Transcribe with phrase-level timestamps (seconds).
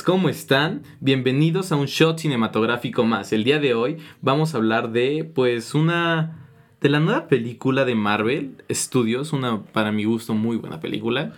[0.00, 0.82] ¿cómo están?
[1.00, 3.32] Bienvenidos a un shot cinematográfico más.
[3.32, 6.48] El día de hoy vamos a hablar de, pues, una...
[6.80, 11.34] de la nueva película de Marvel Studios, una, para mi gusto, muy buena película.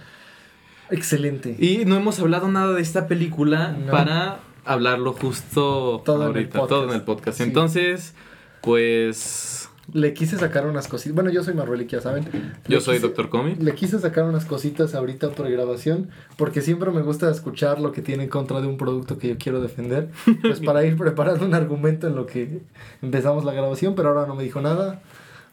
[0.91, 1.57] Excelente.
[1.59, 3.91] Y no hemos hablado nada de esta película No.
[3.91, 6.69] para hablarlo justo Todo en el ahorita, podcast.
[6.69, 7.39] todo en el podcast.
[7.39, 7.43] Sí.
[7.43, 8.15] Entonces,
[8.63, 9.64] pues...
[9.93, 11.15] Le quise sacar unas cositas.
[11.15, 12.25] Bueno, yo soy Marvelik, ya saben.
[12.25, 12.31] Yo
[12.77, 13.55] Le soy quise- Doctor Comi.
[13.57, 18.01] Le quise sacar unas cositas ahorita por grabación, porque siempre me gusta escuchar lo que
[18.01, 20.09] tiene en contra de un producto que yo quiero defender,
[20.41, 22.63] pues para ir preparando un argumento en lo que
[23.03, 25.03] empezamos la grabación, pero ahora no me dijo nada,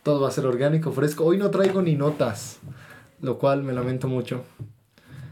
[0.04, 1.26] todo va a ser orgánico, fresco.
[1.26, 2.60] Hoy no traigo ni notas,
[3.22, 4.46] lo cual me lamento mucho.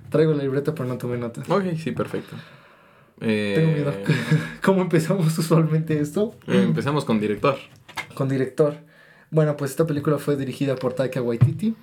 [0.09, 1.49] Traigo la libreta, pero no tomé notas.
[1.49, 2.35] Ok, sí, perfecto.
[3.21, 3.93] Eh, Tengo miedo.
[4.63, 6.35] ¿Cómo empezamos usualmente esto?
[6.47, 7.55] eh, empezamos con director.
[8.13, 8.75] Con director.
[9.31, 11.75] Bueno, pues esta película fue dirigida por Taika Waititi.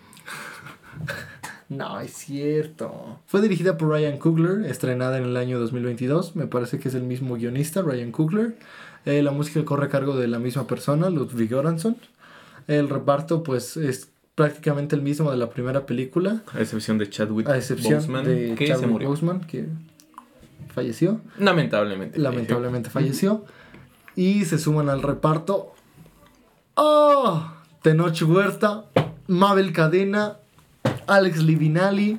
[1.69, 3.21] no, es cierto.
[3.27, 6.37] Fue dirigida por Ryan Coogler, estrenada en el año 2022.
[6.37, 8.57] Me parece que es el mismo guionista, Ryan Coogler.
[9.05, 11.97] Eh, la música corre a cargo de la misma persona, Ludwig Göransson.
[12.67, 17.49] El reparto, pues, es prácticamente el mismo de la primera película, A excepción de Chadwick
[17.49, 19.09] a excepción Boseman, de que se Chadwick murió.
[19.09, 19.67] Boseman, que
[20.75, 21.21] falleció.
[21.39, 22.19] Lamentablemente.
[22.19, 23.45] Lamentablemente falleció.
[24.15, 25.73] Y se suman al reparto.
[26.77, 27.53] ¡Oh!
[27.83, 28.85] Tenoch Huerta,
[29.29, 30.37] Mabel Cadena,
[31.07, 32.19] Alex Livinali,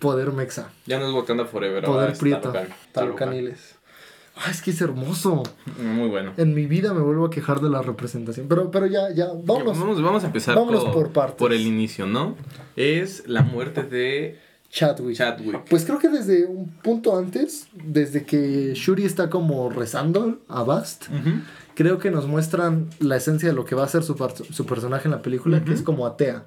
[0.00, 1.84] Poder Mexa, Ya no es Wakanda Forever.
[1.84, 2.52] Poder es Prieto.
[4.40, 5.42] Ah, es que es hermoso.
[5.78, 6.32] Muy bueno.
[6.36, 8.46] En mi vida me vuelvo a quejar de la representación.
[8.48, 9.78] Pero, pero ya, ya, vámonos.
[9.78, 11.36] Vamos, vamos a empezar vámonos por, por partes.
[11.36, 12.36] por el inicio, ¿no?
[12.76, 14.38] Es la muerte de
[14.70, 15.16] Chadwick.
[15.16, 15.64] Chadwick.
[15.68, 21.06] Pues creo que desde un punto antes, desde que Shuri está como rezando a Bast,
[21.74, 24.14] creo que nos muestran la esencia de lo que va a ser su,
[24.50, 26.44] su personaje en la película, que es como atea.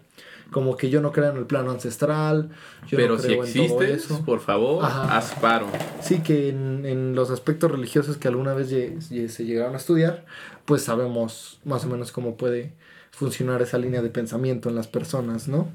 [0.51, 2.49] Como que yo no creo en el plano ancestral,
[2.85, 4.25] yo Pero no si creo en todo existes, eso.
[4.25, 5.17] por favor, Ajá.
[5.17, 5.65] haz paro.
[6.01, 10.25] Sí, que en, en los aspectos religiosos que alguna vez se llegaron a estudiar,
[10.65, 12.73] pues sabemos más o menos cómo puede
[13.11, 15.69] funcionar esa línea de pensamiento en las personas, ¿no?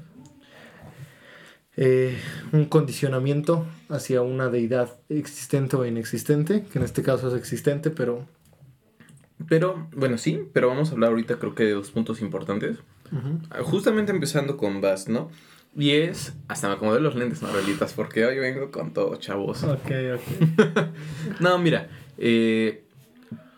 [1.79, 2.17] Eh,
[2.51, 8.25] un condicionamiento hacia una deidad existente o inexistente, que en este caso es existente, pero...
[9.47, 12.79] Pero, bueno, sí, pero vamos a hablar ahorita creo que de dos puntos importantes.
[13.61, 15.29] Justamente empezando con Bast, ¿no?
[15.75, 19.63] Y es, hasta me acomodé los lentes, Marvelitas, porque hoy vengo con todo, chavos.
[19.63, 20.87] Ok, ok.
[21.39, 22.83] No, mira, eh,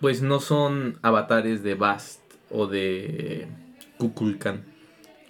[0.01, 2.19] pues no son avatares de Bast
[2.51, 3.47] o de
[3.97, 4.66] Kukulkan,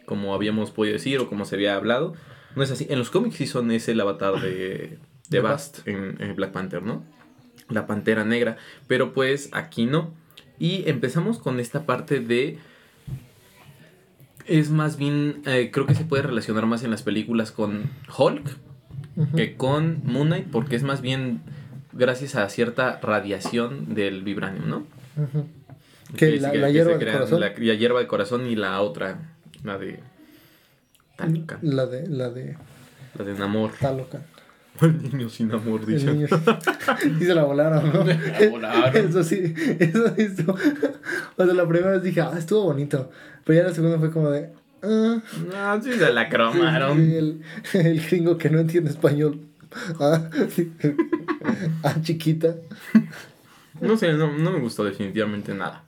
[0.06, 2.16] como habíamos podido decir o como se había hablado.
[2.56, 2.88] No es así.
[2.90, 4.98] En los cómics sí son ese el avatar de,
[5.30, 7.04] de Bast en, en Black Panther, ¿no?
[7.70, 8.58] La pantera negra.
[8.88, 10.14] Pero pues aquí no.
[10.58, 12.58] Y empezamos con esta parte de.
[14.46, 15.42] Es más bien.
[15.46, 18.48] eh, creo que se puede relacionar más en las películas con Hulk
[19.36, 21.42] que con Moon Knight, porque es más bien
[21.92, 24.88] gracias a cierta radiación del vibranium, ¿no?
[26.16, 27.40] Que la- que- la hierba se de crean corazón.
[27.42, 30.00] La, la hierba de corazón y la otra, la de
[31.20, 32.58] Talocan, La de, la de
[33.18, 33.72] la de Namor.
[33.80, 34.24] Talocan.
[34.82, 36.06] El niño sin amor, dice.
[36.14, 36.28] niño.
[37.20, 38.04] y se la volaron, ¿no?
[38.06, 38.96] La volaron.
[39.10, 40.54] Eso sí, eso sí estuvo.
[40.54, 43.10] O sea, la primera vez dije, ah, estuvo bonito.
[43.44, 44.50] Pero ya la segunda fue como de.
[44.82, 45.18] Ah,
[45.52, 46.98] No, sí se la sí, cromaron.
[47.00, 47.42] el,
[47.74, 49.42] el gringo que no entiende español.
[50.00, 50.72] Ah, sí.
[51.84, 52.56] ah chiquita.
[53.82, 55.84] No sé, no, no me gustó definitivamente nada.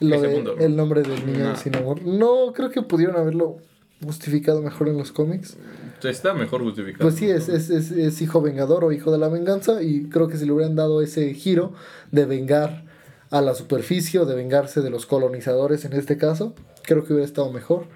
[0.00, 2.02] Lo de, el nombre del niño sin amor.
[2.02, 3.58] No, creo que pudieron haberlo
[4.02, 5.56] justificado mejor en los cómics.
[6.02, 7.02] Está mejor justificado.
[7.02, 10.28] Pues sí, es, es, es, es hijo vengador o hijo de la venganza y creo
[10.28, 11.72] que si le hubieran dado ese giro
[12.10, 12.84] de vengar
[13.30, 17.26] a la superficie o de vengarse de los colonizadores en este caso, creo que hubiera
[17.26, 17.86] estado mejor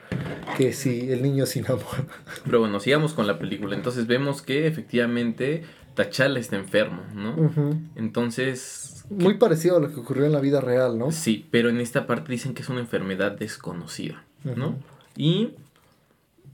[0.57, 2.07] que si el niño sin amor.
[2.45, 3.77] Pero bueno, sigamos con la película.
[3.77, 7.81] Entonces vemos que efectivamente T'Challa está enfermo, ¿no?
[7.97, 11.11] Entonces, Muy parecido a lo que ocurrió en la vida real, ¿no?
[11.13, 14.77] Sí, pero en esta parte dicen que es una enfermedad desconocida, ¿no?
[15.17, 15.55] Y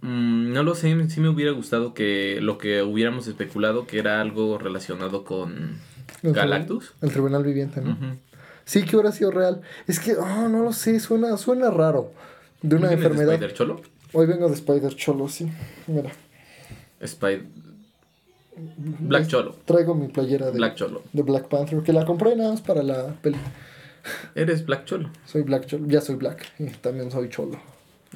[0.04, 4.20] mm, no lo sé, sí me hubiera gustado que lo que hubiéramos especulado que era
[4.20, 5.78] algo relacionado con
[6.22, 6.92] El Galactus.
[7.02, 7.82] El tribunal viviente.
[8.64, 9.60] Sí, que hubiera sido real.
[9.86, 12.12] Es que, oh, no lo sé, suena, suena raro.
[12.62, 13.34] De una ¿No vienes de enfermedad.
[13.34, 13.80] Spider Cholo?
[14.12, 15.50] Hoy vengo de Spider Cholo, sí.
[15.86, 16.10] Mira,
[17.00, 17.44] Spider...
[18.56, 19.56] Black Cholo.
[19.64, 21.02] traigo mi playera de Black Cholo.
[21.12, 23.36] de Black Panther, que la compré nada más para la peli.
[24.34, 25.10] Eres Black Cholo.
[25.26, 27.58] Soy Black Cholo, ya soy Black, y también soy Cholo.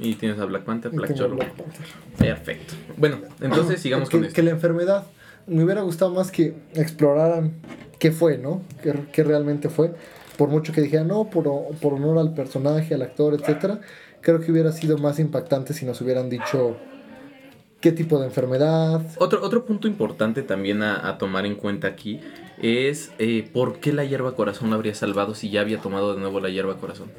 [0.01, 1.37] Y tienes a Black Panther, Black Cholo.
[1.37, 1.87] Black Panther.
[2.19, 2.75] Perfecto.
[2.97, 4.35] Bueno, entonces sigamos que, con esto.
[4.35, 5.07] que la enfermedad,
[5.47, 7.53] me hubiera gustado más que exploraran
[7.99, 8.63] qué fue, ¿no?
[8.83, 9.95] ¿Qué, qué realmente fue?
[10.37, 11.45] Por mucho que dijeran, no, por,
[11.81, 13.81] por honor al personaje, al actor, etcétera,
[14.21, 16.77] creo que hubiera sido más impactante si nos hubieran dicho
[17.81, 19.05] qué tipo de enfermedad.
[19.19, 22.21] Otro, otro punto importante también a, a tomar en cuenta aquí
[22.61, 26.21] es eh, por qué la hierba corazón lo habría salvado si ya había tomado de
[26.21, 27.11] nuevo la hierba corazón.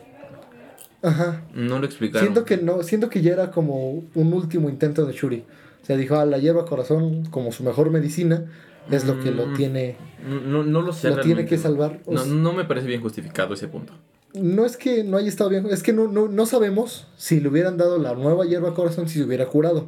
[1.01, 1.43] Ajá.
[1.53, 2.27] No lo explicaron.
[2.27, 5.43] Siento que no, siento que ya era como un último intento de Shuri.
[5.81, 8.45] O sea, dijo, ah, la hierba corazón como su mejor medicina
[8.91, 9.95] es lo que lo Mm, tiene
[10.27, 11.09] No, no lo sé.
[11.09, 11.99] lo tiene que salvar.
[12.07, 13.93] No, no me parece bien justificado ese punto.
[14.33, 17.47] no es que no haya estado bien, es que no, no, no sabemos si le
[17.49, 19.87] hubieran dado la nueva hierba corazón si se hubiera curado.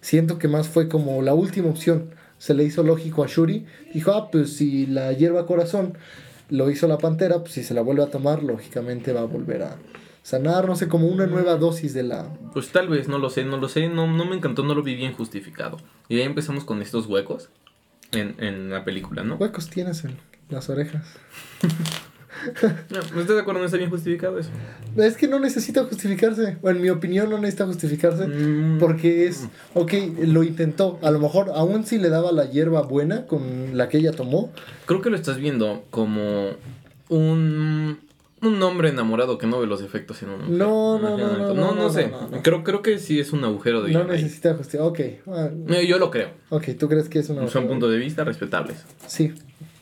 [0.00, 2.10] Siento que más fue como la última opción.
[2.38, 3.66] Se le hizo lógico a Shuri.
[3.94, 5.94] Dijo, ah, pues si la hierba corazón
[6.48, 9.62] lo hizo la pantera, pues si se la vuelve a tomar, lógicamente va a volver
[9.62, 9.76] a
[10.22, 12.32] sanar, no sé, como una nueva dosis de la...
[12.52, 14.82] Pues tal vez, no lo sé, no lo sé, no, no me encantó, no lo
[14.82, 15.78] vi bien justificado.
[16.08, 17.48] Y ahí empezamos con estos huecos
[18.12, 19.36] en, en la película, ¿no?
[19.36, 20.16] Huecos tienes en
[20.48, 21.04] las orejas.
[22.90, 23.60] No, ¿Estás de acuerdo?
[23.60, 24.50] No está bien justificado eso.
[24.96, 26.56] Es que no necesita justificarse.
[26.62, 28.26] O en mi opinión no necesita justificarse.
[28.26, 29.92] Mm, Porque es, ok,
[30.26, 30.98] lo intentó.
[31.02, 34.50] A lo mejor, aún si le daba la hierba buena con la que ella tomó,
[34.86, 36.50] Creo que lo estás viendo como
[37.08, 37.98] un,
[38.42, 40.58] un hombre enamorado que no ve los efectos en una mujer.
[40.58, 42.08] No, no, no, no, no, no, no, sé.
[42.08, 42.42] no, no.
[42.42, 44.86] Creo, creo que sí es un agujero de no necesita justificar.
[44.86, 46.30] Ok, Eh, Yo lo creo.
[46.50, 47.46] ok, ¿tú crees que es una...
[47.48, 48.84] Son puntos de vista respetables.
[49.06, 49.32] Sí,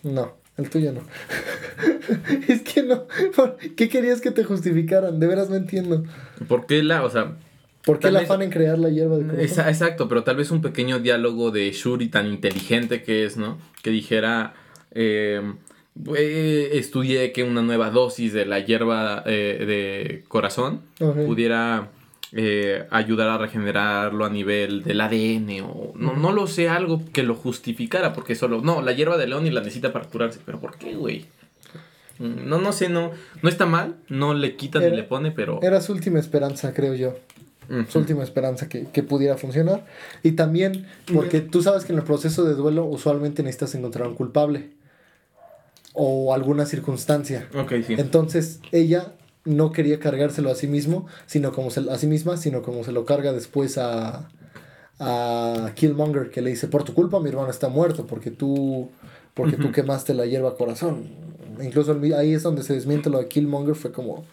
[0.03, 1.01] no, el tuyo no.
[2.49, 3.07] es que no.
[3.35, 5.19] ¿por ¿Qué querías que te justificaran?
[5.19, 6.05] De veras no entiendo.
[6.47, 7.37] ¿Por qué la, o sea,
[7.85, 9.69] ¿Por qué el afán en crear la hierba de corazón?
[9.69, 13.59] Exacto, pero tal vez un pequeño diálogo de Shuri tan inteligente que es, ¿no?
[13.83, 14.53] Que dijera,
[14.91, 15.41] eh,
[16.17, 21.91] eh, estudié que una nueva dosis de la hierba eh, de corazón pudiera
[22.33, 27.25] eh, ayudar a regenerarlo a nivel del ADN o no, no lo sé, algo que
[27.25, 30.61] lo justificara, porque solo, no, la hierba de león y la necesita para curarse, pero
[30.61, 31.27] ¿por qué, güey?
[32.21, 33.11] No, no sé, no,
[33.43, 35.59] no está mal, no le quita ni le pone, pero...
[35.63, 37.17] Era su última esperanza, creo yo.
[37.89, 39.87] Su última esperanza que, que pudiera funcionar.
[40.23, 44.17] Y también porque tú sabes que en el proceso de duelo usualmente necesitas encontrar un
[44.17, 44.71] culpable.
[45.93, 47.49] O alguna circunstancia.
[47.53, 47.95] Sí.
[47.95, 49.15] Entonces ella
[49.45, 52.93] no quería cargárselo a sí mismo, sino como se, a sí misma, sino como se
[52.93, 54.29] lo carga después a,
[54.99, 58.91] a Killmonger, que le dice, por tu culpa mi hermano está muerto, porque tú,
[59.35, 61.09] porque tú quemaste la hierba corazón.
[61.61, 64.25] Incluso ahí es donde se desmiente lo de Killmonger, fue como,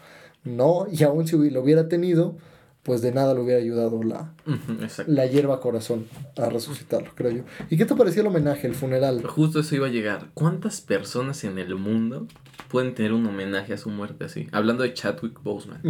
[0.44, 2.36] no, y aún si lo hubiera tenido,
[2.82, 4.32] pues de nada le hubiera ayudado la,
[4.80, 5.12] exacto.
[5.12, 7.42] la hierba corazón a resucitarlo, creo yo.
[7.68, 9.22] ¿Y qué te pareció el homenaje, el funeral?
[9.26, 10.30] Justo eso iba a llegar.
[10.34, 12.26] ¿Cuántas personas en el mundo
[12.68, 14.48] pueden tener un homenaje a su muerte así?
[14.52, 15.82] Hablando de Chadwick Boseman.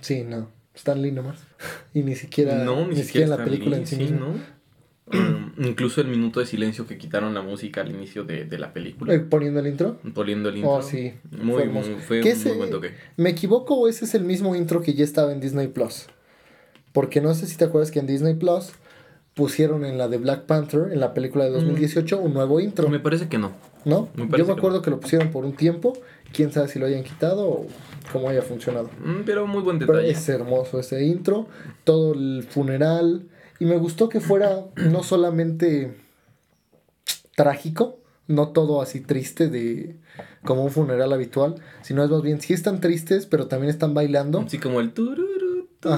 [0.00, 0.50] Sí, no.
[0.74, 1.38] Stan Lee nomás.
[1.94, 4.18] Y ni siquiera, no, ni, ni siquiera en la película Lee, en sí, sí, misma.
[4.18, 4.34] ¿no?
[5.58, 9.14] Incluso el minuto de silencio que quitaron la música al inicio de, de la película.
[9.14, 9.98] Eh, Poniendo el intro.
[10.14, 10.70] Poniendo el intro.
[10.72, 11.12] Oh, sí.
[11.30, 12.92] Muy, muy- fue ¿Qué un ese- muy buen toque.
[13.16, 16.06] ¿Me equivoco o ese es el mismo intro que ya estaba en Disney Plus?
[16.92, 18.70] Porque no sé si te acuerdas que en Disney Plus
[19.34, 23.00] pusieron en la de Black Panther, en la película de 2018, un nuevo intro, Me
[23.00, 23.52] parece que no.
[23.84, 24.08] ¿no?
[24.14, 25.92] me Yo me que acuerdo que lo pusieron por un tiempo,
[26.32, 27.66] quién sabe si lo hayan quitado o
[28.12, 28.90] cómo haya funcionado.
[29.04, 30.12] Mm, Pero muy buen Pero detalle.
[30.12, 31.48] es hermoso ese intro,
[31.82, 33.24] todo el funeral.
[33.60, 35.96] Y me gustó que fuera no solamente
[37.36, 39.96] trágico, no todo así triste de
[40.44, 44.40] como un funeral habitual, sino es más bien, sí están tristes, pero también están bailando.
[44.40, 45.90] Así como el tururu, tu.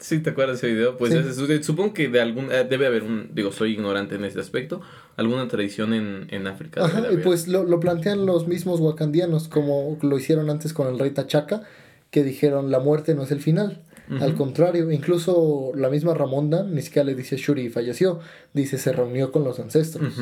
[0.00, 0.96] Sí, ¿te acuerdas de ese video?
[0.98, 1.18] Pues Sí.
[1.18, 4.82] ese- supongo que de algún eh, debe haber un, digo, soy ignorante en este aspecto,
[5.16, 6.84] alguna tradición en, en África.
[6.84, 10.98] Ajá, y pues lo, lo plantean los mismos wakandianos, como lo hicieron antes con el
[10.98, 11.62] rey Tachaca,
[12.10, 13.80] que dijeron la muerte no es el final.
[14.20, 18.20] Al contrario, incluso la misma Ramonda ni siquiera le dice Shuri falleció,
[18.52, 20.14] dice se reunió con los ancestros.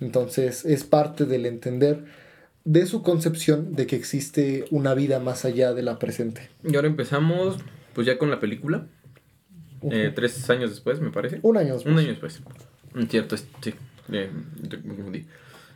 [0.00, 2.04] Entonces es parte del entender
[2.64, 6.48] de su concepción de que existe una vida más allá de la presente.
[6.64, 7.56] Y ahora empezamos,
[7.94, 8.86] pues ya con la película,
[9.90, 11.40] eh, tres años después, me parece.
[11.42, 11.92] Un año después.
[11.92, 12.42] Un año después.
[12.94, 13.74] Mm, Cierto, es- sí.
[14.12, 14.30] eh,
[14.84, 15.26] me confundí.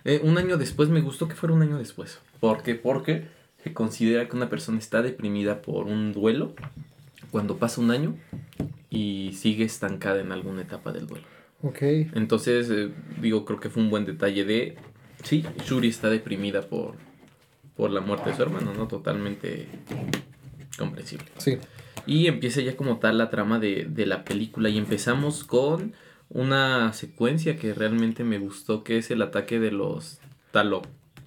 [0.04, 2.18] Eh, un año después, me gustó que fuera un año después.
[2.40, 2.74] ¿Por qué?
[2.74, 3.24] Porque
[3.62, 6.54] se considera que una persona está deprimida por un duelo
[7.32, 8.14] cuando pasa un año
[8.90, 11.26] y sigue estancada en alguna etapa del duelo.
[11.62, 11.82] Ok.
[12.14, 14.76] Entonces, eh, digo, creo que fue un buen detalle de...
[15.24, 16.96] Sí, Shuri está deprimida por,
[17.76, 18.86] por la muerte de su hermano, ¿no?
[18.86, 19.66] Totalmente
[20.76, 21.26] comprensible.
[21.38, 21.58] Sí.
[22.06, 25.94] Y empieza ya como tal la trama de, de la película y empezamos con
[26.28, 30.18] una secuencia que realmente me gustó, que es el ataque de los
[30.50, 30.82] talo,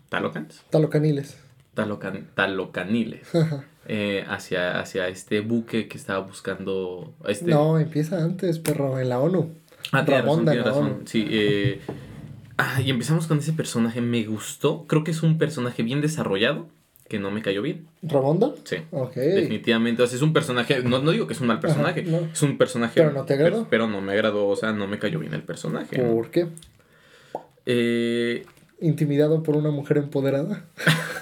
[0.10, 1.38] talocans, Talocaniles.
[1.76, 3.28] Talocan, talocaniles,
[3.88, 7.14] eh, hacia, hacia este buque que estaba buscando...
[7.28, 9.52] Este, No, empieza antes, perro, en la ONU.
[9.92, 11.02] Ah, razón, razón.
[11.06, 11.82] Sí, eh,
[12.58, 16.68] ah, y empezamos con ese personaje, me gustó, creo que es un personaje bien desarrollado,
[17.08, 17.86] que no me cayó bien.
[18.02, 18.54] ¿Ramonda?
[18.64, 18.78] Sí.
[18.90, 19.16] Ok.
[19.16, 22.22] Definitivamente, o sea, es un personaje, no, no digo que es un mal personaje, no.
[22.34, 22.94] es un personaje...
[22.96, 23.68] ¿Pero no te agradó?
[23.70, 26.02] Pero, pero no me agradó, o sea, no me cayó bien el personaje.
[26.02, 26.16] ¿no?
[26.16, 26.48] ¿Por qué?
[27.66, 28.46] Eh,
[28.82, 30.66] ¿Intimidado por una mujer empoderada?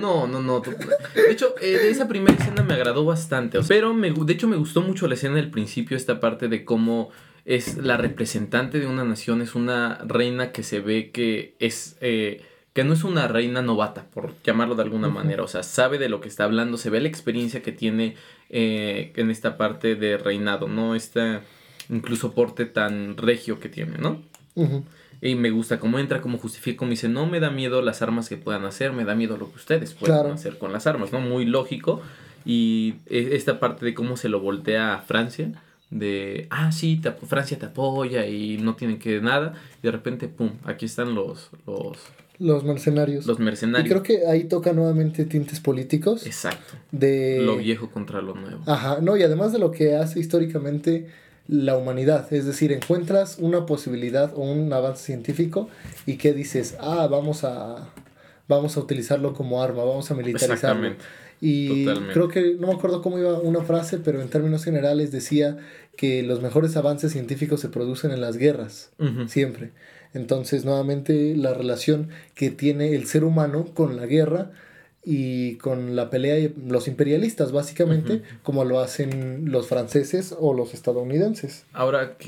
[0.00, 0.60] No, no, no.
[0.60, 3.58] De hecho, eh, de esa primera escena me agradó bastante.
[3.66, 7.10] Pero me, de hecho me gustó mucho la escena del principio, esta parte de cómo
[7.44, 11.96] es la representante de una nación, es una reina que se ve que es...
[12.00, 12.42] Eh,
[12.74, 15.42] que no es una reina novata, por llamarlo de alguna manera.
[15.42, 18.14] O sea, sabe de lo que está hablando, se ve la experiencia que tiene
[18.50, 20.94] eh, en esta parte de reinado, ¿no?
[20.94, 21.40] Este
[21.88, 24.22] incluso porte tan regio que tiene, ¿no?
[25.20, 28.28] Y me gusta cómo entra, cómo justifica, como dice, no me da miedo las armas
[28.28, 31.20] que puedan hacer, me da miedo lo que ustedes puedan hacer con las armas, ¿no?
[31.20, 32.00] Muy lógico.
[32.44, 35.52] Y e, esta parte de cómo se lo voltea a Francia,
[35.90, 39.54] de, ah, sí, Francia te apoya y no tienen que nada.
[39.82, 41.50] Y de repente, pum, aquí están los...
[41.66, 41.98] los
[42.38, 43.26] los mercenarios.
[43.26, 43.86] Los mercenarios.
[43.86, 46.24] Y creo que ahí toca nuevamente tintes políticos.
[46.24, 46.74] Exacto.
[46.92, 47.40] De...
[47.42, 48.62] Lo viejo contra lo nuevo.
[48.66, 51.08] Ajá, no, y además de lo que hace históricamente
[51.48, 52.32] la humanidad.
[52.32, 55.68] Es decir, encuentras una posibilidad o un avance científico
[56.06, 57.88] y que dices, ah, vamos a,
[58.46, 60.94] vamos a utilizarlo como arma, vamos a militarizarlo.
[61.40, 65.56] Y creo que, no me acuerdo cómo iba una frase, pero en términos generales decía
[65.96, 68.90] que los mejores avances científicos se producen en las guerras,
[69.26, 69.70] siempre.
[70.14, 74.50] Entonces, nuevamente, la relación que tiene el ser humano con la guerra
[75.10, 80.74] y con la pelea de los imperialistas, básicamente, como lo hacen los franceses o los
[80.74, 81.64] estadounidenses.
[81.72, 82.18] Ahora,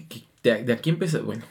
[0.42, 1.44] de, aquí empieza, bueno,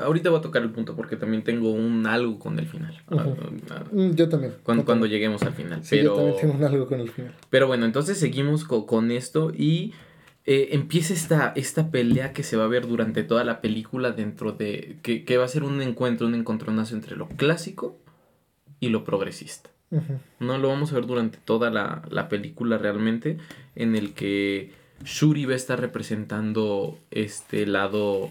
[0.00, 3.02] ahorita voy a tocar el punto porque también tengo un algo con el final.
[3.08, 3.26] Ah,
[3.70, 4.54] ah, mm, yo también.
[4.62, 5.82] Cuando, cuando lleguemos al final.
[5.90, 7.34] pero, yo también tengo un algo con el final.
[7.50, 9.92] Pero bueno, entonces seguimos con, esto y
[10.44, 14.52] eh, empieza esta, esta pelea que se va a ver durante toda la película dentro
[14.52, 14.98] de...
[15.02, 17.98] que, que va a ser un encuentro, un encontronazo entre lo clásico
[18.78, 19.70] y lo progresista.
[20.40, 23.38] No lo vamos a ver durante toda la, película realmente,
[23.74, 24.72] en el que
[25.04, 28.30] Shuri va a estar representando este lado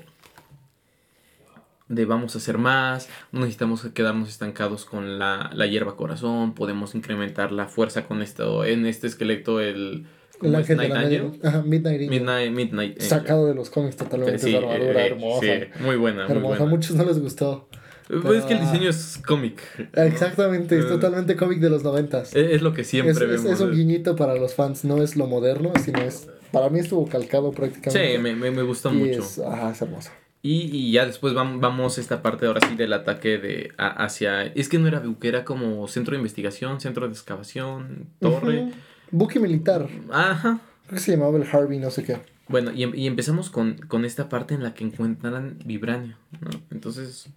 [1.88, 7.52] de vamos a hacer más, no necesitamos quedarnos estancados con la, hierba corazón, podemos incrementar
[7.52, 10.08] la fuerza con esto, en este esqueleto el...
[10.42, 15.48] El ángel de la Midnight, Midnight, Midnight Sacado de los cómics totalmente sí, armadura, hermosa.
[15.80, 16.26] muy buena.
[16.28, 17.70] Hermosa, a muchos no les gustó.
[18.08, 19.62] Pues es que el diseño es cómic.
[19.94, 22.36] Exactamente, es eh, totalmente cómic de los noventas.
[22.36, 23.46] Es, lo que siempre es, vemos.
[23.46, 26.28] Es, un guiñito para los fans, no es lo moderno, sino es...
[26.52, 28.14] Para mí estuvo calcado prácticamente.
[28.14, 29.20] Sí, me, me, me gustó mucho.
[29.20, 30.12] Es, ajá, es hermoso.
[30.42, 34.44] Y, y, ya después vamos, vamos esta parte ahora sí del ataque de hacia...
[34.44, 38.72] Es que no era buque, era como centro de investigación, centro de excavación, torre.
[39.10, 39.90] Buque militar.
[40.12, 40.60] Ajá.
[40.86, 42.20] Creo que se llamaba el Harvey, no sé qué.
[42.48, 46.52] Bueno, y, y empezamos con, con esta parte en la que encuentran vibranio, ¿no?
[46.70, 47.28] Entonces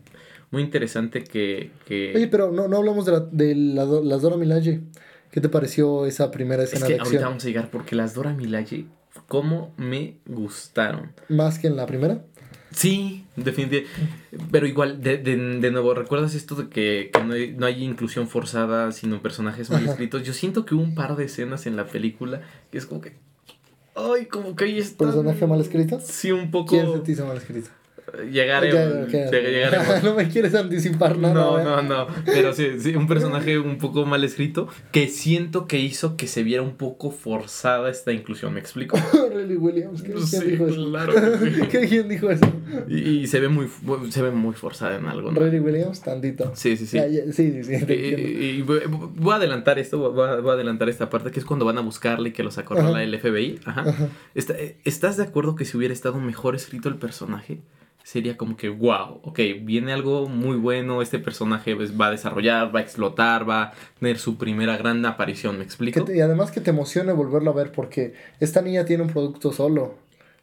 [0.50, 1.71] muy interesante que...
[1.87, 2.12] que...
[2.14, 4.81] Oye, pero no, no hablamos de, la, de la, las Dora Milaje.
[5.31, 8.33] ¿Qué te pareció esa primera escena es que ahorita vamos a llegar porque las Dora
[8.33, 8.87] Milaje,
[9.26, 11.12] ¿cómo me gustaron?
[11.28, 12.25] ¿Más que en la primera?
[12.71, 13.90] Sí, definitivamente.
[14.50, 17.83] Pero igual, de, de, de nuevo, ¿recuerdas esto de que, que no, hay, no, hay,
[17.83, 20.23] inclusión forzada, sino personajes mal escritos?
[20.23, 23.14] Yo siento que hubo un par de escenas en la película que es como que...
[23.95, 25.07] Ay, como que ahí está.
[25.07, 25.99] ¿Personaje mal escrito?
[26.00, 26.71] Sí, un poco...
[26.71, 27.71] ¿Quién se te hizo mal escrito?
[28.31, 29.09] Llegaremos.
[30.03, 31.35] no me quieres anticipar nada.
[31.35, 32.07] No, no, no.
[32.25, 36.43] Pero sí, sí, un personaje un poco mal escrito que siento que hizo que se
[36.43, 38.55] viera un poco forzada esta inclusión.
[38.55, 38.99] ¿Me explico?
[39.35, 40.03] Riley Williams.
[40.03, 40.88] ¿Quién dijo eso?
[40.91, 41.12] Claro.
[41.71, 42.47] ¿Quién dijo eso?
[42.88, 43.69] Y, se ve muy
[44.11, 45.33] se ve muy forzada en algo.
[45.33, 45.41] ¿no?
[45.41, 46.53] Williams, tandito.
[46.55, 46.99] Sí, sí, sí.
[47.33, 47.95] sí, sí, sí.
[47.95, 51.81] Y, voy a adelantar esto, voy a, adelantar esta parte que es cuando van a
[51.81, 53.61] buscarle que los acorrala el FBI.
[53.65, 53.83] Ajá.
[53.88, 54.09] Ajá.
[54.85, 57.61] ¿Estás de acuerdo que si hubiera estado mejor escrito el personaje?
[58.11, 62.75] Sería como que, wow, ok, viene algo muy bueno, este personaje pues, va a desarrollar,
[62.75, 66.11] va a explotar, va a tener su primera gran aparición, ¿me explico?
[66.11, 69.97] y además que te emocione volverlo a ver porque esta niña tiene un producto solo,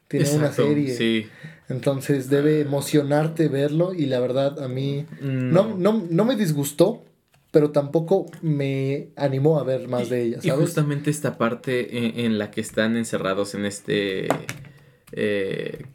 [0.07, 0.93] tiene una serie.
[0.93, 1.27] Sí.
[1.67, 7.03] Entonces debe emocionarte verlo y la verdad a mí no, no, no me disgustó,
[7.49, 10.35] pero tampoco me animó a ver más de ella.
[10.35, 10.45] ¿sabes?
[10.45, 14.27] Y justamente esta parte en, la que están encerrados en este
[15.15, 15.85] eh,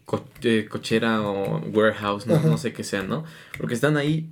[0.43, 2.41] eh, cochera o warehouse, ¿no?
[2.41, 3.25] no sé qué sea, ¿no?
[3.59, 4.31] Porque están ahí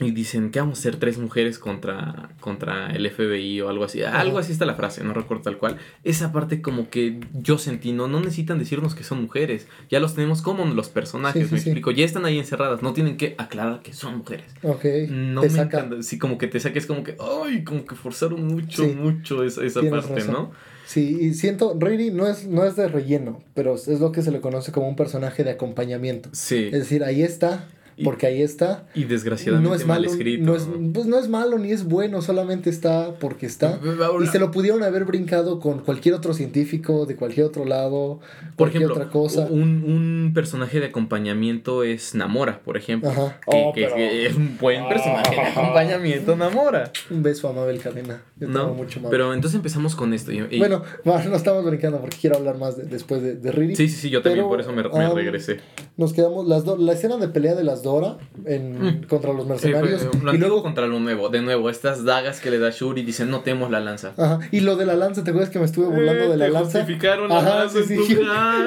[0.00, 4.02] y dicen que vamos a ser tres mujeres contra, contra el FBI o algo así.
[4.02, 5.76] Algo así está la frase, no recuerdo tal cual.
[6.04, 9.66] Esa parte como que yo sentí, no, no necesitan decirnos que son mujeres.
[9.90, 11.90] Ya los tenemos como los personajes, me explico.
[11.90, 14.46] Ya están ahí encerradas, no tienen que aclarar que son mujeres.
[14.62, 14.84] Ok.
[15.10, 16.02] No me encanta.
[16.02, 19.80] Sí, como que te saques como que, ay, como que forzaron mucho, mucho esa, esa
[19.90, 20.52] parte, ¿no?
[20.88, 24.30] Sí, y siento, Riri no es, no es de relleno, pero es lo que se
[24.30, 26.30] le conoce como un personaje de acompañamiento.
[26.32, 26.70] Sí.
[26.72, 27.68] Es decir, ahí está
[28.04, 28.86] porque ahí está.
[28.94, 30.44] Y desgraciadamente no es mal malo, escrito.
[30.44, 33.78] no es, pues no es malo ni es bueno, solamente está porque está.
[34.04, 38.20] Ahora- Y se lo pudieron haber brincado con cualquier otro científico de cualquier otro lado,
[38.56, 39.46] Por cualquier ejemplo, otra cosa.
[39.50, 43.10] Un, un personaje de acompañamiento es Namora, por ejemplo.
[43.10, 43.40] Ajá.
[43.50, 46.92] Que, Oh, que- pero- que es un buen personaje de acompañamiento, Namora.
[47.10, 48.22] Un beso a Mabel Cadena.
[48.36, 48.74] Yo te amo ¿No?
[48.74, 49.10] mucho Mabel.
[49.10, 50.32] Pero entonces empezamos con esto.
[50.32, 53.76] y- y- Bueno, no estamos brincando porque quiero hablar más de- después de, de Riri.
[53.76, 55.58] sí, sí, sí, yo también pero, por eso me, me um, regresé.
[55.96, 59.48] Nos quedamos las do- la escena de pelea de las Dora en, contra los Sí,
[59.48, 60.02] mercenarios.
[60.02, 61.28] fue- lo y antiguo luego contra lo nuevo.
[61.30, 64.12] De nuevo, estas dagas que le da Shuri dicen no tenemos la lanza.
[64.16, 66.46] Ajá, y lo de la lanza, ¿te acuerdas que me estuve burlando Eh, de la
[66.46, 66.78] te lanza?
[66.80, 68.20] justificaron la lanza en tu yo,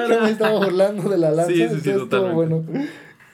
[0.08, 1.52] yo me estaba burlando de la lanza.
[1.52, 2.34] Sí, sí, sí, totalmente.
[2.34, 2.64] bueno.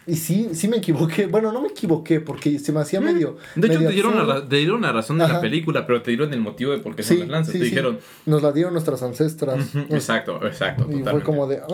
[0.07, 1.27] Y sí, sí me equivoqué.
[1.27, 3.37] Bueno, no me equivoqué porque se me hacía medio.
[3.57, 5.35] De hecho, medio te dieron, la, te dieron la razón de Ajá.
[5.35, 7.53] la película, pero te dieron el motivo de por qué Sí, son las lanzas.
[7.53, 7.71] sí, te sí.
[7.73, 9.75] dijeron, Nos la dieron nuestras ancestras.
[9.75, 10.85] "Ujú, exacto, exacto.
[10.85, 11.27] Y fue totalmente".
[11.27, 11.67] como de, ah,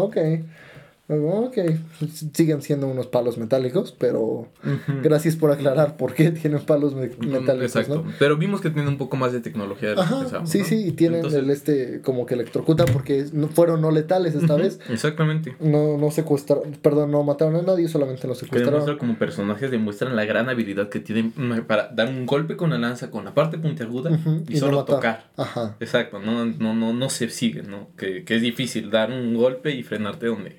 [0.00, 0.16] ok.
[1.08, 1.56] Ok,
[2.32, 4.48] siguen siendo unos palos metálicos, pero
[5.04, 8.02] gracias por aclarar por qué tienen palos me- Mm, metálicos, Exacto.
[8.04, 8.12] ¿no?
[8.18, 10.64] Pero vimos que tienen un poco más de tecnología de Ajá, pensábamos, sí, ¿no?
[10.64, 14.56] sí, y tienen Entonces, el este como que electrocuta porque no, fueron no letales esta
[14.56, 14.80] vez.
[14.90, 15.54] Exactamente.
[15.60, 18.98] No, no secuestraron, perdón, no mataron a nadie, solamente los Que demuestra secuestraron.
[18.98, 22.78] como personajes demuestran la gran habilidad que tienen mm, para dar un golpe con la
[22.78, 24.10] lanza con la parte puntiaguda
[24.48, 25.30] y, solo tocar.
[25.36, 25.76] Ajá.
[25.78, 27.88] Exacto, no, no, no, no se sigue, ¿no?
[27.96, 30.56] Que, que es difícil dar un golpe y frenarte donde,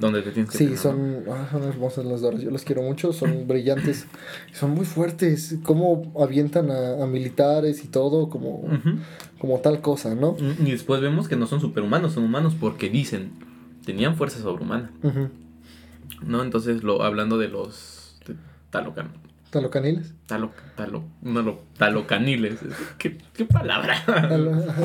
[0.00, 3.12] donde te tienes que Sí, son, ah, son hermosas las doras, yo las quiero mucho,
[3.12, 4.06] son brillantes,
[4.52, 8.98] son muy fuertes, cómo avientan a, a militares y todo, como, ¿no?
[9.38, 10.36] Como tal cosa, ¿no?
[10.64, 13.30] Y después vemos que no son superhumanos, son humanos porque dicen,
[13.84, 14.90] tenían fuerza sobrehumana.
[16.22, 16.42] ¿no?
[16.42, 18.34] Entonces, lo, hablando de los de
[18.70, 19.12] talocan,
[19.50, 20.14] ¿Talocaniles?
[20.26, 22.58] talo, talo, no, lo- talocaniles,
[22.98, 23.94] ¿qué, qué palabra?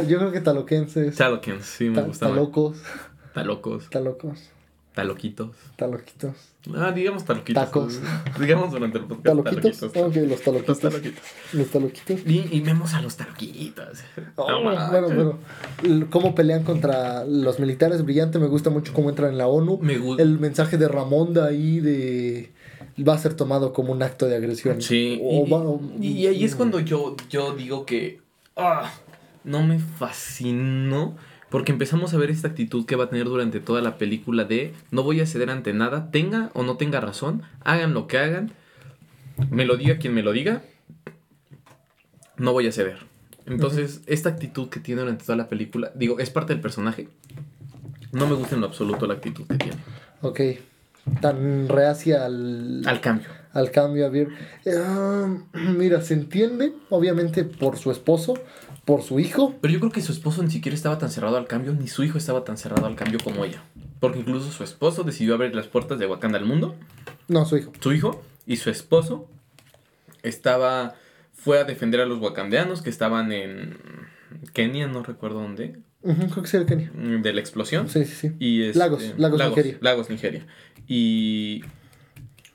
[0.07, 2.35] Yo creo que taloquenses, Talocans, sí, me ta- gusta más.
[2.35, 2.77] talocos,
[3.33, 4.49] Talocos, talocos,
[4.93, 5.55] taloquitos.
[5.75, 6.35] taloquitos.
[6.75, 7.63] Ah, digamos taloquitos.
[7.65, 7.99] Tacos.
[8.39, 9.25] Digamos durante el podcast.
[9.25, 9.79] ¿Taloquitos?
[9.79, 10.03] taloquitos.
[10.03, 10.67] Ok, los taloquitos.
[10.67, 11.23] Los taloquitos.
[11.53, 12.19] Los taloquitos.
[12.25, 13.99] Y, y vemos a los taloquitos.
[14.35, 15.39] Oh, No bueno,
[15.81, 19.79] bueno, cómo pelean contra los militares, brillante, me gusta mucho cómo entran en la ONU.
[19.81, 20.21] Me gusta.
[20.21, 22.51] El mensaje de Ramonda ahí de
[23.07, 24.81] va a ser tomado como un acto de agresión.
[24.81, 28.19] Sí, O y, va- o- y- y ahí es cuando yo, yo digo que
[28.57, 28.91] ah,
[29.45, 31.15] no me fascinó
[31.49, 34.73] porque empezamos a ver esta actitud que va a tener durante toda la película de
[34.91, 38.51] no voy a ceder ante nada, tenga o no tenga razón, hagan lo que hagan,
[39.49, 40.61] me lo diga quien me lo diga,
[42.37, 42.97] no voy a ceder.
[43.45, 47.09] Entonces, esta actitud que tiene durante toda la película, digo, es parte del personaje.
[48.11, 49.77] No me gusta en lo absoluto la actitud que tiene.
[50.21, 50.39] Ok.
[51.21, 53.27] Tan reacia al, Al cambio.
[53.53, 54.27] al cambio, a ver.
[54.65, 58.35] Eh, mira, se entiende, obviamente, por su esposo,
[58.89, 59.53] por su hijo.
[59.61, 62.03] Pero yo creo que su esposo ni siquiera estaba tan cerrado al cambio, ni su
[62.03, 63.61] hijo estaba tan cerrado al cambio como ella.
[63.99, 66.75] Porque incluso su esposo decidió abrir las puertas de Wakanda al mundo.
[67.27, 67.71] No, su hijo.
[67.79, 69.29] Su hijo y su esposo
[70.23, 70.95] estaba.
[71.33, 73.77] fue a defender a los wakandianos que estaban en
[74.53, 76.91] Kenia, no recuerdo dónde, creo que sí, Kenia.
[76.91, 77.89] mm, de la explosión.
[77.89, 78.31] Sí, sí, sí.
[78.39, 79.77] Y este, Lagos, Lagos, Nigeria.
[79.81, 80.47] Lagos, Nigeria.
[80.87, 81.61] Y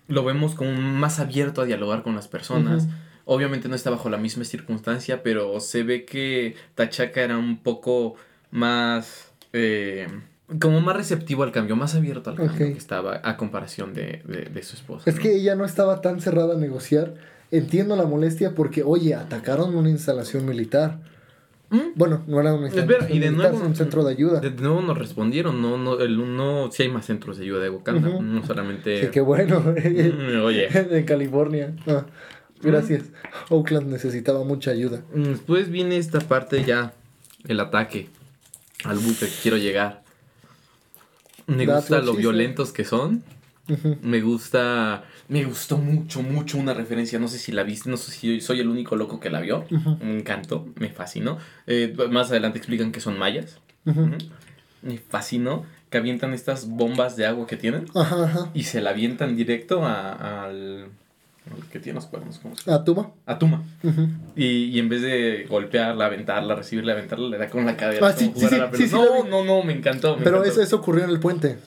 [0.09, 2.89] lo vemos como más abierto a dialogar con las personas.
[3.27, 8.17] Obviamente no está bajo la misma circunstancia, pero se ve que Tachaka era un poco
[8.51, 9.33] más...
[9.53, 10.07] eh,
[10.61, 12.59] como más receptivo al cambio, más abierto al cambio Ok.
[12.73, 15.09] que estaba a comparación de, de- de su esposa.
[15.09, 15.23] Es ¿no?
[15.23, 17.15] que ella no estaba tan cerrada a negociar.
[17.51, 20.99] Entiendo la molestia porque, oye, atacaron una instalación militar.
[21.71, 21.79] ¿Mm?
[21.95, 24.41] Bueno, no era una instalación Espera, y de militar, nuevo- un centro de ayuda.
[24.41, 27.71] De nuevo nos respondieron, no, no, el, no, sí hay más centros de ayuda de
[27.71, 28.23] Wakanda, Ujú.
[28.23, 29.01] no solamente...
[29.01, 29.61] Sí, qué bueno.
[29.75, 31.75] Mm, Oye, de California.
[31.87, 32.05] Ah,
[32.65, 33.05] gracias.
[33.51, 35.03] Oakland necesitaba mucha ayuda.
[35.15, 36.93] Después viene esta parte ya,
[37.47, 38.09] el ataque
[38.85, 40.03] al buque que quiero llegar.
[41.47, 43.23] Me That's gusta lo violentos que son.
[44.03, 47.19] Me gusta, me gustó mucho, mucho una referencia.
[47.19, 49.65] No sé si la viste, no sé si soy el único loco que la vio.
[50.01, 51.39] Me encantó, me fascinó.
[51.67, 53.59] Eh, más adelante explican que son mayas.
[54.83, 57.87] Me fascinó que avientan estas bombas de agua que tienen
[58.53, 60.89] y se la avientan directo a- al,
[61.53, 62.79] al que tiene los cuernos, ¿cómo se llama?
[62.81, 63.11] ¿A Tuma?
[63.27, 63.63] A Tuma.
[63.83, 64.09] Ujú.
[64.37, 68.07] Y, y en vez de golpearla, aventarla, recibirla, aventarla, le da con la cadera.
[68.09, 70.17] Ah, sí, sí, sí, no, no, no, me encantó.
[70.17, 70.53] me Pero encantó.
[70.53, 71.59] eso, eso ocurrió en el puente.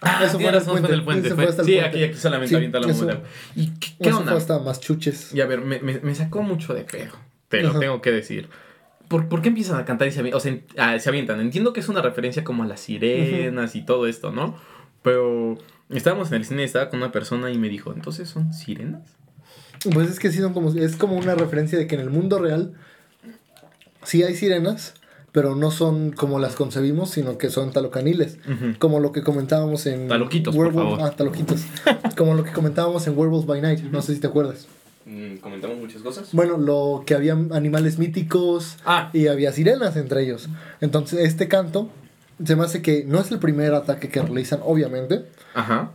[0.00, 1.28] Ah, eso fue en el fue en el puente.
[1.34, 3.20] fue- fue el sí, aquí, aquí solamente avienta la bomba.
[3.56, 4.30] ¿Y qué, qué onda?
[4.30, 5.34] fue hasta más chuches.
[5.34, 7.14] Y a ver, me, me, me sacó mucho de pedo.
[7.48, 7.80] Te lo Ajá.
[7.80, 8.48] tengo que decir.
[9.08, 10.36] ¿Por, por qué empiezan a cantar y se avientan?
[10.36, 11.40] O sea, ah, se avientan.
[11.40, 14.56] Entiendo que es una referencia como a las sirenas y todo esto, ¿no?
[15.02, 15.58] Pero
[15.90, 19.02] estábamos en el cine y estaba con una persona y me dijo, ¿entonces son sirenas?
[19.92, 22.38] Pues es que sí son como, es como una referencia de que en el mundo
[22.38, 22.74] real
[24.02, 24.94] sí hay sirenas,
[25.32, 28.38] pero no son como las concebimos, sino que son talocaniles.
[28.78, 30.08] Como lo que comentábamos en...
[30.08, 30.98] Taloquitos, por favor.
[31.02, 31.62] Ah, taloquitos.
[32.16, 34.66] como lo que comentábamos en Werewolves by Night, no sé si te acuerdas.
[35.06, 36.30] Mm, Comentamos muchas cosas.
[36.32, 40.48] Bueno, lo que había animales míticos Ah, y había sirenas entre ellos.
[40.80, 41.88] Entonces, este canto
[42.44, 45.24] se me hace que no es el primer ataque que realizan, obviamente,
[45.58, 45.90] ajá.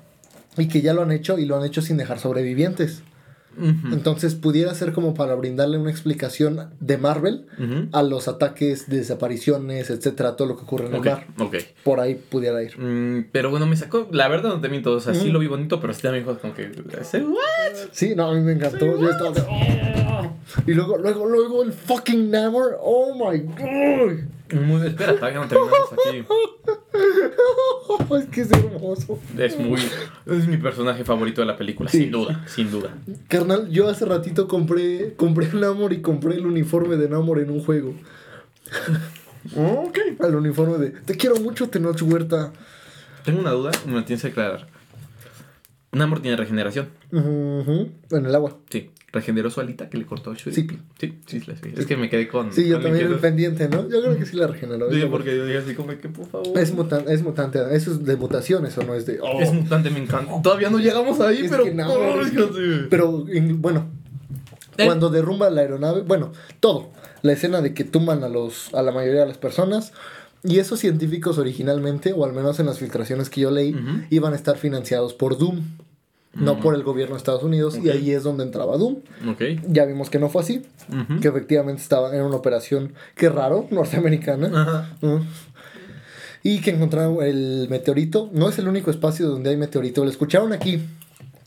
[0.57, 3.01] y que ya lo han hecho y lo han hecho sin dejar sobrevivientes.
[3.91, 7.45] Entonces, pudiera ser como para brindarle una explicación de Marvel
[7.91, 11.27] a los ataques, desapariciones, etcétera, todo lo que ocurre en Ok, el mar.
[11.37, 11.55] ok.
[11.83, 12.79] Por ahí pudiera ir.
[12.79, 15.45] Mm, pero bueno, me sacó, la verdad no te miento, o sea, sí lo vi
[15.45, 16.63] bonito, pero sí también fue como que.
[16.63, 17.89] ¿what?
[17.91, 18.99] Sí, no, a mí me encantó.
[18.99, 20.31] Yo estaba de, "Oh".
[20.65, 22.77] Y luego, luego, luego el fucking Namor.
[22.81, 24.17] Oh my god.
[24.53, 26.23] Muy, espera, todavía no terminamos aquí.
[28.19, 29.19] es que es hermoso.
[29.37, 29.81] Es muy,
[30.25, 31.99] es mi personaje favorito de la película, Sí.
[31.99, 32.95] sin duda, sin duda.
[33.27, 37.63] Carnal, yo hace ratito compré, compré Namor y compré el uniforme de Namor en un
[37.63, 37.93] juego.
[39.55, 39.97] Ok.
[40.19, 42.53] El uniforme de Te quiero mucho, Tenoch Huerta.
[43.25, 44.67] Tengo una duda, me la tienes que aclarar.
[45.91, 46.89] Namor tiene regeneración.
[47.11, 47.91] En
[48.25, 48.57] el agua.
[48.69, 48.89] Sí.
[49.13, 50.55] ¿Regeneró su alita que le cortó a Shuri?
[50.55, 50.67] Sí.
[50.99, 51.69] Sí, sí, sí, sí.
[51.77, 52.51] Es que me quedé con.
[52.51, 53.87] Sí, yo con también el pendiente, ¿no?
[53.87, 54.91] Yo creo que sí la regeneró.
[54.91, 56.57] Sí, porque yo dije así como que, por favor.
[56.57, 57.59] Es, mutan- es mutante.
[57.75, 59.19] Eso es de mutaciones o no es de.
[59.21, 59.39] oh.
[59.39, 60.41] Es mutante, me encanta.
[60.41, 61.63] Todavía no llegamos ahí, Es pero.
[61.63, 62.87] que no, Oh, es que-.
[62.89, 63.87] Pero, en- bueno,
[64.77, 64.85] Eh.
[64.85, 66.89] cuando derrumba la aeronave, bueno, todo.
[67.21, 69.93] La escena de que tumban a, los, a la mayoría de las personas.
[70.43, 73.73] Y esos científicos originalmente, o al menos en las filtraciones que yo leí,
[74.09, 75.61] iban a estar financiados por Doom,
[76.33, 77.77] no por el gobierno de Estados Unidos.
[77.81, 78.97] Y ahí es donde entraba Doom.
[79.67, 80.63] Ya vimos que no fue así,
[81.21, 84.89] que efectivamente estaba en una operación, qué raro, norteamericana.
[85.01, 85.17] Mm.
[86.45, 88.29] Y que encontraron el meteorito.
[88.33, 90.03] No es el único espacio donde hay meteorito.
[90.03, 90.81] Lo escucharon aquí.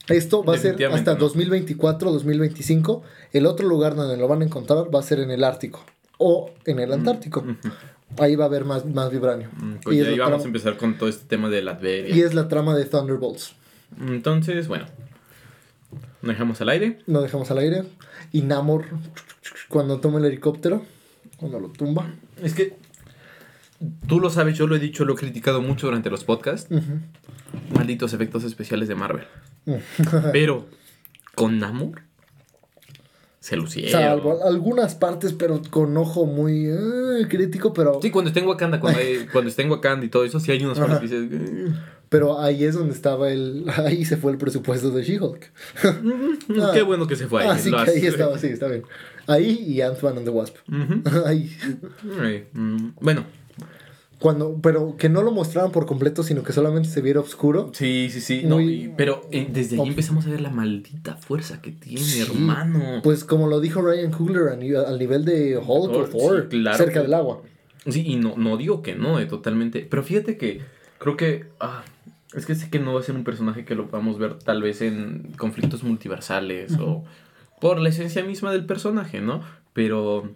[0.09, 1.19] Esto va a ser hasta no.
[1.21, 3.03] 2024, 2025.
[3.33, 5.85] El otro lugar donde lo van a encontrar va a ser en el Ártico
[6.17, 7.41] o en el Antártico.
[7.41, 7.75] Ujú.
[8.19, 9.49] Ahí va a haber más, más vibranio.
[9.61, 12.15] Mm, Pues Y ahí vamos a empezar con todo este tema de la Adveria.
[12.15, 13.55] y es la trama de Thunderbolts.
[14.01, 14.87] Entonces, bueno.
[16.23, 16.99] Nos dejamos al aire.
[17.07, 17.85] Lo dejamos al aire.
[18.33, 18.85] Y Namor,
[19.69, 20.85] cuando toma el helicóptero,
[21.37, 22.11] cuando lo tumba.
[22.43, 22.77] Es que.
[24.09, 26.69] Tú lo sabes, yo lo he dicho, lo he criticado mucho durante los podcasts.
[27.75, 29.27] Malditos efectos especiales de Marvel.
[30.33, 30.67] Pero
[31.35, 32.03] con Namor
[33.39, 33.93] se lucieron.
[33.93, 38.01] Salvo algunas partes, pero con ojo muy eh, crítico, pero...
[38.03, 40.51] Sí, cuando esté en Wakanda, cuando, hay- cuando esté en Wakanda y todo eso, sí
[40.51, 41.41] hay unas partes que dices.
[41.41, 41.73] "Eh".
[42.09, 43.65] Pero ahí es donde estaba el.
[43.85, 45.51] Ahí se fue el presupuesto de She-Hulk.
[45.85, 46.71] Ah.
[46.73, 47.49] Qué bueno que se fue ahí.
[47.49, 48.85] Así que ahí estaba, sí, está bien.
[49.27, 50.57] Ahí y Ant-Man and the Wasp.
[51.27, 51.51] Ahí.
[52.53, 53.25] Mm, Bueno,
[54.21, 57.71] Cuando, pero que no lo mostraran por completo, sino que solamente se viera oscuro.
[57.75, 58.43] sí, sí, sí.
[58.45, 62.01] no, Muy- y- pero eh, desde ahí empezamos a ver la maldita fuerza que tiene,
[62.01, 62.21] Sí.
[62.23, 63.01] hermano.
[63.03, 66.79] Pues como lo dijo Ryan Coogler al nivel de Hulk o Thor, Thor, sí, claro
[66.79, 67.43] cerca que- del agua.
[67.89, 69.87] Sí, y no, no digo que no, eh, totalmente.
[69.91, 70.61] Pero fíjate que
[70.99, 71.47] creo que.
[71.61, 71.83] ah,
[72.35, 74.61] es que sé que no va a ser un personaje que lo podamos ver tal
[74.63, 77.05] vez en conflictos multiversales o
[77.61, 79.43] por la esencia misma del personaje, ¿no?
[79.73, 80.31] Pero.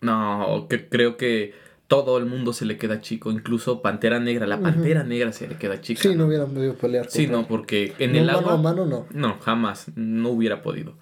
[0.00, 1.54] No, que creo que
[1.86, 3.30] todo el mundo se le queda chico.
[3.30, 4.60] Incluso Pantera Negra, la.
[4.60, 6.02] Pantera Negra se le queda chica.
[6.02, 6.26] Sí, no ¿no?
[6.26, 7.06] hubieran podido pelear.
[7.10, 8.52] Sí, no, porque en No, el mano agua.
[8.54, 9.06] a mano no.
[9.12, 9.86] No, jamás.
[9.96, 10.94] No hubiera podido.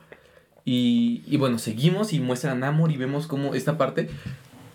[0.65, 4.09] Y, y bueno, seguimos y muestran a Namor y vemos como esta parte.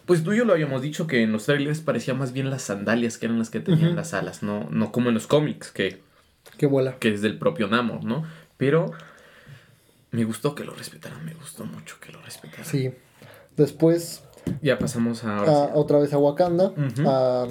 [0.08, 2.64] Pues tú y yo lo habíamos dicho que en los trailers parecía más bien las
[2.64, 4.68] sandalias que eran las que tenían las alas, ¿no?
[4.72, 6.02] No como en los cómics, que,
[6.58, 6.96] Que vuela.
[7.00, 8.24] que es del propio Namor, ¿no?
[8.58, 8.92] Pero
[10.12, 12.66] me gustó que lo respetaran, me gustó mucho que lo respetaran.
[12.66, 12.92] Sí.
[13.58, 14.24] Después,
[14.62, 16.72] Ya pasamos a a- otra vez a Wakanda.
[17.06, 17.48] A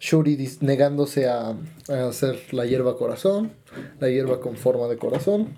[0.00, 1.50] Shuri negándose a,
[1.88, 3.52] a hacer la hierba corazón.
[4.00, 5.54] La hierba con forma de corazón.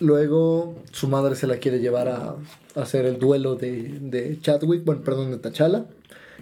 [0.00, 2.36] Luego su madre se la quiere llevar a,
[2.76, 5.86] a hacer el duelo de, de Chadwick, bueno, perdón, de T'Challa.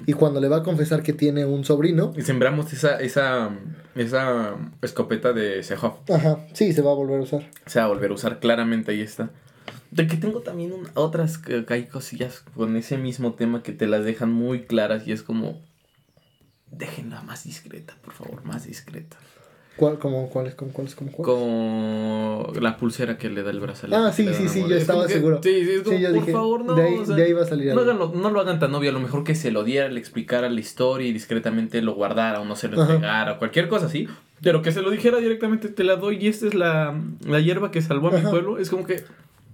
[0.06, 3.50] Y cuando le va a confesar que tiene un sobrino, Y sembramos esa, esa,
[3.94, 5.94] esa escopeta de Sehov.
[6.12, 7.50] ajá, sí, se va a volver a usar.
[7.64, 9.30] Se va a volver a usar, claramente ahí está.
[9.90, 13.86] De que tengo también otras que, que hay cosillas con ese mismo tema que te
[13.86, 15.62] las dejan muy claras y es como...
[16.70, 19.16] Déjenla más discreta, por favor, más discreta.
[19.76, 21.26] ¿Cuál, como, cuál es, como, cuál es, como, cuál?
[22.54, 24.02] Con la pulsera que le da el brazalete.
[24.02, 25.40] Ah, sí, sí, sí, yo Es estaba como que- seguro.
[25.42, 26.74] Sí, sí, es como, Sí, yo por dije, favor, no.
[26.74, 28.12] de ahí- o sea, de ahí va a salir No, algo.
[28.14, 30.58] no lo hagan tan obvio, a lo mejor que se lo diera, le explicara la
[30.60, 32.94] historia y discretamente lo guardara o no se lo Ajá.
[32.94, 34.08] entregara o cualquier cosa así.
[34.42, 37.70] Pero que se lo dijera directamente, te la doy y esta es la, la hierba
[37.70, 38.30] que salvó a mi Ajá.
[38.30, 38.58] pueblo.
[38.58, 39.04] Es como que...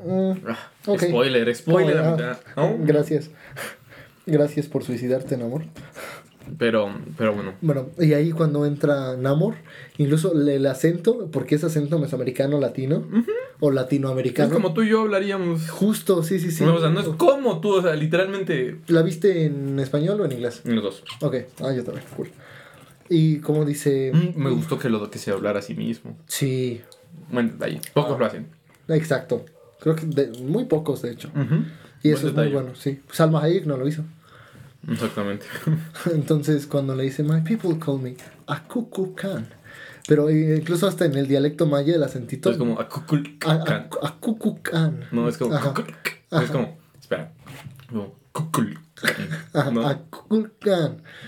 [0.05, 1.03] Mm, ah, Ok.
[1.03, 1.99] Spoiler, spoiler.
[1.99, 2.77] Ah, ¿no?
[2.81, 3.31] Gracias.
[4.27, 5.63] Gracias por suicidarte, en amor.
[6.59, 7.55] Pero, pero bueno.
[7.61, 9.55] Bueno, y ahí cuando entra Namor,
[9.99, 13.05] incluso el, acento, porque es acento mesoamericano latino
[13.61, 14.53] o Es latinoamericano.
[14.53, 15.71] como tú y yo hablaríamos.
[15.71, 16.65] Justo, sí, sí, sí.
[16.65, 20.33] o sea, no es como tú, o sea, literalmente ¿La viste en español o en
[20.33, 20.63] inglés?
[20.65, 21.05] los dos.
[21.21, 22.29] Ok, ah, yo también, cool.
[23.09, 26.17] Y como dice, Mm, Me gustó que lo que se hablara a sí mismo.
[26.27, 26.81] sí,
[27.31, 27.81] Buen detalle.
[27.95, 28.47] Pocos lo hacen.
[28.89, 29.45] exacto.
[29.81, 31.29] Creo que de- muy pocos, de hecho.
[31.29, 31.43] Ujú.
[32.03, 32.51] Y Buen eso es detalle.
[32.53, 33.01] muy bueno, sí.
[33.11, 34.03] Salma Hayek no lo hizo.
[34.89, 35.47] Exactamente.
[36.13, 38.17] Entonces, cuando le dice, My people call me
[38.47, 39.47] Akuku Khan.
[40.09, 42.51] Pero eh, incluso hasta en el dialecto maya, el acentito.
[42.51, 43.61] es como a- Akukulkan.
[43.61, 45.05] a- Akuku Khan.
[45.13, 45.55] No, es como.
[45.55, 45.73] Ajá.
[46.33, 46.77] Es como.
[47.01, 47.33] Espera.
[47.89, 48.13] Como.
[49.71, 49.93] ¿no?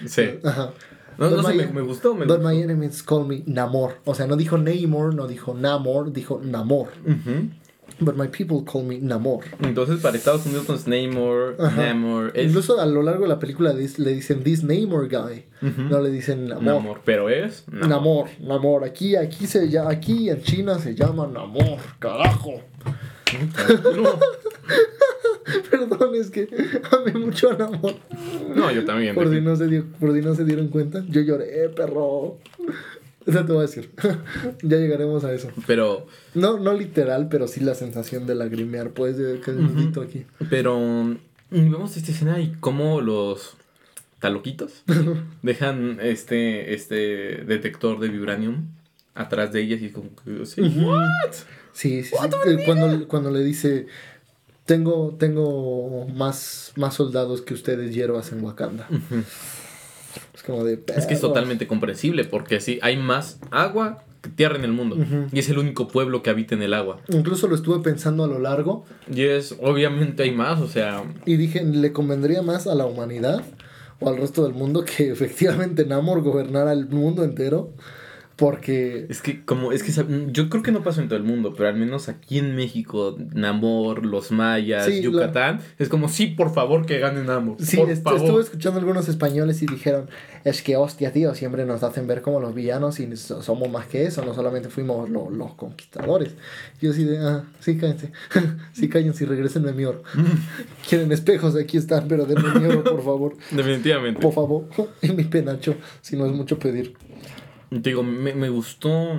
[0.07, 0.23] Sí.
[0.43, 0.73] Ajá.
[1.19, 2.15] No, no sé, me, me gustó.
[2.15, 2.49] Me But gustó.
[2.49, 4.01] my enemies call me Namor.
[4.05, 6.89] O sea, no dijo Namor, no dijo Namor, dijo Namor.
[7.07, 7.51] Ujú.
[8.01, 9.45] But my people call me Namor.
[9.63, 11.87] Entonces, para Estados Unidos, entonces Namor, Ajá.
[11.87, 15.45] Namor, es Incluso a lo largo de la película le dicen this Namor guy.
[15.61, 16.65] No le dicen Namor.
[16.65, 18.85] Namor, pero es Namor, Namor.
[18.85, 22.61] Aquí, aquí se llama, aquí en China se llama Namor, carajo.
[23.97, 24.11] No,
[25.71, 26.49] Perdón, es que
[26.91, 27.95] amé mucho a Namor.
[28.55, 29.15] no, yo también.
[29.15, 32.39] Por si no se dio, por si no se dieron cuenta, yo lloré, perro.
[33.27, 33.91] Eso te voy a decir.
[34.63, 35.49] ya llegaremos a eso.
[35.67, 40.27] Pero, No, no literal, pero sí la sensación de lagrimear, pues, de que necesito aquí.
[40.51, 41.17] pero mm,
[41.51, 43.57] vemos esta escena y cómo los
[44.21, 44.83] taloquitos
[45.43, 48.69] dejan este, este detector de vibranium
[49.15, 50.31] atrás de ellas y como que,
[50.83, 51.33] what?
[51.73, 52.15] Sí, sí, sí.
[52.47, 53.87] Eh, Cuando, cuando le dice,
[54.65, 58.89] tengo, tengo más, más soldados que ustedes hierbas en Wakanda.
[60.35, 60.83] Es como de...
[60.97, 64.97] Es que es totalmente comprensible porque sí, hay más agua que tierra en el mundo
[65.33, 67.01] y es el único pueblo que habita en el agua.
[67.09, 71.37] Incluso lo estuve pensando a lo largo Y es, obviamente hay más, o sea, y
[71.37, 73.43] dije, ¿le convendría más a la humanidad
[74.01, 77.71] o al resto del mundo que efectivamente Namor gobernara el mundo entero?
[78.37, 79.07] Porque...
[79.09, 79.93] Es que como es que
[80.33, 83.17] yo creo que no pasa en todo el mundo, pero al menos aquí en México,
[83.33, 87.57] Namor, los mayas, Sí, la- Yucatán, es como sí, por favor que gane Namor.
[87.61, 88.21] Sí, por est- favor.
[88.21, 90.09] estuve escuchando algunos españoles y dijeron,
[90.45, 93.87] es que hostia, tío, siempre nos hacen ver como los villanos y so- somos más
[93.87, 96.35] que eso, no solamente fuimos lo- los conquistadores.
[96.83, 98.11] Yo así de, ah, sí, cállense,
[98.73, 100.03] sí, cállense y regresenme mi oro.
[100.89, 103.37] Quieren espejos, aquí están, pero denme mi oro, por favor.
[103.53, 104.21] Definitivamente.
[104.21, 104.67] Por favor,
[105.03, 106.95] y mi penacho, si no es mucho pedir.
[107.83, 109.19] Te digo, me, me gustó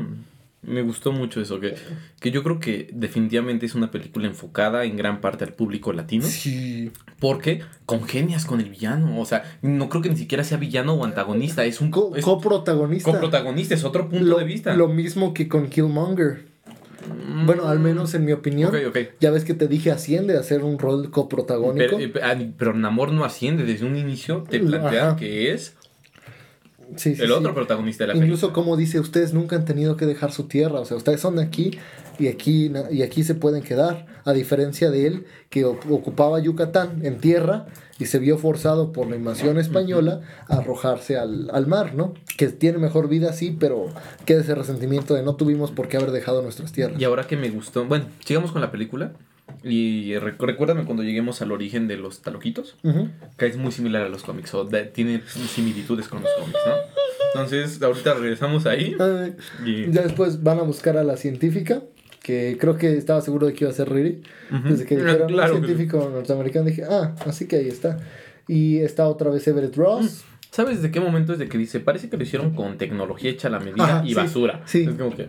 [0.68, 1.76] me gustó mucho eso que,
[2.20, 6.26] que yo creo que definitivamente es una película enfocada en gran parte al público latino
[6.26, 6.92] Sí.
[7.20, 11.06] porque congenias con el villano, o sea, no creo que ni siquiera sea villano o
[11.06, 13.12] antagonista, es un Co- es coprotagonista.
[13.12, 14.74] coprotagonista, es otro punto lo, de vista.
[14.74, 16.46] lo mismo que con Killmonger.
[17.28, 18.70] Mm, Bueno, al menos en mi opinión.
[18.76, 18.98] Ok, ok.
[19.20, 21.98] Ya ves que te dije asciende a ser un rol coprotagónico.
[21.98, 24.66] Pero, eh, ah, pero Namor no asciende, desde un inicio te Ajá.
[24.66, 25.76] plantean que es
[26.96, 27.34] Sí, sí, el sí.
[27.34, 28.28] otro protagonista de la película.
[28.28, 31.36] Incluso como dice, ustedes nunca han tenido que dejar su tierra, o sea, ustedes son
[31.36, 31.72] de aquí
[32.20, 37.18] y aquí y aquí se pueden quedar, a diferencia de él que ocupaba Yucatán en
[37.20, 37.68] tierra
[38.00, 42.14] y se vio forzado por la invasión española a arrojarse al, al mar, ¿no?
[42.38, 43.88] Que tiene mejor vida, sí, pero
[44.26, 47.00] queda ese resentimiento de no tuvimos por qué haber dejado nuestras tierras.
[47.00, 49.14] Y ahora que me gustó, bueno, sigamos con la película.
[49.64, 52.76] Y recu- recuérdame cuando lleguemos al origen de los taloquitos,
[53.38, 56.74] que es muy similar a los cómics, o de- tiene similitudes con los cómics, ¿no?
[57.34, 58.96] Entonces, ahorita regresamos ahí.
[59.00, 59.34] Ay,
[59.66, 61.82] Y, Ya después van a buscar a la científica,
[62.22, 64.22] que creo que estaba seguro de que iba a ser Riri.
[64.70, 68.00] Desde que dijeron Claro un que- científico norteamericano, dije, ah, así que ahí está.
[68.48, 70.24] Y está otra vez Everett Ross.
[70.52, 71.82] ¿Sabes de qué momento es de que dice?
[71.82, 74.62] Parece que lo hicieron con tecnología hecha a la medida Ajá, y sí, basura.
[74.66, 74.84] sí.
[74.84, 75.28] Es como que.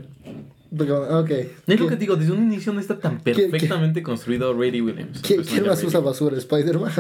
[0.77, 1.31] Pero, Ok.
[1.31, 4.53] Es lo ¿Quién- que te digo, desde un inicio no está tan ¿Quién- perfectamente construido
[4.53, 5.21] Rady Williams.
[5.23, 6.37] ¿Quién, el quién más usa basura?
[6.37, 6.93] Spider-Man.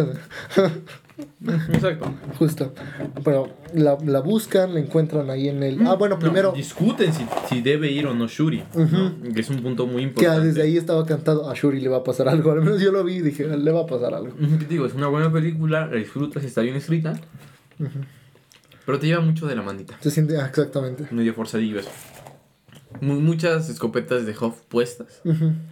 [1.73, 2.13] Exacto.
[2.39, 2.75] Justo.
[3.25, 5.87] Pero la, la buscan, la encuentran ahí en el...
[5.87, 6.53] Ah, bueno, No, primero...
[6.53, 8.63] discuten si, si debe ir o no Shuri.
[8.75, 9.33] ¿no?
[9.35, 10.47] Que es un punto muy que importante.
[10.49, 12.53] desde ahí estaba cantado, a Shuri le va a pasar algo.
[12.53, 14.35] Al menos yo lo vi y dije, le va a pasar algo.
[14.59, 14.87] ¿Qué digo?
[14.87, 17.19] Es una buena película, la disfrutas, está bien escrita.
[18.85, 19.97] Pero te lleva mucho de la manita.
[20.01, 20.39] Se siente...
[20.39, 21.07] Ah, exactamente.
[21.11, 21.91] Medio forzadillo eso.
[23.01, 25.23] Mu- muchas escopetas de Hoff puestas.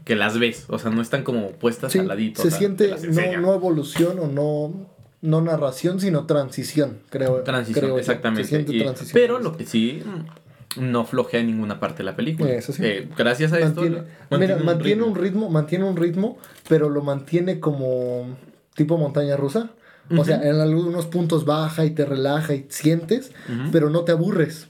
[0.05, 0.65] Que las ves.
[0.69, 2.43] O sea, no están como puestas Sí, al ladito.
[2.43, 2.95] se o sea, siente
[3.37, 4.87] no, no evolución o no,
[5.23, 7.43] no narración, sino transición, creo.
[7.43, 8.45] Transición, creo exactamente.
[8.45, 9.11] Se siente Y- transición.
[9.15, 12.51] pero lo que sí mm, no flojea en ninguna parte de la película.
[12.51, 12.83] Eso sí.
[12.85, 13.81] Eh, gracias a esto.
[13.81, 16.37] mantiene, mantiene mira, mantiene un ritmo, mantiene un ritmo,
[16.69, 18.37] pero lo mantiene como
[18.75, 19.71] tipo montaña rusa.
[20.19, 23.33] O sea, en algunos puntos baja y te relaja y sientes,
[23.73, 24.69] pero no te aburres.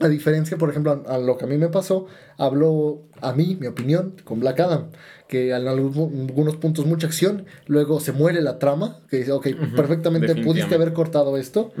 [0.00, 3.56] A diferencia, por ejemplo, a, a lo que a mí me pasó, habló a mí,
[3.58, 4.90] mi opinión, con Black Adam,
[5.28, 10.34] que en algunos puntos mucha acción, luego se muere la trama, que dice, ok, perfectamente
[10.36, 11.72] pudiste haber cortado esto.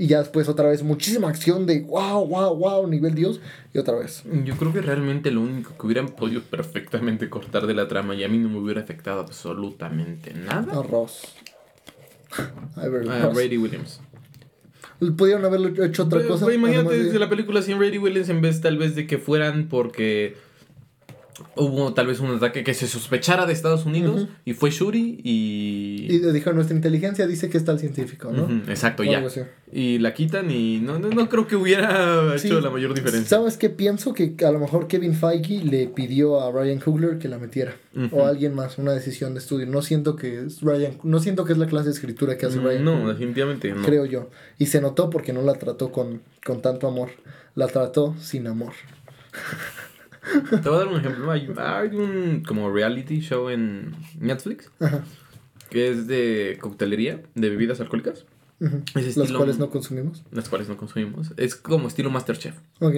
[0.00, 3.40] Y ya después otra vez muchísima acción de wow, wow, wow, nivel Dios.
[3.74, 4.22] Y otra vez.
[4.44, 8.22] Yo creo que realmente lo único que hubieran podido perfectamente cortar de la trama y
[8.22, 10.82] a mí no me hubiera afectado absolutamente nada.
[10.82, 11.34] Ross.
[12.76, 13.34] Ross.
[13.34, 14.00] Brady Williams.
[15.16, 16.44] Pudieron haberlo hecho otra cosa.
[16.44, 20.36] güey, imagínate la película sin Brady Williams en vez tal vez de que fueran porque
[21.56, 26.06] hubo tal vez un ataque que se sospechara de Estados Unidos y fue Shuri y...
[26.08, 28.48] Y le dijo, nuestra inteligencia dice que está el científico, ¿no?
[28.70, 29.22] Exacto, O ya.
[29.72, 32.46] Y la quitan y no, no, no creo que hubiera Sí.
[32.48, 33.38] hecho la mayor diferencia.
[33.38, 33.68] ¿Sabes qué?
[33.70, 37.74] Pienso que a lo mejor Kevin Feige le pidió a Ryan Coogler que la metiera.
[38.12, 39.66] O a alguien más, una decisión de estudio.
[39.66, 42.60] No siento que es Ryan, no siento que es la clase de escritura que hace
[42.60, 43.82] Ryan Mm, No, Coogler, definitivamente no.
[43.82, 44.30] creo yo.
[44.58, 47.10] Y se notó porque no la trató con, con tanto amor.
[47.54, 48.72] La trató sin amor.
[50.50, 51.30] Te voy a dar un ejemplo.
[51.30, 55.04] Hay, hay un como reality show en Netflix Ajá.
[55.70, 58.24] que es de coctelería, de bebidas alcohólicas,
[58.94, 60.24] estilo- cuales no consumimos.
[60.32, 61.32] las cuales no consumimos.
[61.36, 62.56] Es como estilo Masterchef.
[62.80, 62.94] Ok.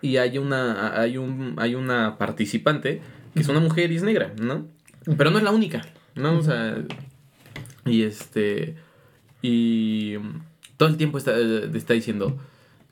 [0.00, 3.00] Y hay una, hay un, hay una participante
[3.34, 4.66] que es una mujer y es negra, ¿no?
[5.16, 5.82] Pero no es la única,
[6.14, 6.38] ¿no?
[6.38, 6.76] O sea,
[7.86, 8.76] y este,
[9.42, 10.16] y
[10.76, 12.36] todo el tiempo está, está diciendo,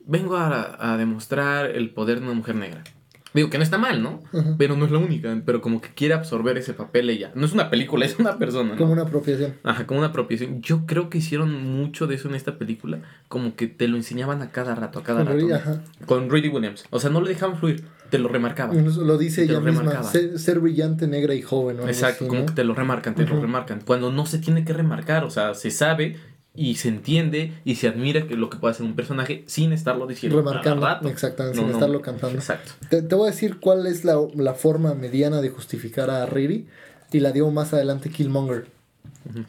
[0.07, 2.83] vengo a, a demostrar el poder de una mujer negra.
[3.32, 4.22] Digo que no está mal, ¿no?
[4.32, 4.54] Ajá.
[4.58, 7.30] Pero no es la única, pero como que quiere absorber ese papel ella.
[7.34, 8.76] No es una película, es una persona, ¿no?
[8.76, 9.54] Como una apropiación.
[9.62, 10.60] Ajá, como una apropiación.
[10.62, 13.00] Yo creo que hicieron mucho de eso en esta película.
[13.28, 15.46] Como que te lo enseñaban a cada rato, a cada Con rato.
[15.48, 15.54] ¿no?
[15.54, 15.82] ajá.
[16.06, 16.84] Con Rudy Williams.
[16.90, 18.84] O sea, no lo dejaban fluir, te lo remarcaban.
[19.06, 20.02] Lo dice ella lo misma.
[20.02, 21.76] Ser, ser brillante, negra y joven.
[21.76, 22.46] o algo Exacto, así, como ¿no?
[22.46, 23.80] que te lo remarcan, te lo remarcan.
[23.86, 26.16] Cuando no se tiene que remarcar, o sea, se sabe
[26.54, 30.06] y se entiende y se admira que lo que puede hacer un personaje sin estarlo
[30.06, 30.38] diciendo.
[30.38, 31.08] Remarcando, rato.
[31.08, 32.36] exactamente, No, sin no, estarlo cantando.
[32.38, 32.72] Exacto.
[32.88, 36.66] Te, te voy a decir cuál es la, la forma mediana de justificar a Riri.
[37.12, 38.66] Y la dio más adelante Killmonger.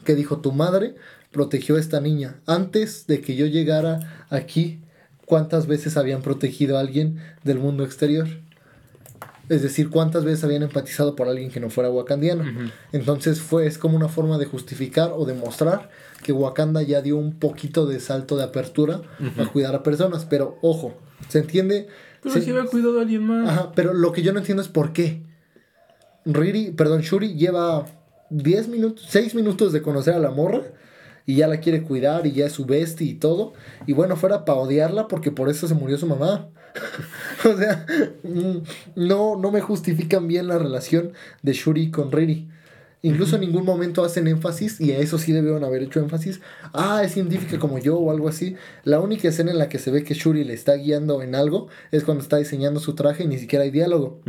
[0.04, 0.96] Que dijo, tu madre
[1.30, 2.36] protegió a esta niña.
[2.46, 4.80] Antes de que yo llegara aquí,
[5.26, 8.26] ¿cuántas veces habían protegido a alguien del mundo exterior?
[9.48, 12.44] Es decir, ¿cuántas veces habían empatizado por alguien que no fuera wakandiano?
[12.92, 15.90] Entonces fue, es como una forma de justificar o demostrar
[16.22, 19.02] que Wakanda ya dio un poquito de salto de apertura
[19.38, 20.24] a cuidar a personas.
[20.24, 20.94] Pero ojo,
[21.28, 21.88] ¿se entiende?
[22.22, 23.48] Pero Se- si había cuidado a alguien más.
[23.48, 25.22] Ajá, pero lo que yo no entiendo es por qué.
[26.24, 27.84] Riri, perdón, Shuri lleva
[28.30, 30.62] 10 minutos, 6 minutos de conocer a la morra
[31.26, 33.52] y ya la quiere cuidar y ya es su bestie y todo.
[33.86, 36.48] Y bueno, fuera para odiarla porque por eso se murió su mamá.
[37.44, 37.84] o sea,
[38.22, 38.58] mm,
[38.96, 42.48] no, no me justifican bien la relación de Shuri con Riri.
[43.02, 46.40] Incluso en ningún momento hacen énfasis, y a eso sí debieron haber hecho énfasis.
[46.72, 48.56] Ah, es científica como yo o algo así.
[48.84, 51.68] La única escena en la que se ve que Shuri le está guiando en algo
[51.90, 54.20] es cuando está diseñando su traje y ni siquiera hay diálogo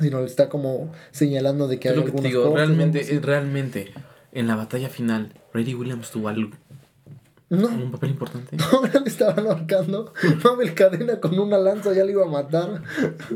[0.00, 3.20] sino le está como señalando de que Es hay lo que te digo, realmente, eh,
[3.20, 3.92] realmente,
[4.32, 6.50] en la batalla final, Brady Williams tuvo algo,
[7.50, 8.56] No, un papel importante.
[8.72, 10.12] ahora le estaban ahorcando.
[10.44, 12.82] Mabel Cadena con una lanza ya le iba a matar.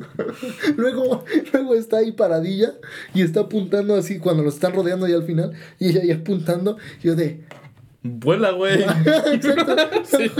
[0.76, 2.74] luego, luego está ahí paradilla
[3.14, 5.52] y está apuntando así cuando lo están rodeando ya al final.
[5.78, 6.76] Y ella ahí apuntando.
[7.02, 7.40] y Yo de.
[8.02, 8.82] Vuela, güey.
[9.32, 9.76] Exacto.
[10.04, 10.30] Sí.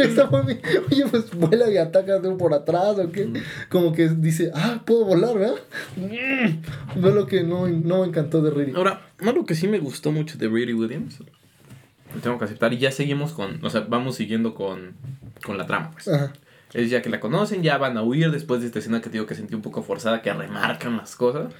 [0.90, 3.32] Oye, pues vuela y ataca por atrás o qué.
[3.70, 5.56] Como que dice, ah, puedo volar, ¿verdad?
[5.96, 7.00] Mm.
[7.00, 8.72] Fue lo que no, no me encantó de Riri.
[8.74, 11.20] Ahora, algo que sí me gustó mucho de Brady Williams,
[12.14, 14.94] lo tengo que aceptar, y ya seguimos con, o sea, vamos siguiendo con,
[15.44, 16.09] con la trama, pues.
[16.09, 16.33] Ajá.
[16.72, 19.12] Es ya que la conocen, ya van a huir después de esta escena que te
[19.12, 21.53] digo que sentí un poco forzada, que remarcan las cosas.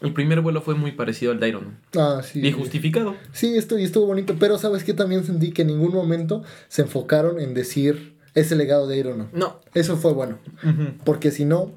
[0.00, 1.78] El primer vuelo fue muy parecido al de Iron Man.
[1.96, 2.44] Ah, sí.
[2.44, 3.14] Y justificado.
[3.32, 6.82] Sí, esto, y estuvo bonito, pero sabes que también sentí que en ningún momento se
[6.82, 9.28] enfocaron en decir ese legado de Iron Man.
[9.32, 9.60] No.
[9.74, 10.38] Eso fue bueno,
[11.04, 11.70] porque si no,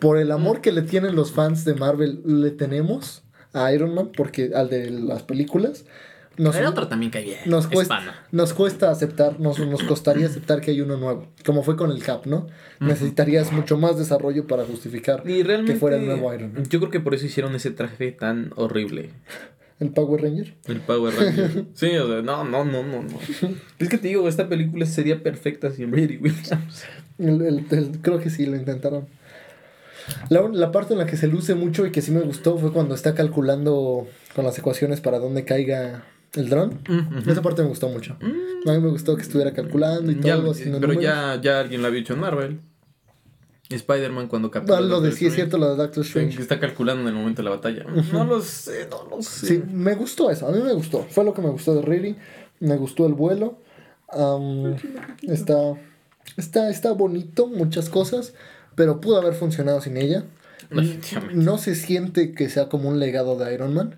[0.00, 4.10] por el amor que le tienen los fans de Marvel, le tenemos a Iron Man,
[4.16, 5.84] porque al de las películas,
[6.36, 7.38] nos, El otro también bien.
[7.46, 8.26] nos, es cuesta, pana.
[8.32, 12.02] nos cuesta aceptar, nos, nos costaría aceptar que hay uno nuevo, como fue con el
[12.02, 12.46] Cap, ¿no?
[12.80, 16.64] Necesitarías mucho más desarrollo para justificar Y realmente, que fuera el nuevo Iron Man.
[16.68, 19.10] yo creo que por eso hicieron ese traje tan horrible.
[19.80, 20.54] ¿El Power Ranger?
[20.66, 21.64] El Power Ranger.
[21.74, 23.18] sí, o sea, no, no, no, no, no.
[23.78, 26.84] Es que te digo, esta película sería perfecta sin Brady Williams.
[27.18, 29.06] El- el- el- creo que sí, lo intentaron.
[30.28, 32.56] La, un- la parte en la que se luce mucho y que sí me gustó
[32.58, 36.04] fue cuando está calculando con las ecuaciones para dónde caiga
[36.36, 36.78] el dron.
[37.26, 38.16] Esa parte me gustó mucho.
[38.20, 40.50] A mí me gustó que estuviera calculando y Ya, todo.
[40.52, 41.14] haciendo pero números.
[41.14, 42.60] ya, ya alguien la había hecho en Marvel.
[43.70, 46.40] Spider-Man cuando captura Ah, lo de sí es cierto, lo de Doctor que Strange.
[46.42, 47.84] está calculando en el momento de la batalla.
[48.12, 49.46] No lo sé, no lo sé.
[49.46, 50.46] Sí, me gustó eso.
[50.46, 51.04] A mí me gustó.
[51.08, 52.16] Fue lo que me gustó de Riri.
[52.60, 53.58] Me gustó el vuelo.
[55.22, 55.56] Está,
[56.36, 58.34] está, está bonito, muchas cosas.
[58.74, 60.24] Pero pudo haber funcionado sin ella.
[61.32, 63.94] No se siente que sea como un legado de Iron Man.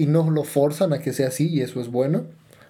[0.00, 2.24] Y no lo forzan a que sea así, y eso es bueno.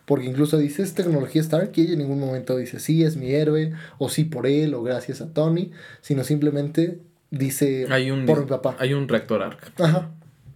[0.05, 3.33] Porque incluso dice, es tecnología Stark y ella en ningún momento dice, sí, es mi
[3.33, 5.71] héroe, o sí por él, o gracias a Tony,
[6.01, 6.99] sino simplemente
[7.31, 8.75] dice, Hay un, por mi papá.
[8.81, 9.73] Hay un reactor ARC.
[9.81, 10.11] Ajá,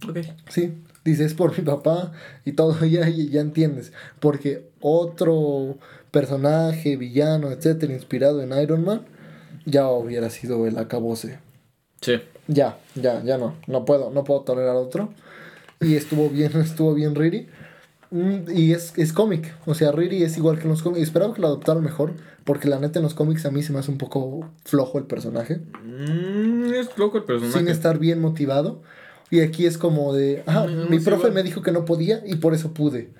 [0.05, 0.17] Ok.
[0.49, 0.73] sí,
[1.05, 2.11] dice, es por mi papá
[2.43, 3.93] y todo, ya, ya, ya entiendes.
[4.19, 5.77] Porque otro
[6.11, 9.01] personaje, villano, etcétera, inspirado en Iron Man,
[9.65, 11.39] ya hubiera sido el acabose.
[12.01, 12.15] Sí.
[12.47, 13.55] Ya, ya, ya no.
[13.67, 15.13] No puedo, no puedo tolerar otro.
[15.85, 17.47] Y estuvo bien, estuvo bien Riri.
[18.11, 19.53] Mm, Y es, es cómic.
[19.65, 21.03] O sea, Riri es igual que en los cómics.
[21.03, 22.13] Esperaba que lo adoptaran mejor.
[22.43, 25.05] Porque la neta en los cómics a mí se me hace un poco flojo el
[25.05, 25.61] personaje.
[25.83, 27.57] Mm, es loco el personaje.
[27.59, 28.83] Sin estar bien motivado.
[29.31, 30.43] Y aquí es como de.
[30.45, 33.11] Ah, No, mi profe me dijo que no podía y por eso pude.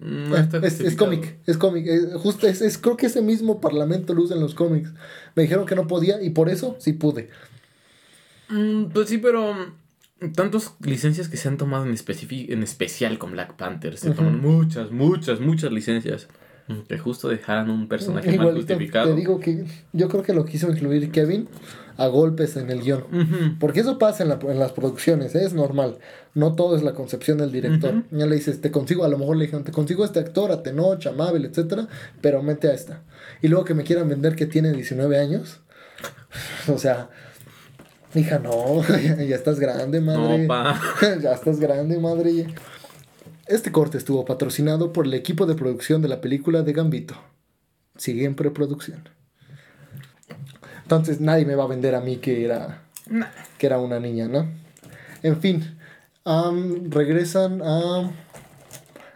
[0.00, 1.86] No está es, cómic, es cómic.
[1.86, 4.90] Es, justo, es, es- creo que ese mismo parlamento lo usa en los cómics.
[5.34, 7.30] Me dijeron que no podía y por eso sí pude.
[8.50, 9.72] Mm, pues sí, pero mm,
[10.34, 13.96] tantas licencias que se han tomado en, en especial con Black Panther.
[13.98, 14.16] Se Ujú.
[14.18, 16.28] toman muchas, muchas, muchas licencias.
[16.88, 19.10] Que justo dejaran un personaje mal Igualito, justificado.
[19.10, 21.46] Te digo que yo creo que lo quiso incluir Kevin
[21.98, 23.02] a golpes en el guion.
[23.12, 23.58] Ujú.
[23.60, 25.44] Porque eso pasa en, la- en las producciones, ¿eh?
[25.44, 25.98] es normal.
[26.32, 27.94] No todo es la concepción del director.
[27.94, 28.04] Ujú.
[28.16, 30.62] Ya le dices, te consigo, a lo mejor le dijeron, te consigo este actor, a
[30.62, 31.86] Tenoch, a Mabel, etcétera,
[32.22, 33.02] pero mete a esta.
[33.42, 35.60] Y luego que me quieran vender que tiene 19 años.
[36.68, 37.10] O sea,
[38.14, 40.38] hija, no, ya estás grande, madre.
[40.38, 40.80] No, pa.
[41.22, 42.46] ya estás grande, madre.
[43.46, 47.14] Este corte estuvo patrocinado por el equipo de producción de la película de Gambito.
[47.96, 49.08] Sigue en preproducción.
[50.82, 53.26] Entonces nadie me va a vender a mí que era, Nah.
[53.58, 54.48] que era una niña, ¿no?
[55.22, 55.78] En fin,
[56.90, 58.10] regresan a,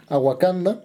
[0.08, 0.82] a Wakanda.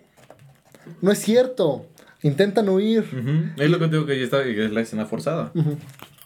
[1.01, 1.85] No es cierto.
[2.21, 3.53] Intentan huir.
[3.57, 5.51] Es lo que digo que ya está, que es la escena forzada.
[5.53, 5.71] Ujú.
[5.71, 5.79] Los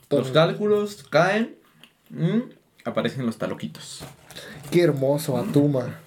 [0.04, 1.57] Entonces, cálculos caen.
[2.10, 2.40] Mm,
[2.86, 4.04] aparecen los taloquitos.
[4.72, 6.00] qué hermoso Atuma.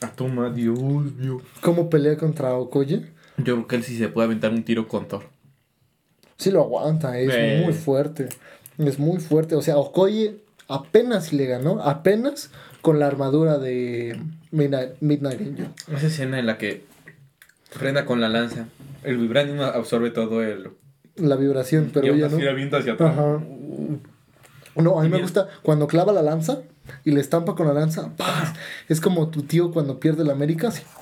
[0.00, 1.40] Atuma, Dios mío.
[1.62, 3.06] ¿Cómo pelea contra Okoye?
[3.38, 5.24] Yo creo que él sí se puede aventar un tiro con Thor.
[6.36, 7.62] Sí lo aguanta, es Eh.
[7.64, 8.28] muy fuerte.
[8.78, 9.54] Es muy fuerte.
[9.54, 12.50] O sea, Okoye apenas le ganó, apenas
[12.82, 14.20] con la armadura de
[14.50, 15.68] Midnight, Midnight Angel.
[15.94, 16.84] Esa escena en la que
[17.70, 18.68] frena con la lanza.
[19.02, 20.70] El vibranium absorbe todo el.
[21.16, 22.76] La vibración, pero y ella no.
[22.76, 23.12] hacia atrás.
[23.12, 23.40] Ajá.
[24.76, 26.60] No, a mí me gusta cuando clava la lanza
[27.04, 28.10] y le estampa con la lanza.
[28.16, 28.54] ¡paz!
[28.88, 30.68] Es como tu tío cuando pierde la América.
[30.68, 30.82] Así.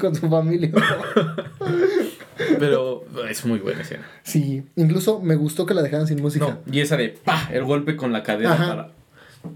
[0.00, 0.72] Con su familia.
[2.58, 4.04] Pero es muy buena escena.
[4.22, 6.46] Sí, incluso me gustó que la dejaran sin música.
[6.46, 7.48] No, y esa de ¡pa!
[7.52, 8.66] El golpe con la cadera Ajá.
[8.68, 8.90] para.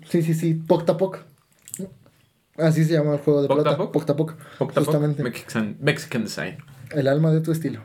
[0.09, 0.55] Sí, sí, sí.
[0.55, 1.18] Poctapoc.
[2.57, 3.76] Así se llama el juego de plata.
[3.76, 4.34] Poctapoc.
[4.59, 5.22] Octapoc, Justamente.
[5.22, 6.59] Mexican, Mexican design.
[6.90, 7.80] El alma de tu estilo.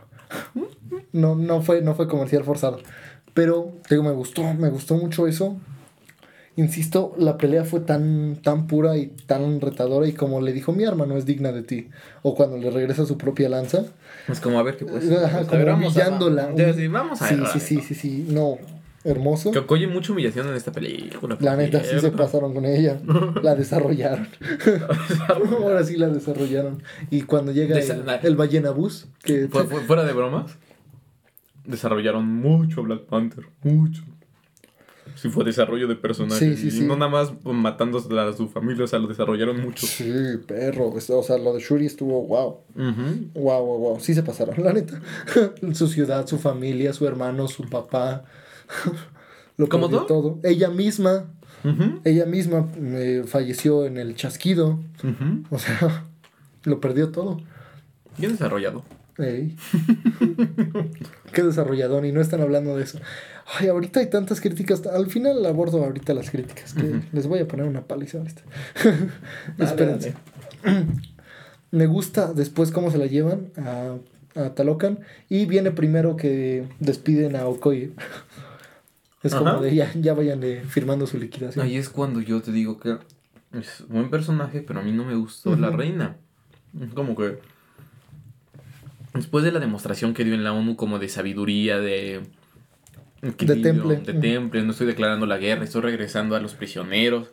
[1.11, 2.79] No, no fue, no fue comercial forzado.
[3.33, 5.57] Pero, te digo, me gustó, me gustó mucho eso.
[6.55, 10.07] Insisto, la pelea fue tan, tan pura y tan retadora.
[10.07, 11.89] Y como le dijo, mi arma no es digna de ti.
[12.21, 13.85] O cuando le regresa su propia lanza.
[14.27, 15.11] Es como a ver qué pues.
[15.11, 16.53] Ajá, a como humillándola.
[16.91, 18.27] Vamos a Sí, sí, sí, sí, sí.
[18.29, 18.59] No,
[19.03, 19.49] hermoso.
[19.49, 21.37] Que oye mucha humillación en esta película.
[21.39, 22.99] La neta, sí se pasaron con ella.
[23.41, 24.27] La desarrollaron.
[25.59, 26.83] Ahora sí la desarrollaron.
[27.09, 30.55] Y cuando llega el, el ballena bus, que Fu- fu- fuera de bromas,
[31.65, 33.45] desarrollaron mucho Black Panther.
[33.63, 34.03] Mucho.
[35.15, 36.59] Sí, fue desarrollo de personajes.
[36.59, 39.85] Sí, sí, y no nada más matando a su familia, o sea, lo desarrollaron mucho.
[39.85, 40.11] Sí,
[40.47, 40.89] perro.
[40.89, 42.61] O sea, lo de Shuri estuvo wow.
[42.75, 43.29] Ujú.
[43.35, 43.99] Wow, wow, wow.
[43.99, 45.01] Sí se pasaron, la neta.
[45.73, 48.23] su ciudad, su familia, su hermano, su papá.
[49.57, 50.39] lo ¿Cómo todo.
[50.43, 51.25] Ella misma,
[52.03, 54.79] ella misma eh, falleció en el chasquido.
[55.49, 56.05] O sea,
[56.63, 57.39] lo perdió todo.
[58.17, 58.83] Bien desarrollado.
[61.31, 62.99] Qué desarrollador, y no están hablando de eso.
[63.59, 64.85] Ay, ahorita hay tantas críticas.
[64.87, 66.73] Al final abordo ahorita las críticas.
[66.73, 68.41] Que les voy a poner una paliza ahorita.
[69.57, 70.13] Dale, Espérense.
[71.71, 73.95] Me gusta después cómo se la llevan a,
[74.39, 74.99] a Talocan.
[75.29, 77.91] Y viene primero que despiden a Okoye.
[79.23, 81.65] Es como de ya, ya vayan firmando su liquidación.
[81.65, 82.97] Ahí es cuando yo te digo que
[83.53, 86.17] es buen personaje, pero a mí no me gustó la reina.
[86.77, 87.39] Es Como que
[89.13, 92.21] después de la demostración que dio en la ONU como de sabiduría, de
[93.21, 94.13] equilibrio, temple.
[94.13, 97.27] de temple, no estoy declarando la guerra, estoy regresando a los prisioneros.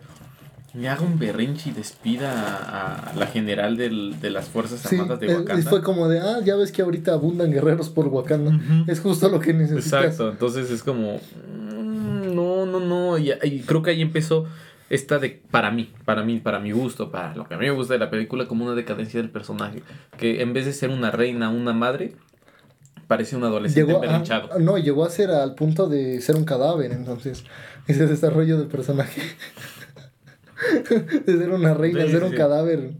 [0.72, 4.94] Me haga un berrinche y despida a, a la general del- de las Fuerzas Sí,
[4.96, 5.68] Armadas de eh, Wakanda.
[5.68, 8.56] fue como de, ah, ya ves que ahorita abundan guerreros por Wakanda.
[8.86, 10.04] Es justo lo que necesitas.
[10.04, 14.46] Exacto, entonces es como, mm, no, no, no, y, y creo que ahí empezó
[14.90, 17.70] esta de, para mí, para mí, para mi gusto, para lo que a mí me
[17.70, 19.82] gusta de la película, como una decadencia del personaje,
[20.18, 22.14] que en vez de ser una reina, una madre,
[23.06, 24.58] parece un adolescente Llegó a, emberrinchado.
[24.58, 27.44] no, llegó a ser al punto de ser un cadáver, entonces.
[27.86, 29.22] Ese desarrollo de personaje.
[31.26, 32.36] de ser una reina, Sí, ser sí, un sí.
[32.36, 32.90] cadáver.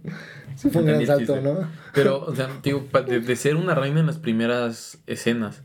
[0.56, 1.40] Sí, fue un gran salto.
[1.40, 1.68] ¿no?
[1.94, 5.62] Pero, o sea, digo, de, de ser una reina en las primeras escenas,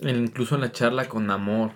[0.00, 1.72] en- incluso en la charla con Namor,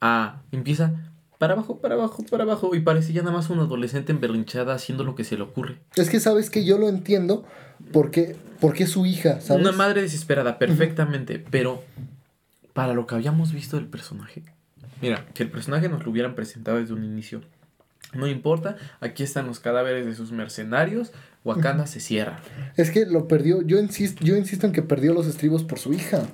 [0.00, 1.05] a empieza
[1.38, 5.04] para abajo, para abajo, para abajo, y parece ya nada más una adolescente emberrinchada haciendo
[5.04, 5.78] lo que se le ocurre.
[5.96, 7.44] Es que sabes que yo lo entiendo
[7.92, 9.62] porque, porque es su hija, ¿sabes?
[9.62, 11.82] Una madre desesperada, perfectamente, pero
[12.72, 14.42] para lo que habíamos visto del personaje.
[15.00, 17.42] Mira, si el personaje nos lo hubieran presentado desde un inicio,
[18.14, 21.12] no importa, aquí están los cadáveres de sus mercenarios,
[21.44, 22.40] Wakanda se cierra.
[22.76, 23.62] Es que lo perdió.
[23.62, 26.26] Yo insisto, yo insisto en que perdió los estribos por su hija.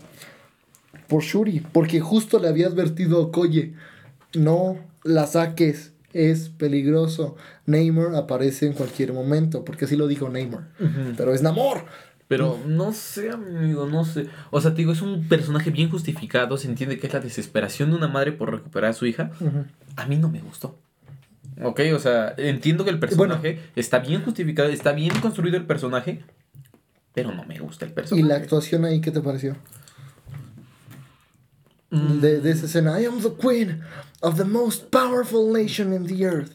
[1.07, 1.61] Por Shuri.
[1.61, 3.75] Porque justo le había advertido a Okoye.
[4.35, 5.93] No la saques.
[6.13, 7.37] Es peligroso.
[7.67, 9.65] Neymar aparece en cualquier momento.
[9.65, 10.69] Porque así lo dijo Neymar.
[11.17, 11.85] Pero es Namor.
[12.29, 14.27] Pero no sé, amigo, no sé.
[14.51, 16.57] O sea, te digo, es un personaje bien justificado.
[16.57, 19.31] Se entiende que es la desesperación de una madre por recuperar a su hija.
[19.97, 20.79] A mí no me gustó.
[21.63, 26.25] Ok, o sea, entiendo que el personaje está bien justificado, está bien construido el personaje,
[27.13, 28.27] pero no me gusta el ¿Y personaje.
[28.27, 29.57] la actuación ahí qué te pareció?
[31.93, 33.01] Mm, De, de esa escena.
[33.01, 33.81] I am the queen
[34.21, 36.53] of the most powerful nation in the earth.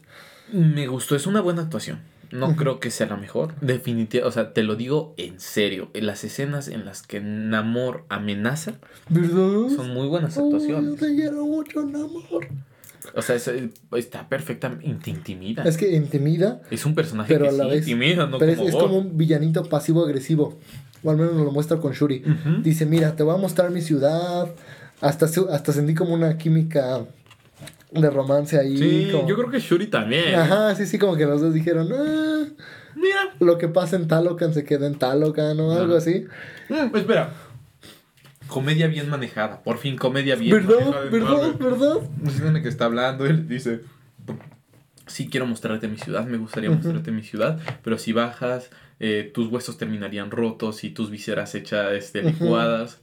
[0.52, 2.00] Me gustó, es una buena actuación.
[2.30, 3.54] No creo que sea la mejor.
[3.62, 5.88] Definitivamente, o sea, te lo digo en serio.
[5.94, 8.74] Las escenas en las que Namor amenaza
[9.08, 9.74] ¿Verdad?
[9.74, 11.00] son muy buenas Oh, yo actuaciones.
[11.00, 12.48] te quiero mucho, Namor.
[13.14, 13.50] O sea, es-
[13.96, 15.62] está perfectamente te intimida.
[15.62, 16.60] Es que intimida.
[16.70, 17.78] Es un personaje pero que a la sí vez.
[17.88, 18.86] intimida, no pero es, como es Gore.
[18.86, 20.58] como un villanito pasivo-agresivo.
[21.02, 22.22] O al menos nos lo muestra con Shuri.
[22.62, 24.50] Dice: Mira, te voy a mostrar mi ciudad.
[25.00, 27.04] Hasta, su- hasta sentí como una química
[27.92, 28.76] de romance ahí.
[28.76, 30.34] Sí, como- yo creo que Shuri también.
[30.34, 32.44] Ajá, sí, sí, como que los dos dijeron: ah,
[32.96, 33.34] Mira.
[33.40, 35.98] Lo que pasa en Talocan se queda en Talocan o algo Ajá.
[35.98, 36.26] así.
[36.68, 37.32] Mm, espera.
[38.48, 39.62] Comedia bien manejada.
[39.62, 40.80] Por fin, comedia bien ¿Verdad?
[40.80, 41.10] manejada.
[41.10, 41.54] ¿Verdad?
[41.60, 41.94] ¿Verdad?
[42.22, 43.26] No sé de qué está hablando.
[43.26, 43.82] Él dice:
[45.06, 46.26] Sí, quiero mostrarte mi ciudad.
[46.26, 47.58] Me gustaría mostrarte mi ciudad.
[47.84, 48.70] Pero si bajas,
[49.00, 52.98] eh, tus huesos terminarían rotos y tus vísceras hechas este, licuadas.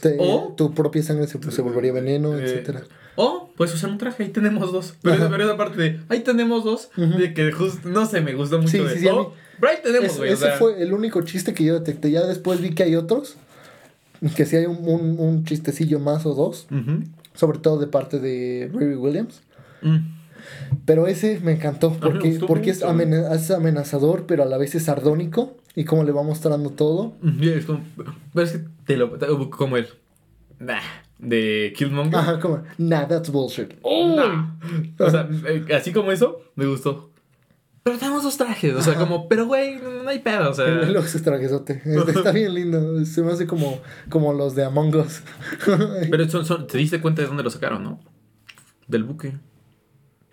[0.00, 2.82] Te- O- tu propia sangre se, se volvería veneno, Eh, etcétera.
[3.16, 4.94] O puedes usar un traje, ahí tenemos dos.
[5.02, 8.34] Pero, esa- pero esa parte de ahí tenemos dos, de que justo, no sé, me
[8.34, 8.70] gustó mucho.
[8.70, 10.30] Sí, de, sí, sí, a "Oh, mí- pero ahí tenemos, Es- güey.
[10.30, 12.10] o ese sea, fue el único chiste que yo detecté.
[12.10, 13.36] Ya después vi que hay otros.
[14.34, 16.66] Que sí hay un, un, un chistecillo más o dos.
[17.34, 19.40] Sobre todo de parte de Riri Williams.
[19.82, 19.96] Mm.
[20.84, 21.92] Pero ese me encantó.
[22.00, 22.88] Porque, porque es, mucho.
[22.90, 25.56] amena- es amenazador, pero a la vez es sardónico.
[25.76, 27.14] Y como le va mostrando todo.
[27.22, 27.80] Y es como,
[28.34, 29.10] pero es que te lo.
[29.10, 29.86] te- Como el.
[30.58, 30.80] Nah,
[31.18, 32.16] de Killmonger.
[32.18, 32.62] Ajá, como.
[32.78, 33.74] Nah, that's bullshit.
[33.84, 34.54] Nah.
[34.98, 37.10] O sea, eh, así como eso, me gustó.
[37.82, 38.74] Pero tenemos dos trajes.
[38.74, 39.02] O sea, Ajá.
[39.06, 40.50] como, pero güey, no, hay pedo.
[40.50, 40.64] O sea.
[41.22, 41.82] Trajezote.
[41.84, 43.04] Está, está bien lindo.
[43.04, 45.22] Se me hace como, como los de Among Us.
[46.10, 48.00] Pero son, son, te diste cuenta de dónde lo sacaron, ¿no?
[48.88, 49.34] Del buque.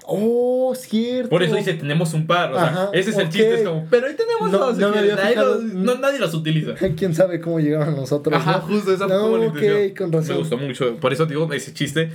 [0.06, 1.30] Oh, cierto.
[1.30, 2.52] Por eso dice, tenemos un par.
[2.52, 3.56] O sea, Ajá, ese es el chiste.
[3.56, 4.78] Es como, pero ahí tenemos No, dos.
[4.78, 6.74] no me que había nadie, los, no, nadie los utiliza.
[6.98, 8.36] Quién sabe cómo llegaron a nosotros.
[8.36, 8.62] Ajá, ¿no?
[8.62, 9.32] justo esa No,
[9.98, 10.36] con razón.
[10.36, 10.98] Me gustó mucho.
[10.98, 12.12] Por eso digo, ese chiste,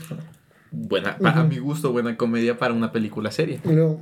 [0.70, 3.60] buena, para mi gusto, buena comedia para una película seria.
[3.64, 4.00] Luego,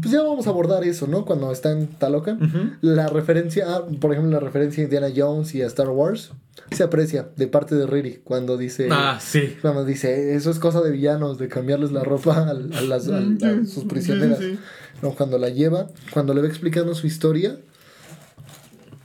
[0.00, 1.24] pues ya vamos a abordar eso, ¿no?
[1.24, 2.42] Cuando está en Talocan.
[2.42, 2.58] Ujú.
[2.80, 6.32] La referencia, ah, por ejemplo, la referencia a Indiana Jones y a Star Wars
[6.70, 8.88] se aprecia de parte de Riri cuando dice.
[8.90, 9.56] Ah, sí.
[9.60, 13.18] Cuando dice, eso es cosa de villanos, de cambiarles la ropa a, a las, a-
[13.18, 14.38] a sus prisioneras.
[14.38, 14.58] Sí, sí, sí.
[15.02, 17.56] No, cuando la lleva, cuando le va explicando su historia,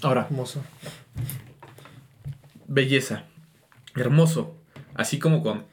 [0.01, 0.61] Ahora, hermoso.
[2.67, 3.23] belleza.
[3.95, 4.55] Hermoso.
[4.93, 5.63] Así como con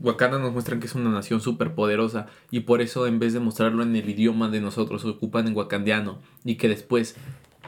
[0.00, 3.40] Wakanda nos muestran que es una nación súper poderosa y por eso en vez de
[3.40, 7.16] mostrarlo en el idioma de nosotros, ocupan en wakandiano y que después,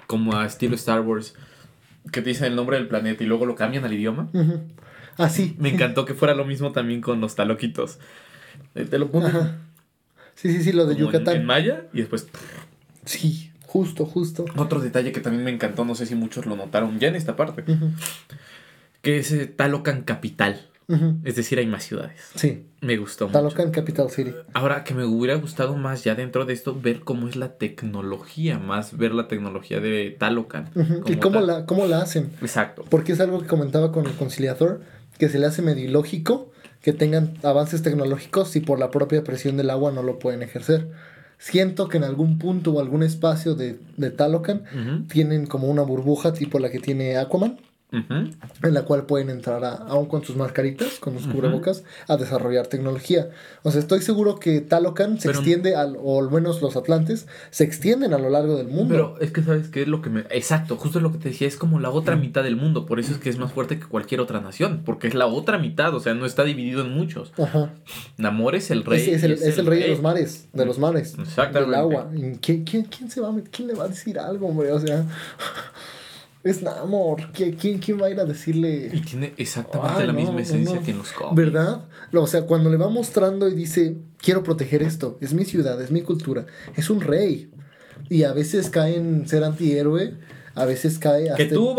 [0.07, 1.35] como a estilo Star Wars,
[2.13, 4.29] que te dicen el nombre del planeta y luego lo cambian al idioma.
[4.33, 4.61] Ujú.
[5.17, 5.57] Así.
[5.59, 7.99] Me encantó que fuera lo mismo también con los taloquitos.
[8.75, 9.59] Eh, Te lo Ajá.
[10.35, 11.37] Sí, sí, sí, lo de como Yucatán.
[11.37, 12.27] En, maya y después
[13.05, 14.45] Sí, justo, justo.
[14.57, 17.37] otro detalle que también me encantó, no sé si muchos lo notaron ya en esta
[17.37, 17.65] parte,
[19.03, 21.17] que es eh, Talocan capital, ujú.
[21.25, 22.21] es decir, hay más ciudades.
[22.35, 23.39] Sí, Me gustó mucho.
[23.39, 24.33] Talocan Capital City.
[24.55, 28.59] Ahora que me hubiera gustado más ya dentro de esto ver cómo es la tecnología,
[28.59, 30.71] más ver la tecnología de Talocan.
[30.75, 31.47] Ujú, ¿Y cómo tal.
[31.47, 32.31] la, cómo la hacen?
[32.41, 32.85] Exacto.
[32.89, 34.81] Porque es algo que comentaba con el conciliador,
[35.19, 39.57] que se le hace medio ilógico que tengan avances tecnológicos si por la propia presión
[39.57, 40.89] del agua no lo pueden ejercer.
[41.39, 45.05] Siento que en algún punto o algún espacio de, de Talocan Ujú.
[45.07, 47.59] tienen como una burbuja tipo la que tiene Aquaman
[47.93, 52.67] en la cual pueden entrar, a, aún con sus mascaritas, con los cubrebocas, a desarrollar
[52.67, 53.31] tecnología.
[53.63, 57.65] O sea, estoy seguro que Talocan se extiende, al, o al menos los Atlantes, se
[57.65, 58.95] extienden a lo largo del mundo.
[58.95, 60.21] Pero es que, ¿sabes qué es lo que me...?
[60.31, 63.13] Exacto, justo lo que te decía, es como la otra mitad del mundo, por eso
[63.13, 66.01] es que es más fuerte que cualquier otra nación, porque es la otra mitad, o
[66.01, 67.33] sea, no está dividido en muchos.
[67.39, 67.75] Ajá.
[68.17, 69.01] Namor es el rey.
[69.11, 71.15] Es, el, rey, de los mares, de los mares.
[71.19, 71.71] Exactamente.
[71.71, 72.11] Del agua.
[72.41, 74.73] ¿Quién, quién, quién se va a, ¿Quién le va a decir algo, hombre?
[74.73, 75.05] O sea...
[76.45, 77.31] Es Namor.
[77.33, 78.91] ¿Quién, quién va a ir a decirle?
[78.93, 81.37] Y tiene exactamente la misma esencia que en los cómics.
[81.37, 81.85] ¿Verdad?
[82.13, 85.91] O sea, cuando le va mostrando y dice, quiero proteger esto, es mi ciudad, es
[85.91, 87.51] mi cultura, es un rey.
[88.09, 90.15] Y a veces cae en ser antihéroe,
[90.55, 91.31] a veces cae...
[91.31, 91.77] Hasta que tú,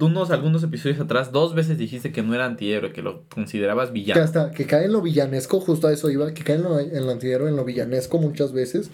[0.00, 4.18] unos, algunos episodios atrás, dos veces dijiste que no era antihéroe, que lo considerabas villano.
[4.18, 6.80] Que hasta que cae en lo villanesco, justo a eso iba, que cae en lo,
[6.80, 8.90] en lo antihéroe, en lo villanesco muchas veces,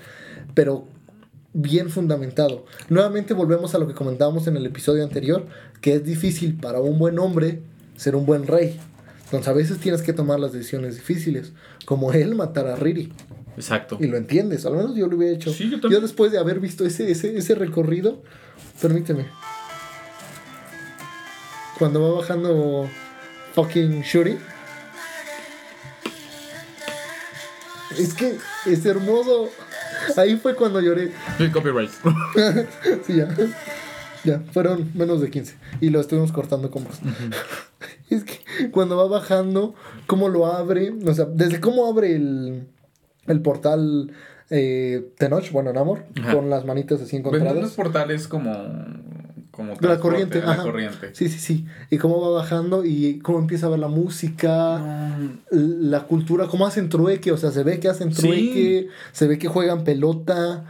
[0.55, 0.87] pero
[1.53, 2.65] bien fundamentado.
[2.89, 5.47] Nuevamente volvemos a lo que comentábamos en el episodio anterior,
[5.81, 7.61] que es difícil para un buen hombre
[7.97, 8.79] ser un buen rey.
[9.25, 11.53] Entonces a veces tienes que tomar las decisiones difíciles,
[11.85, 13.13] como él matar a Riri.
[13.57, 13.99] Exacto.
[14.01, 15.53] Y lo entiendes, al menos yo lo hubiera hecho.
[15.53, 18.23] yo, después de haber visto ese, ese, ese recorrido,
[18.81, 19.27] permíteme.
[21.79, 22.89] Cuando va bajando
[23.55, 24.39] fucking Shuri.
[27.99, 28.37] Es que
[28.67, 29.51] es hermoso.
[30.17, 31.13] Ahí fue cuando lloré.
[31.39, 31.91] Sí, copyright.
[33.07, 33.29] sí, ya.
[34.25, 35.57] Ya, fueron menos de 15.
[35.81, 37.01] Y lo estuvimos cortando con vos.
[38.11, 39.75] es que cuando va bajando,
[40.07, 42.69] cómo lo abre, o sea, desde cómo abre el,
[43.27, 44.13] el portal
[44.51, 47.57] eh, Tenoch, bueno, Namor, con las manitas así encontradas.
[47.57, 48.53] los portales como
[49.53, 51.11] como la corriente, la corriente.
[51.13, 51.67] Sí, sí, sí.
[51.91, 55.15] Y cómo va bajando y cómo empieza a ver la música,
[55.51, 59.49] la cultura, cómo hacen trueque, o sea, se ve que hacen trueque, se ve que
[59.49, 60.65] juegan pelota.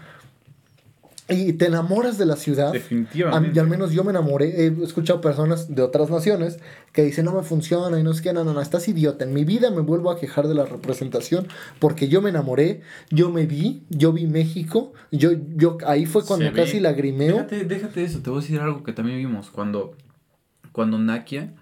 [1.32, 2.72] Y te enamoras de la ciudad.
[2.72, 3.52] Definitivamente.
[3.54, 4.66] y al menos yo me enamoré.
[4.66, 6.58] He escuchado personas de otras naciones
[6.92, 9.24] que dicen, no me funciona y no es que, no, no, no, estás idiota.
[9.24, 13.30] En mi vida me vuelvo a quejar de la representación porque yo me enamoré, yo
[13.30, 14.92] me vi, yo vi México.
[15.10, 17.34] Yo, yo, ahí fue cuando casi lagrimeo.
[17.36, 19.50] Déjate, déjate eso, te voy a decir algo que también vimos.
[19.50, 19.96] Cuando,
[20.72, 21.54] cuando Nakia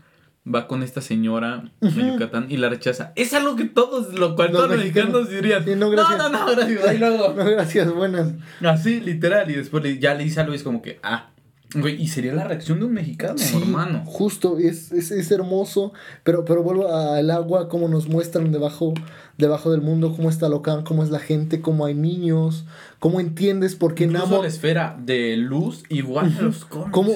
[0.52, 3.12] va con esta señora Yucatán y la rechaza.
[3.16, 5.64] Es algo que todos, lo cual todos los mexicanos dirían.
[5.78, 6.84] no, no, no, gracias.
[6.86, 7.34] Ahí luego.
[7.40, 8.32] No, gracias, buenas.
[8.62, 9.50] Así, literal.
[9.50, 11.30] Y después ya le dice y es como que, ah,
[11.74, 14.02] y sería la reacción de un mexicano, hermano.
[14.04, 15.92] Justo, es, es, es, hermoso.
[16.24, 18.92] Pero, pero vuelvo al agua, cómo nos muestran debajo,
[19.38, 22.66] debajo del mundo, cómo está Locan, cómo es la gente, cómo hay niños,
[22.98, 24.42] cómo entiendes por qué Incluso Namor.
[24.42, 27.12] la esfera de luz igual a los cómo,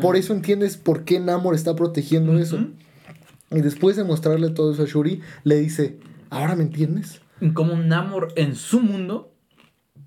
[0.00, 2.58] Por eso entiendes por qué Namor está protegiendo eso.
[3.50, 5.98] Y después de mostrarle todo eso a Shuri, le dice:
[6.30, 7.20] ¿Ahora me entiendes?
[7.52, 9.32] Como Namor en su mundo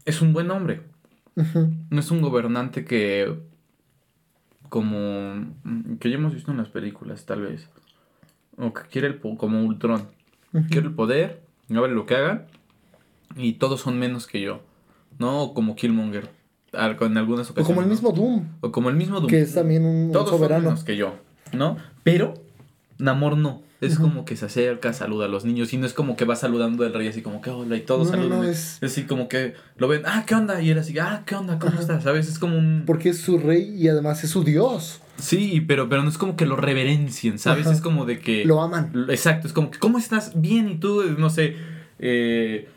[0.05, 0.83] es un buen hombre.
[1.35, 3.50] No es un gobernante que
[4.71, 7.67] como mm, que ya hemos visto en las películas, tal vez.
[8.57, 10.07] O que quiere el como Ultron.
[10.69, 12.45] Quiere el poder, no vale lo que hagan.
[13.35, 14.61] Y todos son menos que yo.
[15.19, 15.53] ¿No?
[15.53, 16.29] como Killmonger.
[16.71, 17.57] En algunas ocasiones.
[17.57, 18.45] O como el mismo Doom.
[18.61, 19.29] O como el mismo Doom.
[19.29, 20.61] Que es también un, todos soberano.
[20.61, 21.15] Son menos que yo.
[21.51, 21.75] ¿No?
[22.03, 22.33] Pero
[23.01, 23.63] Namor no.
[23.81, 26.35] Es como que se acerca, saluda a los niños y no es como que va
[26.35, 28.45] saludando al rey así como que hola y todos saludan.
[28.45, 28.77] es...
[28.83, 30.61] así como que lo ven, ah, ¿qué onda?
[30.61, 31.57] Y él así, ah, ¿qué onda?
[31.57, 32.03] ¿Cómo estás?
[32.03, 32.27] ¿Sabes?
[32.27, 32.83] Es como un...
[32.85, 35.01] Porque es su rey y además es su dios.
[35.17, 37.65] Sí, pero, pero no es como que lo reverencien, ¿sabes?
[37.65, 38.45] Es como de que...
[38.45, 39.07] Lo aman.
[39.09, 40.39] Exacto, es como que, ¿cómo estás?
[40.39, 41.55] Bien, y tú, no sé,
[41.97, 42.69] eh,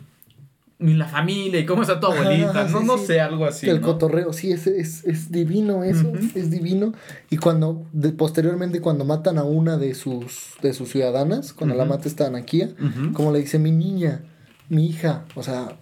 [0.77, 3.69] ni la familia y cómo está tu abuelita, no, no sé, algo así.
[3.69, 6.93] El cotorreo, sí, es, es, es divino eso, es divino.
[7.29, 7.85] Y cuando,
[8.17, 12.75] posteriormente, cuando matan a una de sus, de sus ciudadanas, cuando la mata esta Anakia,
[13.13, 14.23] como le dice mi niña,
[14.67, 15.77] mi hija, o sea,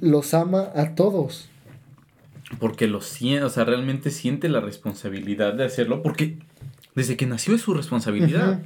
[0.00, 1.48] los ama a todos.
[2.58, 6.38] Porque lo siente, o sea, realmente siente la responsabilidad de hacerlo, porque
[6.94, 8.60] desde que nació es su responsabilidad.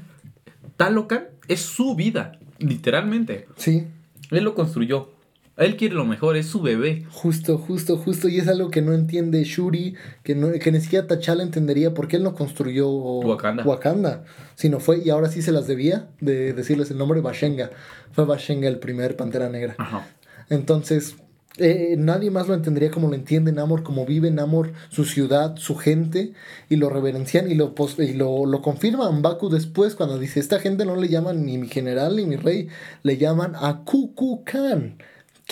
[0.77, 3.47] Talocan es su vida, literalmente.
[3.57, 3.87] Sí.
[4.31, 5.12] Él lo construyó.
[5.57, 7.05] Él quiere lo mejor, es su bebé.
[7.11, 8.29] Justo, justo, justo.
[8.29, 12.09] Y es algo que no entiende Shuri, que, no, que ni siquiera T'Challa entendería por
[12.09, 13.65] qué él no construyó Wakanda.
[13.65, 14.25] Wakanda.
[14.55, 17.71] Sino fue, y ahora sí se las debía de decirles el nombre, Bashenga.
[18.13, 19.75] Fue Bashenga el primer Pantera Negra.
[19.77, 20.07] Ajá.
[20.49, 21.17] Entonces,
[21.59, 25.77] eh, nadie más lo entendería como lo entiende Namor, como vive Namor, su ciudad, su
[25.77, 26.33] gente,
[26.71, 30.87] y lo reverencian y lo, y lo, lo confirman Baku después cuando dice, esta gente
[30.87, 32.69] no le llaman ni mi general ni mi rey,
[33.03, 34.97] le llaman a Kukulkan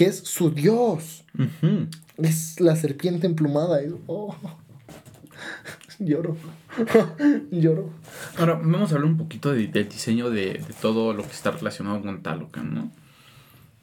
[0.01, 1.25] que es su dios.
[2.17, 3.81] Es la serpiente emplumada.
[4.07, 4.35] Oh,
[5.99, 6.39] lloro.
[7.51, 7.91] lloro.
[8.39, 12.23] Ahora, vamos a hablar un poquito del diseño de, todo lo que está relacionado con
[12.23, 12.91] Talocan, ¿no?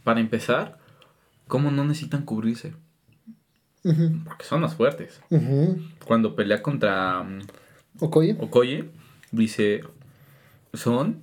[0.04, 0.80] Para empezar,
[1.48, 2.74] ¿cómo no necesitan cubrirse?
[3.84, 5.22] Porque son más fuertes.
[6.04, 7.28] Cuando pelea contra
[8.00, 8.36] Okoye.
[8.40, 8.90] Okoye,
[9.32, 9.84] dice,
[10.74, 11.22] son,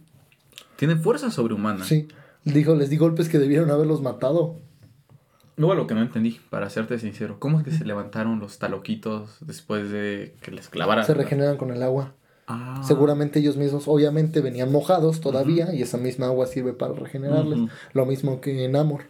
[0.77, 1.85] tienen fuerza sobrehumana.
[1.85, 2.07] Sí.
[2.45, 4.63] Dijo, les di golpes que debieron haberlos matado.
[5.57, 9.37] Luego lo que no entendí, para serte sincero, ¿cómo es que se levantaron los taloquitos
[9.41, 11.05] después de que les clavara?
[11.05, 12.13] Se regeneran con el agua.
[12.47, 12.83] Ah.
[12.85, 17.71] Seguramente ellos mismos, obviamente, venían mojados todavía y esa misma agua sirve para regenerarles.
[17.93, 19.03] Lo mismo que en Amor.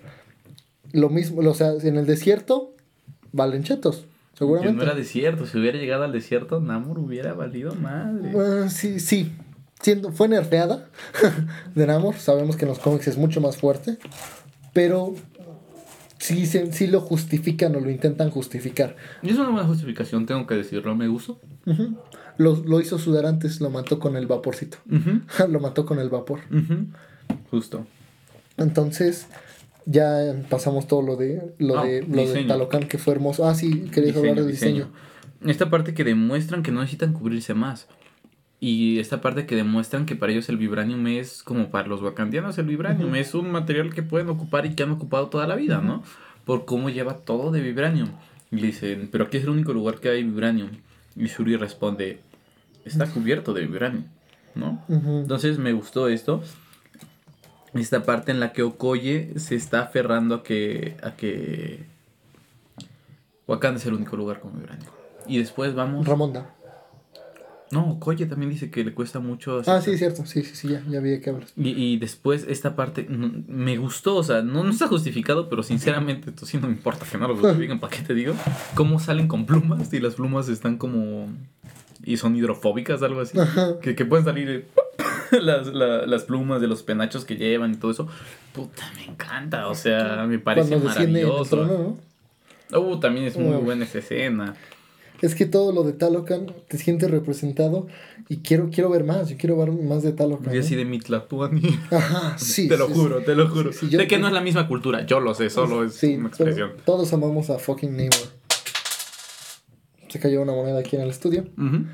[0.92, 2.74] Lo mismo, o sea, en el desierto
[3.32, 4.76] valen chetos, Que seguramente.
[4.76, 8.32] no era desierto, si hubiera llegado al desierto, Namor hubiera valido madre.
[8.38, 9.32] Ah, sí, sí.
[9.80, 10.86] Siendo, fue nerfeada
[11.74, 12.14] de Namor.
[12.14, 13.98] Sabemos que en los cómics es mucho más fuerte.
[14.72, 15.14] Pero
[16.24, 18.96] sí, se- sí lo justifican o lo intentan justificar.
[19.22, 21.38] Y es una buena justificación, tengo que decirlo, me gustó.
[21.66, 21.96] Ujú.
[22.38, 24.78] lo, lo hizo sudar antes, lo mató con el vaporcito.
[25.48, 26.40] Lo mató con el vapor.
[27.50, 27.86] Justo.
[28.56, 29.26] Entonces,
[29.86, 32.44] ya pasamos todo lo de lo Ah, de lo de.
[32.44, 33.46] Talocan que fue hermoso.
[33.46, 34.88] Ah, sí, querías hablar de diseño.
[35.44, 37.86] Esta parte que demuestran que no necesitan cubrirse más.
[38.60, 42.56] Y esta parte que demuestran que para ellos el vibranium es como para los wakandianos
[42.58, 43.14] el vibranium.
[43.14, 46.02] Es un material que pueden ocupar y que han ocupado toda la vida, ¿no?
[46.44, 48.08] Por cómo lleva todo de vibranium.
[48.50, 50.70] Y dicen, pero aquí es el único lugar que hay vibranium.
[51.16, 52.20] Y Shuri responde,
[52.84, 54.04] está cubierto de vibranium,
[54.54, 54.82] ¿no?
[54.88, 56.42] Entonces me gustó esto.
[57.74, 60.96] Esta parte en la que Okoye se está aferrando a que.
[61.02, 61.84] a que.
[63.46, 64.90] Wakanda es el único lugar con vibranium.
[65.26, 66.06] Y después vamos.
[66.06, 66.53] Ramonda.
[67.74, 69.56] No, Okoye también dice que le cuesta mucho.
[69.56, 69.82] Ah, aceptar.
[69.82, 70.24] sí, cierto.
[70.26, 71.52] Sí, sí, sí, ya, ya vi de qué hablas.
[71.56, 76.30] Y, y después esta parte me gustó, o sea, no, no está justificado, pero sinceramente
[76.30, 78.34] esto sí no me importa que no lo justifiquen, ¿para qué te digo?
[78.74, 81.28] Cómo salen con plumas y las plumas están como...
[82.04, 83.38] y son hidrofóbicas, algo así.
[83.38, 83.78] Ajá.
[83.80, 84.64] Que, que pueden salir eh,
[85.40, 88.08] las, la- las plumas de los penachos que llevan y todo eso.
[88.52, 91.44] Puta, me encanta, o sea, me parece Cuando el maravilloso.
[91.66, 91.98] trono,
[92.70, 92.80] ¿no?
[92.80, 93.64] Uh, también es muy Uf.
[93.64, 94.54] buena esa escena.
[95.24, 97.86] Es que todo lo de Talocan te sientes representado
[98.28, 99.28] y quiero, quiero ver más.
[99.30, 100.54] Yo quiero ver más de Talocan.
[100.54, 101.62] Y así de Mitlatuani.
[101.90, 102.68] Ajá, sí.
[102.68, 103.72] te lo sí, juro, te lo juro.
[103.72, 106.16] Sí, yo- sé que no es la misma cultura, yo lo sé, solo es Sí,
[106.16, 106.72] una expresión.
[106.84, 108.18] todos amamos a fucking Neymar.
[110.08, 111.46] Se cayó una moneda aquí en el estudio.
[111.56, 111.86] Ujú.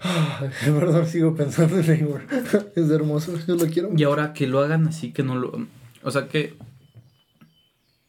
[0.00, 2.26] Ay, de verdad sigo pensando en Neymar.
[2.76, 3.90] es hermoso, yo lo quiero.
[3.96, 5.66] Y ahora que lo hagan así, que no lo.
[6.02, 6.54] O sea que.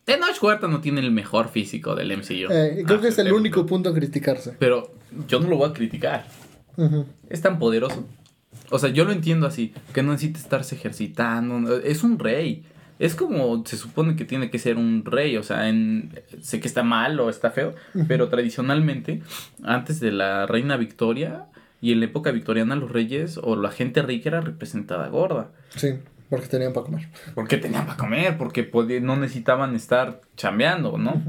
[0.08, 2.50] Tenoch Huerta no tiene el mejor físico del MCU.
[2.50, 4.56] Eh, creo que es el único punto a criticarse.
[4.58, 4.96] Pero
[5.28, 6.26] yo no lo voy a criticar.
[7.30, 8.08] Es tan poderoso.
[8.70, 9.74] O sea, yo lo entiendo así.
[9.94, 11.76] Que no necesita estarse ejercitando.
[11.80, 12.64] Es un rey.
[13.00, 15.36] Es como se supone que tiene que ser un rey.
[15.36, 17.76] O sea, en, sé que está mal o está feo.
[18.08, 19.22] Pero tradicionalmente,
[19.62, 21.48] antes de la reina Victoria
[21.82, 25.52] y en la época victoriana, los reyes o la gente rica era representada gorda.
[25.76, 25.96] Sí,
[26.30, 27.10] porque tenían para comer.
[27.36, 31.22] Porque tenían para comer, porque no necesitaban estar chambeando, ¿no?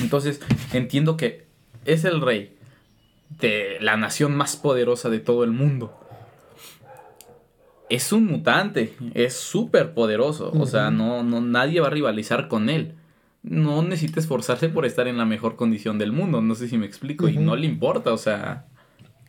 [0.00, 0.40] Entonces,
[0.72, 1.46] entiendo que
[1.84, 2.56] es el rey
[3.40, 5.94] de la nación más poderosa de todo el mundo.
[7.88, 10.52] Es un mutante, es súper poderoso.
[10.52, 12.94] O sea, no, no, nadie va a rivalizar con él.
[13.42, 16.42] No necesita esforzarse por estar en la mejor condición del mundo.
[16.42, 17.28] No sé si me explico.
[17.28, 18.66] Y no le importa, o sea.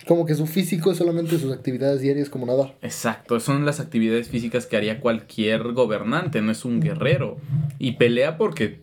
[0.07, 2.75] Como que su físico es solamente sus actividades diarias como nadar.
[2.81, 7.37] Exacto, son las actividades físicas que haría cualquier gobernante, no es un guerrero.
[7.77, 8.79] Y pelea porque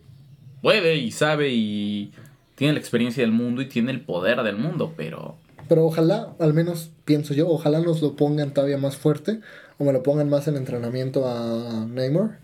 [0.61, 2.11] puede y sabe y
[2.55, 5.37] tiene la experiencia del mundo y tiene el poder del mundo, pero...
[5.67, 9.41] Pero ojalá, al menos pienso yo, ojalá nos lo pongan todavía más fuerte
[9.77, 12.39] o me lo pongan más en entrenamiento a Neymar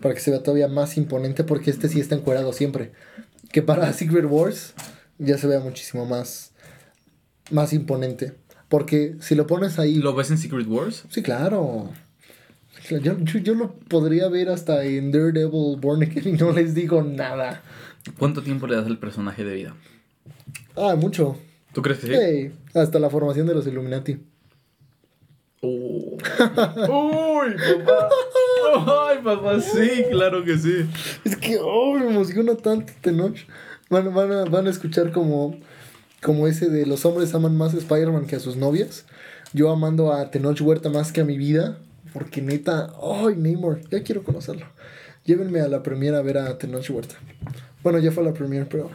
[0.00, 2.92] para que se vea todavía más imponente porque este sí está encuerado siempre.
[3.52, 4.74] Que para Secret Wars
[5.18, 6.47] ya se vea muchísimo más,
[7.50, 8.34] más imponente.
[8.68, 9.94] Porque si lo pones ahí...
[9.96, 11.04] ¿Lo ves en Secret Wars?
[11.08, 11.90] Sí, claro.
[12.90, 17.02] Yo, yo, yo lo podría ver hasta en Daredevil Born Again y no les digo
[17.02, 17.62] nada.
[18.18, 19.76] ¿Cuánto tiempo le das al personaje de vida?
[20.76, 21.36] Ah, mucho.
[21.72, 22.14] ¿Tú crees que sí?
[22.14, 24.18] Ey, hasta la formación de los Illuminati.
[25.60, 26.16] Oh.
[26.16, 28.08] ¡Uy, papá!
[29.08, 29.60] ¡Ay, papá!
[29.60, 30.88] Sí, claro que sí.
[31.24, 33.36] Es que, oh, me emociona tanto Tenoch.
[33.90, 35.58] Van, van, a, van a escuchar como,
[36.22, 39.04] como ese de los hombres aman más a Spider-Man que a sus novias.
[39.52, 41.78] Yo amando a Tenoch Huerta más que a mi vida.
[42.12, 44.66] Porque neta, ay, Neymar, ya quiero conocerlo.
[45.24, 47.16] Llévenme a la premiera a ver a Tenoch Huerta.
[47.82, 48.90] Bueno, ya fue a la premiere, pero...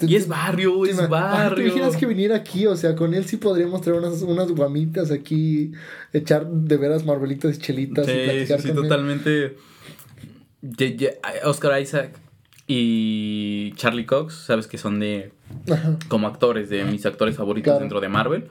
[0.00, 1.66] Y es barrio, ¿Te es Ah, ¿Te barrio.
[1.66, 2.66] imaginas que viniera aquí?
[2.66, 5.72] O sea, con él sí podríamos traer unas, unas guamitas aquí,
[6.12, 9.56] echar de veras marvelitas y chelitas y Sí, platicar sí, totalmente.
[11.44, 12.12] Oscar Isaac
[12.72, 15.32] y Charlie Cox, sabes que son de
[15.68, 15.96] Ajá.
[16.06, 17.80] como actores de mis actores favoritos Claro.
[17.80, 18.48] dentro de Marvel.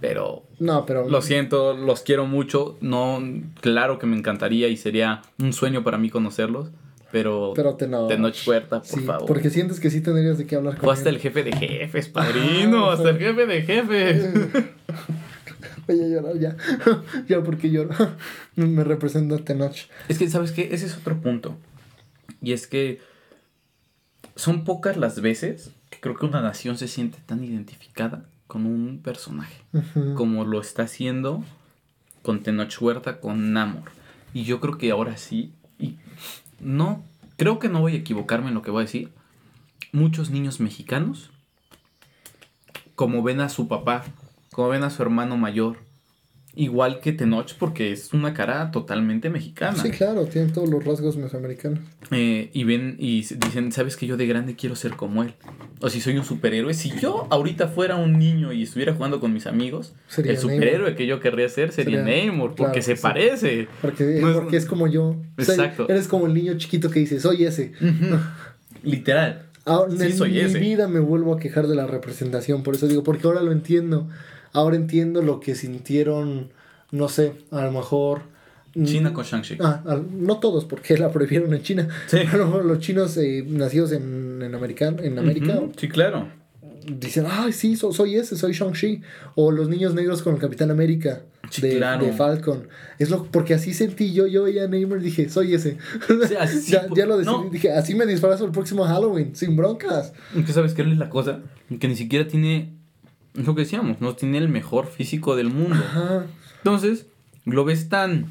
[0.00, 1.08] Pero No, pero...
[1.08, 2.78] lo siento, los quiero mucho.
[2.80, 3.20] No,
[3.60, 6.70] claro que me encantaría y sería un sueño para mí conocerlos.
[7.10, 8.06] Pero, Pero te no.
[8.06, 9.26] Tenoch Huerta, por Sí, favor.
[9.26, 11.16] porque sientes que sí tendrías de qué hablar con Fue hasta él.
[11.16, 12.88] el jefe de jefes, padrino.
[12.88, 14.28] Hasta el jefe de jefes.
[15.88, 16.56] Voy a llorar ya.
[17.28, 17.90] ya porque lloro.
[18.54, 19.74] Me representa Tenoch.
[20.08, 20.68] Es que, ¿sabes qué?
[20.72, 21.56] Ese es otro punto.
[22.40, 23.00] Y es que
[24.40, 29.00] son pocas las veces que creo que una nación se siente tan identificada con un
[29.02, 29.62] personaje.
[30.16, 31.44] Como lo está haciendo
[32.22, 33.90] con Tenoch Huerta, con Namor.
[34.32, 35.52] Y yo creo que ahora sí.
[35.78, 35.96] Y
[36.58, 37.04] no,
[37.36, 39.12] creo que no voy a equivocarme en lo que voy a decir.
[39.92, 41.30] Muchos niños mexicanos,
[42.94, 44.04] como ven a su papá,
[44.52, 45.76] como ven a su hermano mayor,
[46.56, 49.76] igual que Tenoch, porque es una cara totalmente mexicana.
[49.80, 51.78] Sí, claro, tienen todos los rasgos mesoamericanos.
[52.10, 55.34] Eh, y ven y dicen, ¿sabes que yo de grande quiero ser como él?
[55.80, 59.32] O si soy un superhéroe, si yo ahorita fuera un niño y estuviera jugando con
[59.32, 62.96] mis amigos, Sería el superhéroe que yo querría ser sería, Sería- Namor, porque claro, se
[62.96, 63.02] sí.
[63.02, 63.68] parece.
[63.80, 65.16] Porque, No es- porque es como yo.
[65.38, 65.86] Exacto.
[65.88, 67.72] eres como el niño chiquito que dice, soy ese.
[68.82, 69.46] Literal.
[69.66, 70.58] Ahora, Sí, en soy mi ese.
[70.58, 74.08] vida me vuelvo a quejar de la representación, por eso digo, porque ahora lo entiendo.
[74.52, 76.50] Ahora entiendo lo que sintieron,
[76.90, 78.22] no sé, a lo mejor...
[78.74, 79.58] mm, China con Shang-Chi.
[79.60, 81.88] Ah, no todos, porque la prohibieron en China.
[82.06, 82.18] Sí.
[82.18, 86.28] A lo mejor los chinos eh, nacidos en, en, American, en América Sí, claro.
[86.86, 89.02] dicen, ay, sí, so- soy ese, soy Shang-Chi.
[89.36, 92.04] O los niños negros con el Capitán América Sí, de, claro.
[92.04, 92.68] de Falcon.
[92.98, 95.78] Es lo, porque así sentí yo, yo veía a Neymar y dije, soy ese.
[96.28, 97.48] Sí, así- ya, ya lo decidí, no.
[97.50, 100.12] dije, así me disfrazo el próximo Halloween, sin broncas.
[100.34, 101.40] Que sabes qué es la cosa?
[101.80, 102.72] Que ni siquiera tiene,
[103.36, 105.76] es lo que decíamos, no tiene el mejor físico del mundo.
[105.76, 106.26] Ajá.
[106.58, 107.06] Entonces,
[107.44, 108.26] lo ves tan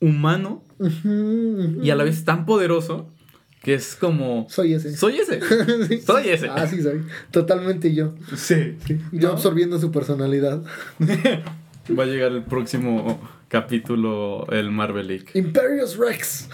[0.00, 0.62] humano
[1.82, 3.08] y a la vez tan poderoso
[3.62, 4.46] que es como...
[4.50, 4.94] Soy ese.
[4.96, 5.40] Soy ese.
[5.88, 6.48] Sí, Soy ese.
[6.48, 7.02] Ah, sí, soy.
[7.30, 8.14] Totalmente yo.
[8.36, 8.76] Sí.
[9.10, 9.32] Yo ¿No?
[9.34, 10.62] absorbiendo su personalidad.
[11.98, 13.18] Va a llegar el próximo
[13.48, 15.26] capítulo, el Marvel League.
[15.34, 16.48] Imperious Rex.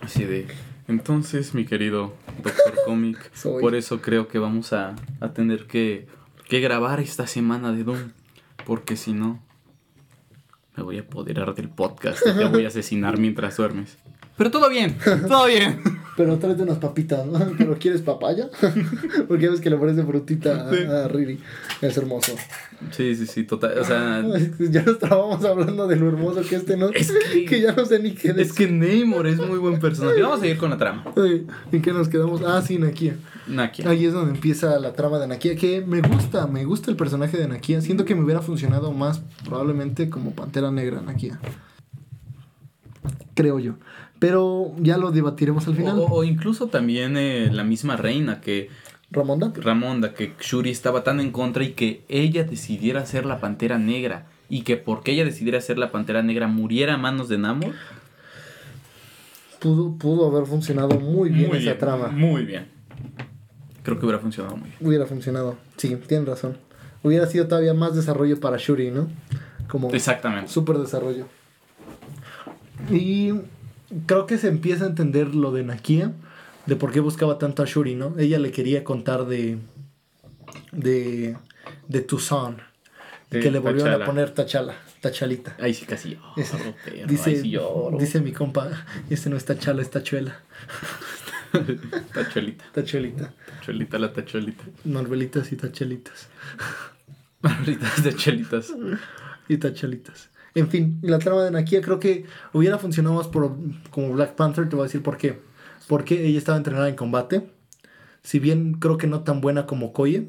[0.00, 0.46] Así de...
[0.88, 3.30] Entonces, mi querido Doctor Comic,
[3.60, 6.06] por eso creo que vamos a, a tener que,
[6.48, 8.12] que grabar esta semana de Doom.
[8.66, 9.42] Porque si no,
[10.76, 13.98] me voy a apoderar del podcast y te voy a asesinar mientras duermes.
[14.36, 14.96] Pero todo bien,
[15.28, 15.82] todo bien.
[16.14, 17.38] Pero tráete unas papitas, ¿no?
[17.58, 18.50] ¿Pero quieres papaya?
[19.28, 21.40] Porque ya ves que le parece frutita a, a Riri.
[21.80, 22.32] Es hermoso.
[22.90, 23.78] Sí, sí, sí, total.
[23.78, 24.22] O sea,
[24.58, 27.10] Ya nos estábamos hablando de lo hermoso que este no Es
[27.48, 28.54] que- ya no sé ni qué es decir.
[28.68, 30.20] que Namor es muy buen personaje.
[30.20, 31.04] Vamos a ir con la trama.
[31.72, 32.42] ¿En qué nos quedamos?
[32.42, 33.16] Ah, sí, Nakia.
[33.46, 33.88] Nakia.
[33.88, 37.38] Ahí es donde empieza la trama de Nakia, que me gusta, me gusta el personaje
[37.38, 37.80] de Nakia.
[37.80, 41.40] Siento que me hubiera funcionado más probablemente como Pantera Negra Nakia.
[43.34, 43.74] Creo yo.
[44.22, 45.98] Pero ya lo debatiremos al final.
[45.98, 48.68] O, o incluso también eh, la misma reina que
[49.10, 49.52] Ramonda.
[49.56, 54.26] Ramonda, que Shuri estaba tan en contra y que ella decidiera ser la pantera negra.
[54.48, 57.74] Y que porque ella decidiera ser la pantera negra muriera a manos de Namor.
[59.58, 62.06] Pudo, pudo haber funcionado muy bien esa trama.
[62.06, 62.68] Muy bien.
[63.82, 64.78] Creo que hubiera funcionado muy bien.
[64.86, 65.56] Hubiera funcionado.
[65.78, 66.58] Sí, tienen razón.
[67.02, 69.08] Hubiera sido todavía más desarrollo para Shuri, ¿no?
[69.66, 70.48] Como Exactamente.
[70.48, 71.26] súper desarrollo.
[72.88, 73.32] Y
[74.06, 76.12] creo que se empieza a entender lo de Nakia,
[76.66, 78.14] de por qué buscaba tanto a Shuri, ¿no?
[78.18, 79.58] Ella le quería contar de.
[80.72, 81.36] de.
[81.88, 82.56] de Tucson.
[83.30, 85.56] Y De que le volvieron a poner Tachala, Tachalita.
[85.58, 87.96] Ahí sí casi lloro, Ese- perro, dice, ahí sí lloro.
[87.98, 90.40] dice mi compa, este no es Tachala, es Tachuela.
[92.14, 92.64] Tachuelita.
[92.72, 93.32] Tachuelita.
[93.58, 94.64] Tachuelita, la tachuelita.
[94.84, 96.28] Marvelitas y tachelitas.
[97.42, 98.72] Marvelitas de chelitas.
[99.48, 100.30] y tachalitas.
[100.54, 103.56] En fin, la trama de Nakia creo que hubiera funcionado más por,
[103.90, 105.40] como Black Panther, te voy a decir por qué.
[105.88, 107.50] Porque ella estaba entrenada en combate.
[108.22, 110.28] Si bien creo que no tan buena como Koye,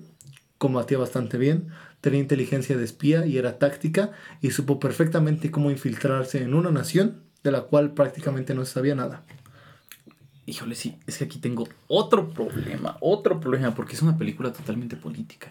[0.58, 1.68] combatía bastante bien,
[2.02, 4.12] tenía inteligencia de espía y era táctica
[4.42, 8.96] y supo perfectamente cómo infiltrarse en una nación de la cual prácticamente no se sabía
[8.96, 9.24] nada.
[10.46, 14.96] Híjole, sí, es que aquí tengo otro problema, otro problema, porque es una película totalmente
[14.98, 15.48] política.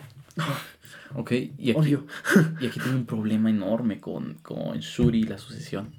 [1.14, 2.06] Ok, y aquí, Obvio.
[2.60, 5.92] y aquí tengo un problema enorme con, con Shuri y la sucesión.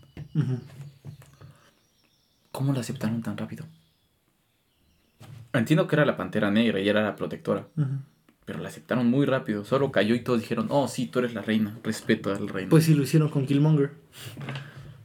[2.51, 3.66] ¿Cómo la aceptaron tan rápido?
[5.53, 7.68] Entiendo que era la pantera negra y era la protectora,
[8.45, 9.64] pero la aceptaron muy rápido.
[9.66, 12.70] Solo cayó y todos dijeron, oh, sí, tú eres la reina, respeto al reino.
[12.70, 13.91] Pues sí, lo hicieron con Killmonger.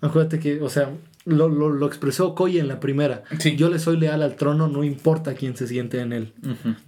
[0.00, 0.90] Acuérdate que, o sea,
[1.29, 3.22] lo, lo, lo expresó Koye en la primera.
[3.39, 3.57] Sí.
[3.57, 6.33] Yo le soy leal al trono, no importa quién se siente en él.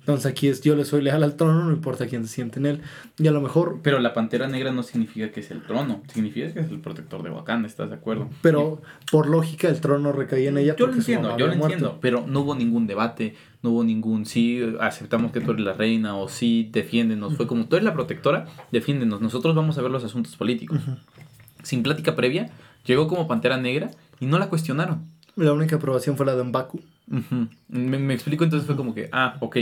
[0.01, 2.66] Entonces aquí es yo le soy leal al trono, no importa quién se siente en
[2.66, 2.80] él.
[3.18, 6.53] Y a lo mejor, Pero la pantera negra no significa que es el trono, significa
[6.53, 8.28] que es el protector de Wakanda, ¿estás de acuerdo?
[8.43, 8.80] pero
[9.11, 10.76] por lógica el trono recaía en ella.
[10.76, 11.74] Yo lo entiendo, yo lo muerto.
[11.74, 15.74] entiendo, pero no hubo ningún debate, no hubo ningún sí, aceptamos que tú eres la
[15.74, 17.36] reina o sí, defiéndenos.
[17.36, 19.20] Fue como tú eres la protectora, defiéndenos.
[19.20, 20.80] Nosotros vamos a ver los asuntos políticos.
[21.62, 22.51] Sin plática previa,
[22.86, 25.06] llegó como pantera negra y no la cuestionaron.
[25.36, 26.80] La única aprobación fue la de Mbaku.
[27.68, 29.56] Me, me explico, entonces fue como que, ah, ok,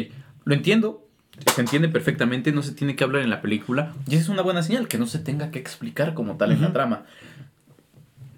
[0.44, 1.06] lo entiendo,
[1.54, 3.94] se entiende perfectamente, no se tiene que hablar en la película.
[4.06, 6.62] Y esa es una buena señal, que no se tenga que explicar como tal en
[6.62, 7.04] la trama.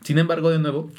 [0.03, 0.91] Sin embargo, de nuevo,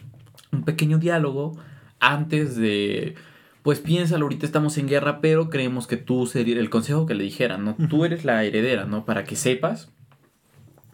[0.51, 1.57] un pequeño diálogo
[1.99, 3.15] antes de...
[3.63, 7.23] Pues piénsalo, ahorita estamos en guerra, pero creemos que tú serías el consejo que le
[7.23, 7.75] dijeran, ¿no?
[7.89, 9.05] Tú eres la heredera, ¿no?
[9.05, 9.89] Para que sepas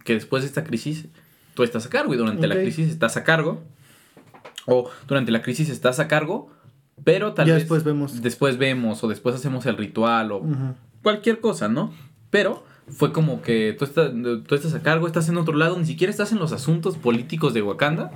[0.03, 1.05] que después de esta crisis
[1.53, 3.63] tú estás a cargo y durante la crisis estás a cargo.
[4.67, 6.49] O durante la crisis estás a cargo,
[7.03, 8.21] pero tal Ya vez después vemos.
[8.21, 10.41] después vemos o después hacemos el ritual o
[11.01, 11.91] cualquier cosa, ¿no?
[12.29, 14.11] Pero fue como que tú estás,
[14.47, 17.53] tú estás a cargo, estás en otro lado, ni siquiera estás en los asuntos políticos
[17.53, 18.11] de Wakanda,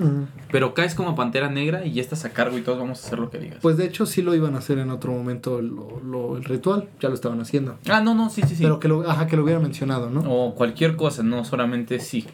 [0.52, 3.20] pero caes como pantera negra y ya estás a cargo y todos vamos a hacer
[3.20, 3.60] lo que digas.
[3.62, 6.88] Pues de hecho sí lo iban a hacer en otro momento lo- lo- el ritual,
[7.02, 7.78] ya lo estaban haciendo.
[7.89, 8.64] ah, no, no, sí, sí, sí.
[8.64, 10.22] Pero que lo, ajá, que lo hubiera mencionado, ¿no?
[10.22, 12.26] O cualquier cosa, no solamente sí.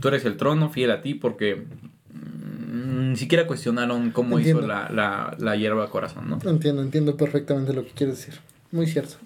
[0.00, 1.66] Tú eres el trono, fiel a ti, porque
[2.70, 4.60] ni siquiera cuestionaron cómo Entiendo.
[4.62, 6.38] hizo la, la, la hierba corazón, ¿no?
[6.50, 8.40] Entiendo, entiendo perfectamente lo que quieres decir.
[8.72, 9.16] Muy cierto.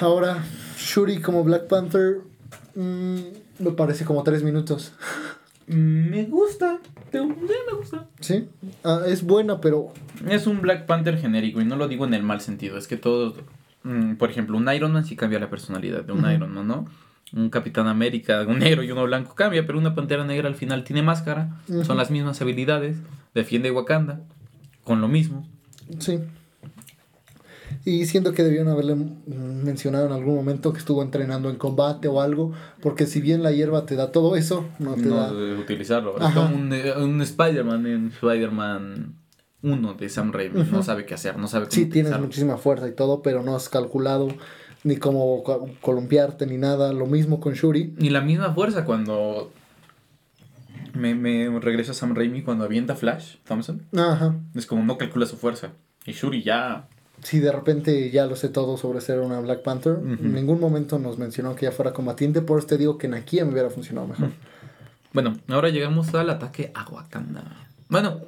[0.00, 0.44] Ahora,
[0.78, 2.18] Shuri como Black Panther
[2.74, 3.18] mm,
[3.60, 4.92] me parece como tres minutos.
[5.66, 6.78] Mm, Me gusta,
[7.10, 7.26] te- sí,
[7.70, 8.06] me gusta.
[8.20, 8.48] ¿Sí?
[8.82, 9.92] Ah, es buena, pero...
[10.28, 12.76] Es un Black Panther genérico y no lo digo en el mal sentido.
[12.76, 13.34] Es que todos,
[13.82, 16.30] mm, por ejemplo, un Iron Man sí cambia la personalidad de un.
[16.30, 16.86] Iron Man, ¿no?
[17.34, 20.84] Un Capitán América, un negro y uno blanco cambia, pero una Pantera Negra al final
[20.84, 22.98] tiene máscara, son las mismas habilidades,
[23.34, 24.20] defiende Wakanda,
[24.84, 25.46] con lo mismo.
[25.98, 26.20] Sí.
[27.84, 32.20] Y siento que debieron haberle mencionado en algún momento que estuvo entrenando en combate o
[32.20, 35.32] algo, porque si bien la hierba te da todo eso, no te No da...
[35.32, 36.16] de utilizarlo.
[36.18, 39.16] Es como un, eh, un Spider-Man en Spider-Man
[39.62, 40.64] 1 de Sam Raimi.
[40.70, 43.54] No sabe qué hacer, no sabe cómo Sí, tienes muchísima fuerza y todo, pero no
[43.56, 44.28] has calculado
[44.84, 46.92] ni cómo co- columpiarte ni nada.
[46.92, 47.94] Lo mismo con Shuri.
[47.98, 49.50] Y la misma fuerza cuando
[50.94, 53.82] me, me regresa Sam Raimi cuando avienta Flash Thompson.
[53.96, 54.36] Ajá.
[54.54, 55.70] Es como no calcula su fuerza.
[56.06, 56.86] Y Shuri ya.
[57.22, 60.98] Si de repente ya lo sé todo sobre ser una Black Panther, en ningún momento
[60.98, 64.06] nos mencionó que ya fuera combatiente, por eso te digo que Nakia me hubiera funcionado
[64.08, 64.30] mejor.
[65.14, 67.44] Bueno, ahora llegamos al ataque a Wakanda.
[67.88, 68.20] Bueno,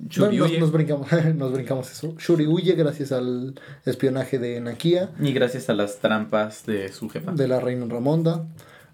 [0.00, 2.14] No, Shuri nos, brincamos, nos brincamos eso.
[2.18, 7.32] Shuri huye gracias al espionaje de Nakia, y gracias a las trampas de su jefa.
[7.32, 8.46] de la reina Ramonda,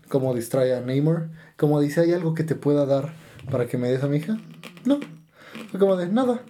[0.09, 3.13] como distrae a Namor, como dice, ¿hay algo que te pueda dar
[3.51, 4.37] para que me des a mi hija?
[4.85, 4.99] No,
[5.71, 6.41] fue como de nada.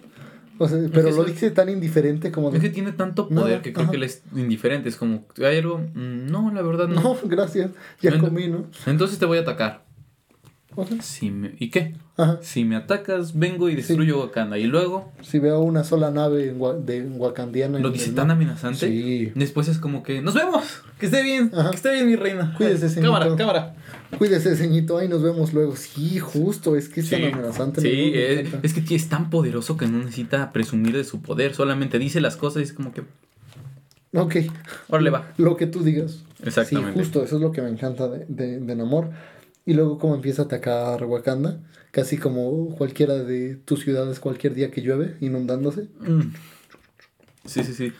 [0.59, 3.43] O sea, pero que lo dice tan indiferente como Es de, que tiene tanto poder
[3.45, 3.91] Nada, que creo ajá.
[3.91, 4.89] que él es indiferente.
[4.89, 5.77] Es como, ¿hay algo?
[5.77, 6.99] Mm, No, la verdad no.
[7.03, 7.69] no, gracias,
[8.01, 8.65] ya comí, ¿no?
[8.87, 9.83] Entonces te voy a atacar.
[11.01, 11.95] Si me- ¿Y qué?
[12.17, 12.39] ajá.
[12.41, 14.57] Si me atacas, vengo y destruyo Wakanda.
[14.57, 16.53] Y luego Si veo una sola nave
[16.85, 17.79] de Wakandiana.
[17.79, 18.87] lo dice tan amenazante.
[18.87, 19.31] Sí.
[19.35, 20.63] Después es como que, ¡nos vemos!
[20.99, 21.51] ¡Que esté bien!
[21.55, 21.71] Ajá.
[21.71, 22.53] ¡Que esté bien, mi reina!
[22.57, 23.35] Cuídese, señorito.
[23.35, 23.75] Cámara, cámara.
[24.17, 25.75] Cuídese, ceñito, ahí nos vemos luego.
[25.75, 27.81] Sí, justo, es que es tan Sí, amenazante.
[27.81, 28.11] sí,
[28.63, 31.53] es, que es tan poderoso que no necesita presumir de su poder.
[31.55, 33.01] Solamente dice las cosas y es como que,
[34.13, 34.35] Ok,
[34.89, 35.33] órale va.
[35.37, 36.23] lo que tú digas.
[36.43, 36.93] Exactamente.
[36.93, 39.09] Sí, justo, eso es lo que me encanta de, de, de Namor.
[39.67, 41.59] Y luego como empieza a atacar Wakanda,
[41.91, 45.89] casi como cualquiera de tus ciudades cualquier día que llueve, inundándose.
[45.99, 46.33] Mm.
[47.43, 47.93] Sí, sí, sí.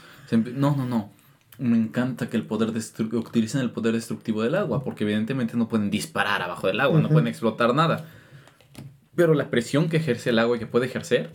[0.55, 1.11] No, no, no.
[1.59, 5.89] Me encanta que el poder utilicen el poder destructivo del agua, porque evidentemente no pueden
[5.89, 8.05] disparar abajo del agua, no pueden explotar nada.
[9.15, 11.31] Pero la presión que ejerce el agua y que puede ejercer,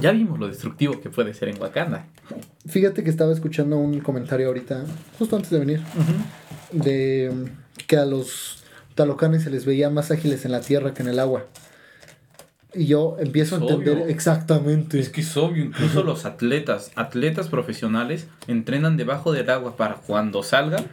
[0.00, 2.06] ya vimos lo destructivo que puede ser en Wakanda.
[2.66, 4.86] Fíjate que estaba escuchando un comentario ahorita,
[5.18, 5.82] justo antes de venir,
[6.72, 7.30] de
[7.86, 8.61] que a los
[8.94, 11.46] talocanes se les veía más ágiles en la tierra que en el agua.
[12.74, 14.06] Y yo empiezo a entender obvio.
[14.06, 14.98] exactamente.
[14.98, 20.42] Es que es obvio, incluso los atletas, atletas profesionales, entrenan debajo del agua para cuando
[20.42, 20.86] salgan.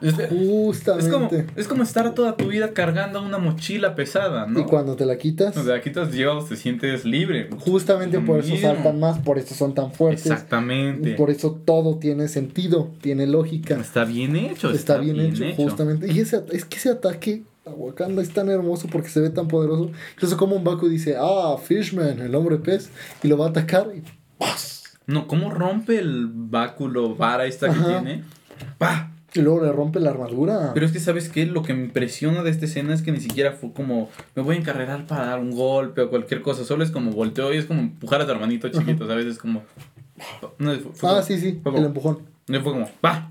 [0.00, 1.10] Es, es Justamente.
[1.10, 4.60] como, es como estar toda tu vida cargando una mochila pesada, ¿no?
[4.60, 7.48] Y cuando te la quitas, O sea, quitas Dios, te sientes libre.
[7.58, 8.68] justamente por eso Mismo.
[8.68, 10.26] saltan más, por eso son tan fuertes.
[10.26, 11.14] Exactamente.
[11.14, 13.78] Por eso todo tiene sentido, tiene lógica.
[13.78, 14.70] Está bien hecho.
[14.70, 16.10] Está, bien, hecho, justamente.
[16.12, 19.48] Y ese, es que ese ataque a Wakanda es tan hermoso porque se ve tan
[19.48, 19.90] poderoso.
[20.14, 22.90] Incluso como un Baku dice, ah, Fishman, el hombre pez,
[23.22, 24.02] y lo va a atacar y
[24.38, 24.84] ¡paz!
[25.06, 28.24] No, ¿cómo rompe el báculo vara esta que tiene?
[28.78, 29.09] ¡Pah!
[29.34, 30.72] Y luego le rompe la armadura.
[30.74, 31.46] Pero es que, ¿sabes qué?
[31.46, 34.56] Lo que me impresiona de esta escena es que ni siquiera fue como, me voy
[34.56, 36.64] a encarrerar para dar un golpe o cualquier cosa.
[36.64, 39.26] Solo es como volteo y es como empujar a tu hermanito chiquito, ¿sabes?
[39.26, 39.62] Es como...
[40.58, 42.18] No, fue- fue ah, como- sí, sí, el empujón.
[42.48, 43.30] no, fue como, ¡pa!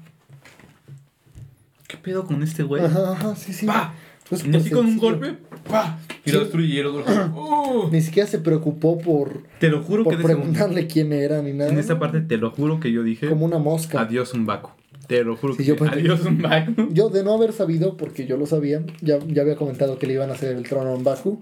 [1.88, 2.84] ¿Qué pedo con este güey?
[2.86, 3.66] Ajá, ajá, sí, sí.
[3.66, 3.94] ¡Pa!
[4.24, 5.36] Fue Y súper así con un golpe,
[5.70, 5.98] ¡pa!
[6.24, 6.36] Y Sí.
[6.36, 7.04] lo destruye y el otro,
[7.36, 7.90] ¡uh!
[7.92, 11.42] Ni siquiera se preocupó por, Te lo juro que por ese momento- preguntarle quién era
[11.42, 11.72] ni nada.
[11.72, 14.02] en esta parte te lo juro que yo dije, Como una mosca.
[14.02, 14.70] adiós un Baku.
[15.10, 16.94] Te lo juro Sí, que yo dije, pensé- adiós Baku.
[16.94, 20.14] Yo de no haber sabido, porque yo lo sabía, ya, ya había comentado que le
[20.14, 21.42] iban a hacer el trono en Baku,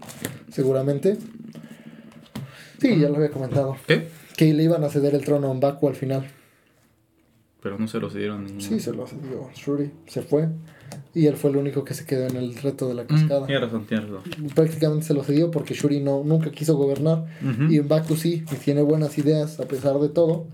[0.51, 1.18] seguramente.
[2.80, 3.76] Sí, ya lo había comentado.
[3.88, 4.07] ¿Qué?
[4.36, 6.28] Que le iban a ceder el trono en Baku al final.
[7.61, 8.45] pero no se lo cedieron.
[8.45, 8.63] Ni...
[8.63, 9.91] Sí, se lo cedió Shuri.
[10.07, 10.47] Se fue.
[11.13, 13.45] Y él fue el único que se quedó en el reto de la Mm, cascada.
[13.47, 14.24] tienes razón, tienes razón.
[14.55, 17.26] Prácticamente se lo cedió porque Shuri no, nunca quiso gobernar.
[17.70, 20.45] Y Baku sí, y tiene buenas ideas a pesar de todo.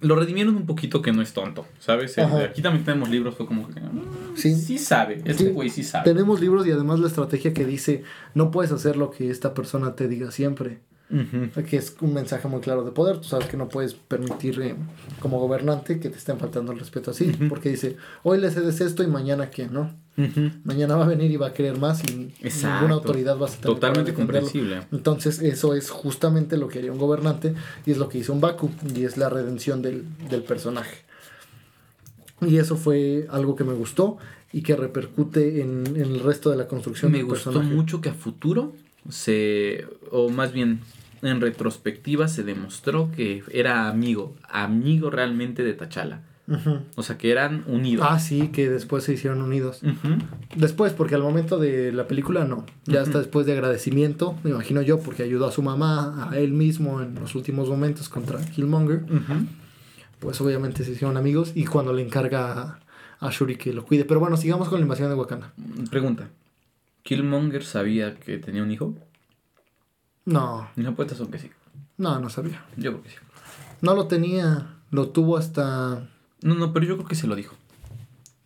[0.00, 2.16] Lo redimieron un poquito que no es tonto, ¿sabes?
[2.18, 3.80] El aquí también tenemos libros, fue como que...
[3.80, 4.54] mm, Sí.
[4.54, 6.04] Sí sabe, este güey sí sabe.
[6.04, 8.02] Tenemos libros y además la estrategia que dice,
[8.34, 10.80] no puedes hacer lo que esta persona te diga siempre.
[11.68, 13.16] Que es un mensaje muy claro de poder.
[13.18, 14.76] Tú sabes que no puedes permitir eh,
[15.18, 17.24] como gobernante que te estén faltando el respeto así.
[17.48, 19.92] Porque dice, hoy le cedes esto y mañana qué, ¿no?
[20.64, 22.74] Mañana va a venir y va a querer más y Exacto.
[22.76, 24.80] ninguna autoridad va a tener Totalmente comprensible.
[24.92, 27.54] Entonces eso es justamente lo que haría un gobernante
[27.86, 30.98] y es lo que hizo un Baku y es la redención del, del personaje.
[32.42, 34.16] Y eso fue algo que me gustó
[34.52, 37.74] y que repercute en, en el resto de la construcción Me del gustó personaje.
[37.74, 38.72] mucho que a futuro
[39.08, 40.80] se, o más bien
[41.22, 45.74] en retrospectiva se demostró que era amigo, amigo realmente de
[46.96, 48.06] O sea, que eran unidos.
[48.08, 49.80] Ah, sí, que después se hicieron unidos.
[50.56, 52.66] Después, porque al momento de la película no.
[52.86, 56.52] Ya hasta después de agradecimiento, me imagino yo, porque ayudó a su mamá, a él
[56.52, 59.04] mismo en los últimos momentos contra Killmonger.
[60.18, 62.80] Pues obviamente se hicieron amigos y cuando le encarga a,
[63.26, 64.04] a Shuri que lo cuide.
[64.04, 65.52] Pero bueno, sigamos con la invasión de Wakanda.
[65.90, 66.28] Pregunta.
[67.04, 68.94] ¿Killmonger sabía que tenía un hijo?
[70.26, 71.50] No, Mis apuestas son que sí.
[71.96, 72.62] no, no sabía.
[72.76, 73.16] Yo creo que sí.
[73.80, 76.06] No lo tenía, lo tuvo hasta...
[76.42, 77.54] No, no, pero yo creo que se lo dijo.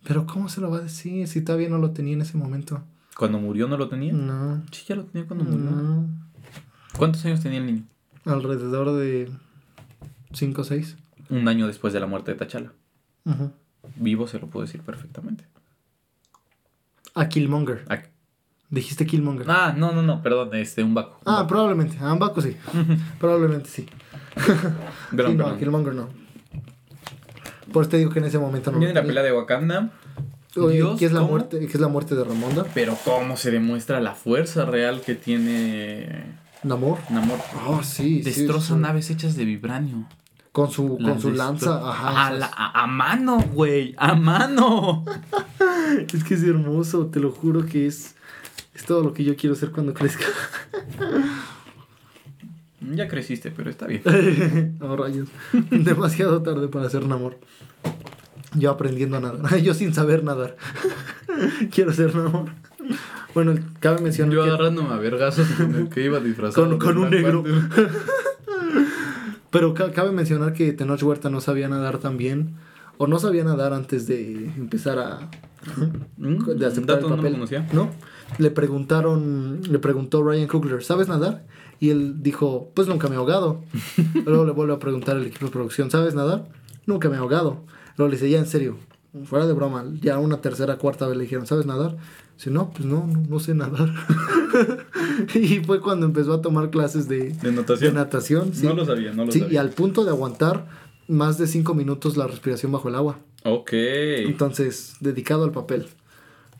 [0.03, 2.83] Pero ¿cómo se lo va a decir si todavía no lo tenía en ese momento?
[3.17, 4.13] ¿Cuando murió no lo tenía?
[4.13, 5.71] No, Sí, ya lo tenía cuando murió.
[5.71, 6.07] no.
[6.97, 7.83] ¿Cuántos años tenía el niño?
[8.25, 9.29] Alrededor de
[10.33, 10.97] 5 o 6.
[11.29, 12.71] Un año después de la muerte de T'Challa.
[13.95, 15.45] Vivo se lo puedo decir perfectamente.
[17.13, 17.85] A Killmonger.
[17.89, 17.99] Ah,
[18.69, 19.45] Dijiste Killmonger.
[19.49, 21.17] Ah, no, no, no, perdón, este, un Baco.
[21.25, 21.47] un Ah, Baco.
[21.47, 21.97] probablemente.
[21.99, 22.55] A Mbaku sí.
[23.19, 23.85] probablemente sí.
[25.15, 26.09] Perdón, sí, no, a Killmonger no.
[27.75, 28.79] Por eso te digo que en ese momento no.
[28.79, 29.91] Viene la pelea de Wakanda.
[30.55, 31.31] Dios, ¿qué es la ¿cómo?
[31.31, 31.59] muerte?
[31.59, 32.65] ¿Qué es la muerte de Ramonda?
[32.73, 36.23] Pero cómo se demuestra la fuerza real que tiene
[36.63, 36.99] Namor.
[37.09, 37.39] Namor.
[37.67, 38.23] Oh, sí.
[38.23, 38.79] sí, Destroza sí.
[38.79, 40.07] naves hechas de vibranio.
[40.53, 41.77] Con su, con su lanza.
[41.91, 42.07] Ajá.
[42.07, 43.93] A, esas- la- a- a mano, güey.
[43.97, 45.03] A mano.
[46.13, 48.15] Es que es hermoso, te lo juro que es,
[48.73, 50.25] es todo lo que yo quiero ser cuando crezca.
[52.93, 54.01] Ya creciste, pero está bien.
[54.81, 55.29] oh, rayos.
[55.71, 57.37] Demasiado tarde para ser Namor.
[58.53, 59.57] Yo aprendiendo a nadar.
[59.61, 60.55] Yo sin saber nadar.
[61.71, 62.49] quiero ser Namor.
[63.33, 66.69] Bueno, cabe mencionar Yo que agarrándome a vergazos con el que iba disfrazado.
[66.69, 67.43] Con- con un negro.
[69.51, 72.55] Pero ca- cabe mencionar que Tenoch Huerta no sabía nadar tan bien.
[72.97, 75.29] O no sabía nadar antes de empezar a.
[76.17, 77.33] Mm, de aceptar el no lo papel.
[77.33, 77.67] conocía.
[77.73, 77.89] ¿No?
[78.37, 79.61] Le preguntaron.
[79.69, 81.43] Le preguntó Ryan Coogler, ¿sabes nadar?
[81.79, 83.61] Y él dijo, pues nunca me he ahogado.
[84.25, 86.47] Luego le vuelve a preguntar al equipo de producción, ¿sabes nadar?
[86.85, 87.63] Nunca me he ahogado.
[87.97, 88.77] Luego le dice, ya en serio,
[89.25, 89.85] fuera de broma.
[90.01, 91.97] Ya una tercera, cuarta vez le dijeron, ¿sabes nadar?
[92.37, 93.93] Dice, no, pues no, no, no sé nadar.
[95.33, 97.93] y fue cuando empezó a tomar clases de, De natación.
[97.93, 98.53] de natación.
[98.53, 98.65] sí.
[98.65, 99.61] No lo sabía, no lo Sí, y sabía.
[99.61, 100.67] al punto de aguantar
[101.07, 103.19] más de cinco minutos la respiración bajo el agua.
[103.43, 103.69] Ok.
[103.73, 105.87] Entonces, dedicado al papel.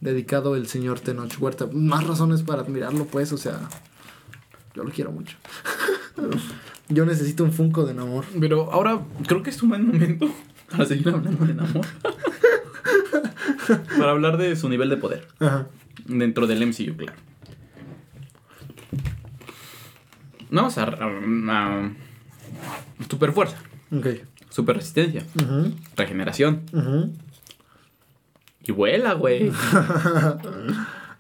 [0.02, 1.68] Dedicado el señor Tenoch Huerta.
[1.72, 3.60] Más razones para admirarlo, pues, o sea.
[4.76, 5.38] Yo lo quiero mucho.
[6.90, 8.26] yo necesito un Funko de Namor.
[8.40, 10.28] Pero ahora creo que es un buen momento
[10.72, 11.86] para seguir hablando de Namor.
[13.98, 15.28] para hablar de su nivel de poder.
[15.40, 15.68] Ajá.
[16.06, 17.18] Dentro del MCU, claro.
[20.52, 21.10] Vamos a, a,
[21.50, 21.90] a-
[23.10, 23.58] super fuerza,
[23.92, 24.08] Ok.
[24.50, 25.24] super resistencia,
[25.98, 26.62] regeneración.
[28.64, 29.52] Y vuela, güey.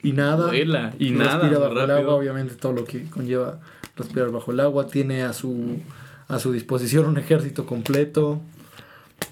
[0.08, 0.48] Y nada.
[0.48, 0.94] Vuela.
[1.00, 1.60] Y respira nada.
[1.60, 3.60] bajo el agua, obviamente todo lo que conlleva
[3.96, 4.88] respirar bajo el agua.
[4.88, 5.80] Tiene a su,
[6.28, 8.42] a su disposición un ejército completo.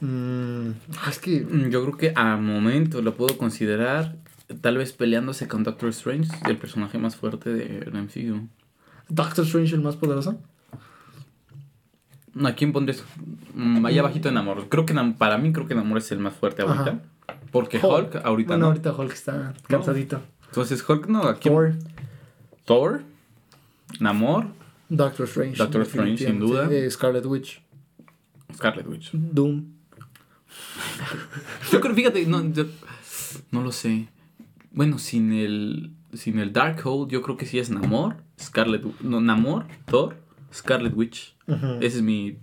[0.01, 0.69] Mm,
[1.03, 4.15] ah, es que Mm, Yo creo que a momento lo puedo considerar
[4.61, 8.47] tal vez peleándose con Doctor Strange, el personaje más fuerte del MCU.
[9.09, 10.39] Doctor Strange el más poderoso.
[12.43, 13.03] ¿A quién pondrías?
[13.53, 14.67] Mm, Allá bajito en Namor.
[14.69, 16.81] Creo que para mí creo que Namor es el más fuerte ahorita.
[16.81, 16.99] Ajá.
[17.51, 18.65] Porque Hulk, ahorita bueno, no.
[18.67, 20.21] ahorita Hulk está cansadito.
[20.53, 21.23] Entonces Hulk no.
[21.23, 21.51] ¿a quién?
[21.51, 21.73] Thor,
[22.65, 23.03] Thor,
[23.99, 24.45] Namor,
[24.87, 25.57] Doctor Strange.
[25.57, 26.69] Doctor Strange, sin duda.
[26.71, 27.63] Eh, Scarlet Witch.
[28.55, 29.09] Scarlet Witch.
[29.13, 29.65] Doom.
[31.71, 32.65] Yo creo, fíjate, no, yo-
[33.49, 34.09] no lo sé.
[34.71, 39.65] Bueno, sin el sin el Darkhold, yo creo que sí es Namor, Scarlet, no, Namor,
[39.87, 40.17] Thor,
[40.53, 41.35] Scarlet Witch.
[41.47, 42.37] Esa es mi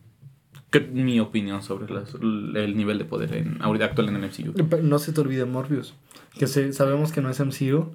[0.92, 4.52] mi opinión sobre las- el nivel de poder en, ahorita actual en el MCU.
[4.82, 5.94] No se te olvide Morbius.
[6.38, 7.92] Que se- sabemos que no es MCU,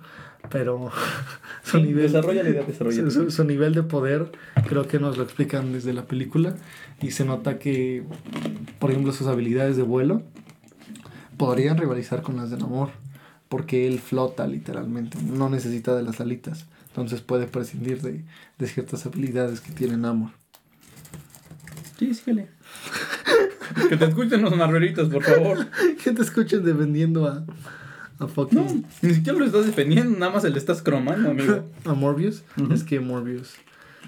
[0.49, 0.91] pero
[1.63, 4.31] su, nivel, desarrolla la idea, desarrolla la su, su nivel de poder
[4.67, 6.55] creo que nos lo explican desde la película
[7.01, 8.03] y se nota que
[8.79, 10.21] por ejemplo, sus habilidades de vuelo
[11.37, 12.89] podrían rivalizar con las de Namor.
[13.49, 16.65] Porque él flota literalmente, no necesita de las alitas.
[16.87, 18.25] Entonces puede prescindir de,
[18.57, 20.31] de ciertas habilidades que tiene Namor.
[21.99, 22.49] Sí, síguele.
[23.89, 25.67] que te escuchen los marvelitos, por favor.
[26.03, 27.45] que te escuchen defendiendo a,
[28.19, 28.57] a fucking.
[28.59, 31.65] No, ni siquiera lo estás defendiendo, nada más se le estás cromando, amigo.
[31.85, 32.43] a Morbius.
[32.71, 33.55] Es que Morbius.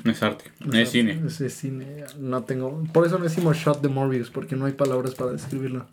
[0.03, 1.21] Es arte, es cine.
[1.25, 2.03] Es, es cine.
[2.19, 2.83] No tengo.
[2.93, 5.87] Por eso no decimos shot de Morbius, porque no hay palabras para describirlo.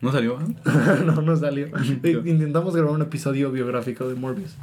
[0.00, 0.38] ¿No salió?
[1.04, 1.66] no, no salió.
[2.02, 4.54] Eh, Intentamos grabar un episodio biográfico de Morbius.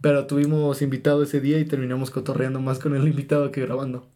[0.00, 4.06] Pero tuvimos invitado ese día y terminamos cotorreando más con el invitado que grabando.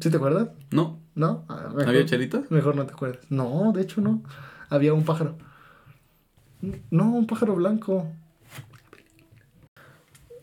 [0.00, 0.48] ¿Sí te acuerdas?
[0.70, 1.00] No.
[1.14, 1.44] ¿No?
[1.48, 2.50] Ah, mejor- ¿Había chelitas?
[2.50, 3.24] Mejor no te acuerdas.
[3.30, 4.22] No, de hecho no.
[4.70, 5.38] Había un pájaro.
[6.90, 8.06] No, un pájaro blanco.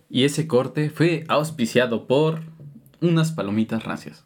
[0.09, 2.41] Y ese corte fue auspiciado por
[3.01, 4.25] unas palomitas rancias.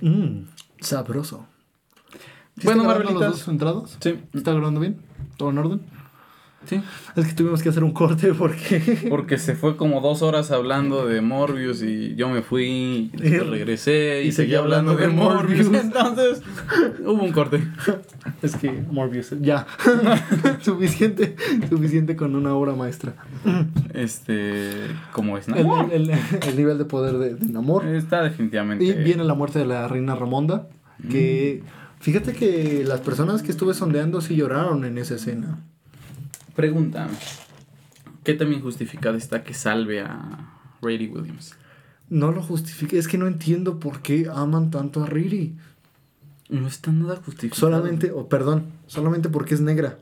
[0.00, 0.42] Mmm,
[0.80, 1.46] sabroso.
[2.58, 3.20] ¿Sí Bueno, Marvelitas.
[3.20, 3.96] los dos entrados?
[4.00, 5.00] Sí, ¿Está grabando bien?
[5.36, 5.80] ¿Todo en orden?
[6.66, 6.80] Sí.
[7.16, 8.78] Es que tuvimos que hacer un corte porque...
[9.08, 14.22] Porque se fue como dos horas hablando de Morbius y yo me fui, y regresé
[14.24, 15.68] y, y seguí hablando de Morbius.
[15.68, 15.84] Morbius.
[15.84, 16.42] Entonces
[17.04, 17.62] hubo un corte.
[18.42, 19.66] es que Morbius, ya.
[20.60, 21.36] suficiente,
[21.68, 23.14] suficiente con una obra maestra.
[23.94, 24.70] Este,
[25.12, 25.56] como es, El,
[25.92, 27.86] el- el nivel de poder de, de Namor.
[27.86, 28.84] Está definitivamente.
[28.84, 30.68] Y viene la muerte de la reina Ramonda,
[31.10, 31.62] que...
[32.00, 35.58] Fíjate que las personas que estuve sondeando sí lloraron en esa escena.
[36.58, 37.06] Pregunta:
[38.24, 41.54] ¿Qué también justificada está que salve a Rady Williams?
[42.08, 45.56] No lo justifique, es que no entiendo por qué aman tanto a Riri.
[46.48, 47.60] No está nada justificado.
[47.60, 49.98] Solamente, o perdón, solamente porque es negra.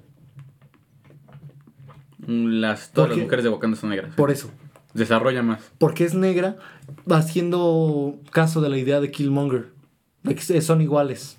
[2.26, 4.14] Las, todas las Porque- mujeres de Wakanda son negras.
[4.14, 4.50] Por eso.
[4.94, 5.60] Desarrolla más.
[5.76, 6.56] Porque es negra,
[7.10, 9.74] haciendo caso de la idea de Killmonger.
[10.22, 11.36] De que son iguales.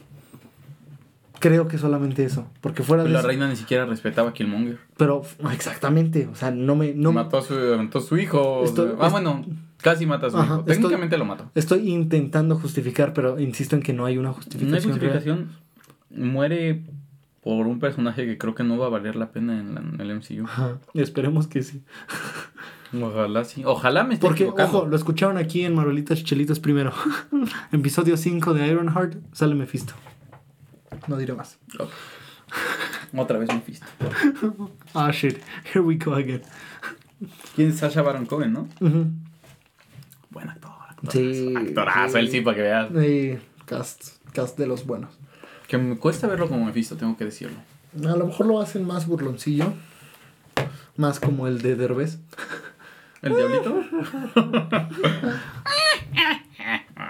[1.39, 2.47] Creo que solamente eso.
[2.61, 4.79] Porque fuera de Pero la eso- reina ni siquiera respetaba a Killmonger.
[4.97, 5.21] Pero
[5.53, 6.93] exactamente, o sea, no me...
[6.93, 8.63] No, mató, a su, mató a su hijo.
[8.63, 9.45] Estoy- ah, bueno,
[9.81, 10.59] casi mata a su Ajá, hijo.
[10.61, 11.51] estoy- Técnicamente lo mató.
[11.55, 14.81] Estoy intentando justificar, pero insisto en que no hay una No hay justificación.
[14.81, 14.91] real.
[15.13, 15.49] justificación.
[16.09, 16.83] Muere
[17.43, 20.01] por un personaje que creo que no va a valer la pena en, la- en
[20.01, 20.45] el MCU.
[20.45, 21.83] Ajá, esperemos que sí.
[23.01, 23.63] Ojalá sí.
[23.65, 24.77] Ojalá me esté Porque, equivocando.
[24.79, 26.93] ojo, lo escucharon aquí en Marvelitas Chelitas primero.
[27.71, 29.93] Episodio 5 de Ironheart sale Mephisto.
[31.07, 31.57] No diré más.
[33.15, 33.83] Otra vez un fist.
[34.93, 35.37] Ah, shit.
[35.73, 36.41] Here we go again.
[37.55, 38.67] ¿Quién es Sasha Baron Cohen, no?
[38.79, 39.07] Ujú.
[40.29, 40.71] Buen actor.
[40.89, 41.11] actorazo.
[41.17, 42.19] Sí, Actorazo, sí.
[42.19, 42.91] él sí, para que veas.
[43.05, 45.11] Y cast, cast de los buenos.
[45.67, 47.57] Que me cuesta verlo como Mephisto, tengo que decirlo.
[48.05, 49.73] A lo mejor lo hacen más burloncillo.
[50.95, 52.19] Más como el de Derbez.
[53.21, 53.83] ¿El diablito?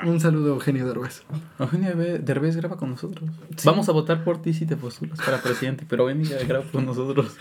[0.07, 1.23] Un saludo a Eugenio Derbez.
[1.59, 3.29] Eugenio Derbe- Derbez graba con nosotros.
[3.65, 6.85] Vamos a votar por ti si te postulas para presidente, pero ven y graba con
[6.85, 7.35] nosotros.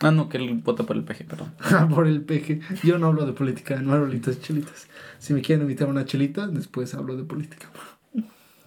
[0.00, 1.52] Ah, no, que él vota por el PG, perdón.
[1.94, 2.60] Por el peje.
[2.82, 4.86] Yo no hablo de política en Marvelitas Chelitas.
[5.18, 7.66] Si me quieren invitar a una chelita, después hablo de política.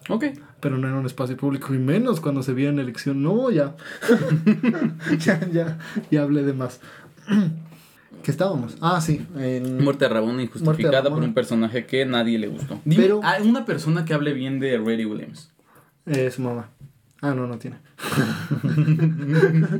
[0.08, 0.24] Ok.
[0.60, 3.22] Pero no en un espacio público y menos cuando se viene elección.
[3.22, 3.74] No, ya.
[5.18, 5.78] ya, ya,
[6.10, 6.80] ya hablé de más.
[8.22, 8.76] ¿Qué estábamos?
[8.80, 9.26] Ah, sí.
[9.36, 9.82] En...
[9.82, 12.80] Muerte de injustificada de por un personaje que nadie le gustó.
[12.84, 15.52] Dime, Pero- ah, una persona que hable bien de Rady Williams.
[16.06, 16.70] Eh, su mamá.
[17.20, 17.78] Ah, no, no tiene.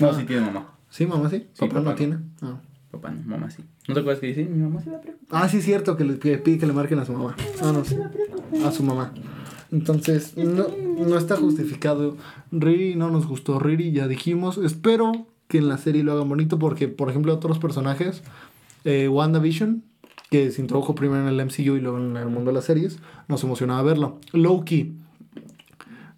[0.00, 0.72] No, sí tiene mamá.
[0.90, 1.46] Sí, mamá sí.
[1.52, 1.94] Sí, papá, papá no no.
[1.96, 2.18] tiene.
[2.42, 2.60] Ah.
[2.90, 3.62] Papá no, mamá sí.
[3.88, 4.44] ¿No te acuerdas que dice?
[4.44, 5.40] Mi mamá sí la preocupa.
[5.42, 7.36] Ah, sí, es cierto que le que pide que le marquen a su mamá.
[7.62, 7.96] Ah, no, sí.
[8.64, 9.12] A su mamá.
[9.72, 10.66] Entonces, no,
[11.06, 12.16] no está justificado.
[12.50, 13.58] Riri no nos gustó.
[13.58, 14.58] Riri ya dijimos.
[14.58, 18.22] Espero que en la serie lo hagan bonito porque, por ejemplo, otros personajes,
[18.84, 19.82] eh, WandaVision,
[20.30, 22.98] que se introdujo primero en el MCU y luego en el mundo de las series,
[23.28, 24.18] nos emocionaba verlo.
[24.32, 24.92] Loki,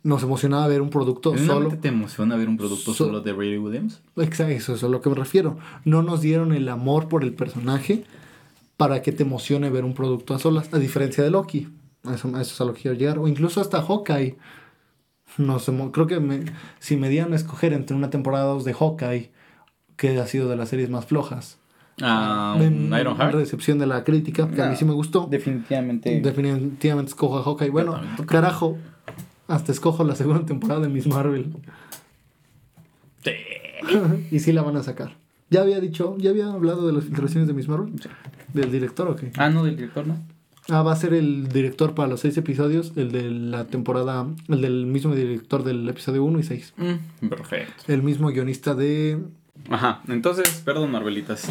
[0.03, 1.45] nos emocionaba ver un producto solo.
[1.47, 4.01] ¿Realmente te emociona ver un producto So- solo de Rady Williams?
[4.17, 5.59] Exacto, eso es a lo que me refiero.
[5.85, 8.05] No nos dieron el amor por el personaje
[8.77, 11.69] para que te emocione ver un producto a solas, a diferencia de Loki.
[12.05, 13.19] Eso, eso es a lo que quiero llegar.
[13.19, 14.37] O incluso hasta Hawkeye.
[15.39, 16.45] Nos emo- creo que me-
[16.81, 19.31] si me dieran a escoger entre una temporada o dos de Hawkeye,
[19.97, 21.59] que ha sido de las series más flojas.
[22.01, 23.35] Ah, en Ironheart.
[23.35, 25.27] recepción de la crítica, que a mí sí me gustó.
[25.31, 26.21] Definitivamente.
[26.21, 27.71] Definitivamente escojo a Hawkeye.
[27.71, 28.77] Bueno, carajo,
[29.49, 31.53] hasta escojo la segunda temporada de Miss Marvel.
[33.25, 33.33] Sí.
[34.31, 35.17] y sí la van a sacar.
[35.51, 37.93] Ya había dicho, ya había hablado de las filtraciones de Miss Marvel.
[38.53, 39.33] ¿Del director o qué?
[39.37, 40.19] Ah, no, del director, ¿no?
[40.71, 44.61] Ah, va a ser el director para los seis episodios, el de la temporada, el
[44.61, 46.75] del mismo director del episodio 1 y 6.
[46.77, 47.91] Mm, perfecto.
[47.91, 49.19] El mismo guionista de...
[49.71, 51.49] Ajá, entonces, perdón, Marvelitas.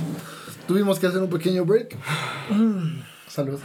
[0.67, 1.97] Tuvimos que hacer un pequeño break.
[3.27, 3.59] Salud.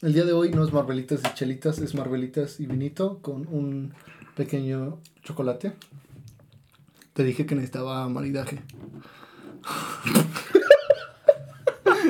[0.00, 3.92] El día de hoy no es Marvelitas y chelitas, es Marvelitas y vinito con un
[4.34, 5.74] pequeño chocolate.
[7.12, 8.62] Te dije que necesitaba maridaje.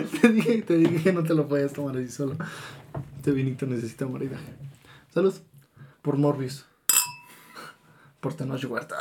[0.21, 2.37] te, dije, te dije que no te lo podías tomar así solo.
[3.17, 4.55] Este vinito necesita maridaje.
[5.13, 5.35] Salud.
[6.03, 6.65] Por Morbius.
[8.21, 8.97] Por Tenoch Huerta.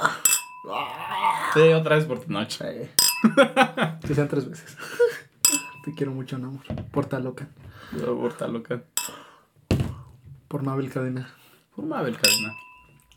[1.53, 2.83] Sí, otra vez por tu noche.
[2.83, 2.91] Eh.
[4.05, 4.77] Que sean tres veces.
[5.83, 6.61] Te quiero mucho, amor.
[6.91, 7.49] Por Talocan.
[7.91, 8.83] Por tal loca.
[10.47, 11.29] Por Mabel Cadena.
[11.75, 12.53] Por Mabel Cadena.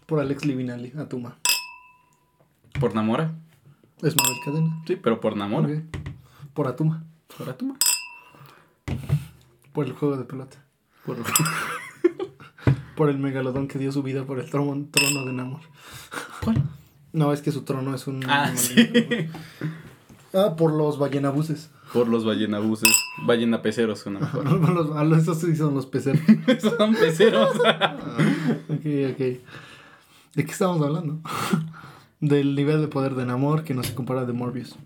[0.06, 1.36] Por Alex Livinali, Atuma.
[2.78, 3.32] Por Namora.
[4.02, 4.82] Es Mabel Cadena.
[4.86, 5.68] Sí, pero por Namora.
[5.68, 5.74] Ok.
[6.54, 7.04] Por Atuma.
[7.36, 7.76] Por Atuma.
[9.72, 10.56] Por el juego de pelota.
[11.04, 11.16] Por...
[12.96, 15.60] Por el megalodón que dio su vida por el trono, trono de Namor.
[16.44, 16.62] ¿Cuál?
[17.14, 18.22] No, es que su trono es un.
[18.28, 18.76] Ah, sí.
[20.34, 21.70] Ah, por los ballenabuses.
[21.94, 22.90] Por los ballenabuses.
[23.24, 24.44] Ballenapeceros suena mejor.
[24.74, 26.20] Los- ah, esos sí son los peceros.
[26.60, 27.56] Son peceros.
[27.56, 29.18] ok, ok.
[29.18, 31.20] ¿De qué estamos hablando?
[32.20, 34.76] Del nivel de poder de Namor que no se compara de Morbius.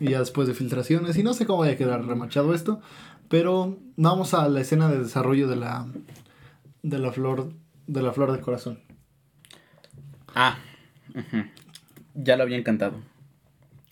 [0.00, 2.80] Y ya después de filtraciones, y no sé cómo vaya a quedar remachado esto,
[3.28, 5.86] pero vamos a la escena de desarrollo de la
[6.82, 7.52] de la flor
[7.86, 8.80] de la flor del corazón.
[10.34, 10.58] Ah.
[12.14, 12.96] Ya lo habían cantado.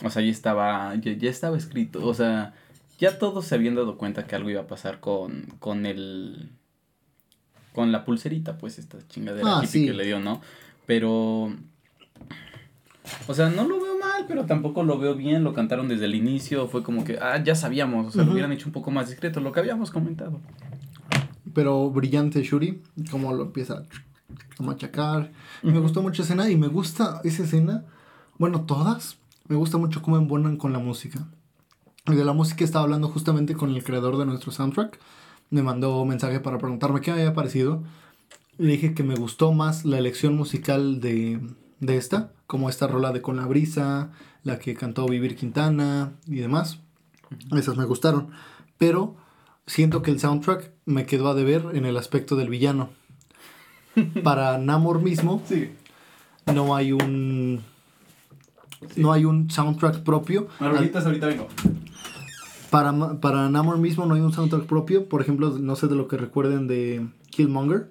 [0.04, 2.04] O sea, ya estaba, ya, ya estaba escrito.
[2.06, 2.54] O sea,
[2.98, 6.50] ya todos se habían dado cuenta que algo iba a pasar con, con el...
[7.72, 9.86] Con la pulserita, pues, esta chingadera Ah, hippie sí.
[9.86, 10.42] que le dio, ¿no?
[10.86, 11.54] Pero...
[13.28, 13.91] O sea, no lo veo
[14.26, 15.44] pero tampoco lo veo bien.
[15.44, 16.68] Lo cantaron desde el inicio.
[16.68, 18.06] Fue como que, ah, ya sabíamos.
[18.06, 18.32] O sea, lo Ujú.
[18.32, 19.40] hubieran hecho un poco más discreto.
[19.40, 20.40] Lo que habíamos comentado.
[21.54, 23.84] Pero brillante Shuri, como lo empieza
[24.58, 25.30] a machacar.
[25.62, 25.82] Me Ujú.
[25.82, 27.84] gustó mucho esa escena y me gusta esa escena,
[28.38, 29.18] bueno, todas.
[29.48, 31.26] Me gusta mucho cómo embonan con la música.
[32.06, 34.98] Y de la música estaba hablando justamente con el creador de nuestro soundtrack.
[35.50, 37.82] Me mandó un mensaje para preguntarme qué me había parecido.
[38.58, 41.40] Le dije que me gustó más la elección musical de,
[41.80, 44.10] de esta, como esta rola de Con la Brisa,
[44.42, 46.80] la que cantó Vivir Quintana y demás.
[47.56, 48.28] Esas me gustaron.
[48.76, 49.16] Pero
[49.66, 52.90] siento que el soundtrack me quedó a deber en el aspecto del villano.
[54.22, 55.70] Para Namor mismo Sí.
[56.44, 57.62] no hay un
[58.96, 60.48] no hay un soundtrack propio.
[60.60, 61.48] Margaritas, ahorita vengo.
[62.68, 65.08] Para, para Namor mismo no hay un soundtrack propio.
[65.08, 67.90] Por ejemplo, no sé de lo que recuerden de Killmonger.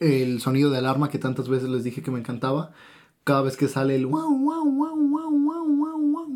[0.00, 2.72] El sonido de alarma que tantas veces les dije que me encantaba.
[3.24, 6.34] Cada vez que sale el wow, wow, wow, wow, wow, wow, wow.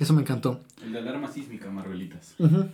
[0.00, 0.60] Eso me encantó.
[0.84, 2.34] El de alarma sísmica, Marvelitas.
[2.40, 2.66] Ujú.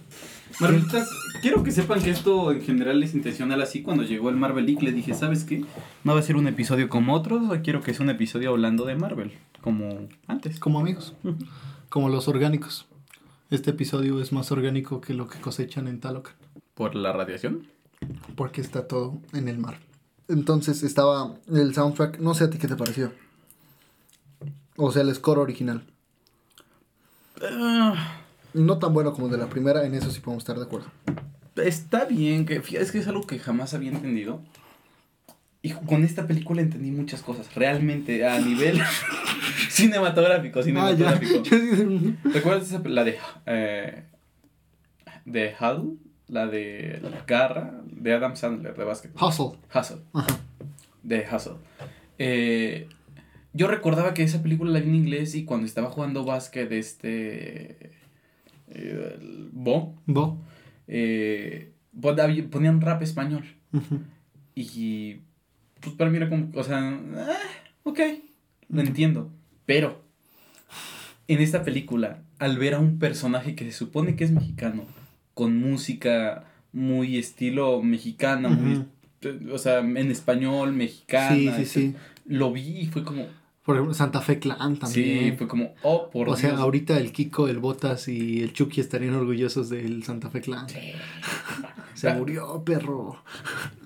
[0.60, 1.10] Marvelitas,
[1.42, 3.82] quiero que sepan que esto en general es intencional así.
[3.82, 5.62] Cuando llegó el Marvel League le dije, ¿sabes qué?
[6.04, 8.86] No va a ser un episodio como otros, o quiero que sea un episodio hablando
[8.86, 10.58] de Marvel, como antes.
[10.58, 11.14] Como amigos.
[11.90, 12.86] Como los orgánicos.
[13.50, 16.34] Este episodio es más orgánico que lo que cosechan en Talocan.
[16.72, 17.66] ¿Por la radiación?
[18.36, 19.80] Porque está todo en el mar.
[20.28, 22.18] Entonces estaba el soundtrack.
[22.18, 23.12] No sé a ti qué te pareció.
[24.76, 25.82] O sea, el score original.
[27.42, 28.20] Ah,
[28.54, 30.86] No tan bueno como el de la primera, en eso sí podemos estar de acuerdo.
[31.56, 34.42] está bien, que es que es algo que jamás había entendido.
[35.60, 38.80] Y con esta película entendí muchas cosas, realmente, a nivel
[39.70, 41.42] cinematográfico, Ah, cinematográfico.
[42.24, 44.04] ¿Recuerdas esa, la de eh,
[45.24, 45.96] de Huddle?
[46.28, 49.10] La de la garra de Adam Sandler de básquet.
[49.20, 49.58] Hustle.
[49.74, 49.98] Hustle.
[50.12, 50.38] Ajá.
[51.02, 51.54] De Hustle.
[52.18, 52.88] Eh,
[53.54, 57.92] yo recordaba que esa película la vi en inglés y cuando estaba jugando básquet, este.
[58.68, 60.38] eh, el Bo, Bo.
[60.86, 61.72] eh,
[62.22, 63.44] había- ponían rap español.
[64.54, 65.20] Y.
[65.80, 66.50] Pues para mí era como.
[66.54, 66.78] O sea.
[67.16, 67.36] ah,
[67.84, 68.00] ok.
[68.68, 69.30] Lo entiendo.
[69.64, 70.02] Pero.
[71.26, 74.84] En esta película, al ver a un personaje que se supone que es mexicano,
[75.38, 78.84] con música muy estilo mexicana, muy.
[79.52, 81.36] O sea, en español, mexicana.
[81.36, 81.94] Sí, sí, sí.
[82.26, 83.26] Lo vi y fue como.
[83.62, 85.38] Por ejemplo, Santa Fe Clan Sí, también.
[85.38, 85.74] fue como.
[85.82, 90.02] Oh, por o sea, ahorita el Kiko, el Botas y el Chucky estarían orgullosos del
[90.02, 90.66] Santa Fe Clan.
[91.94, 93.22] Se murió, perro.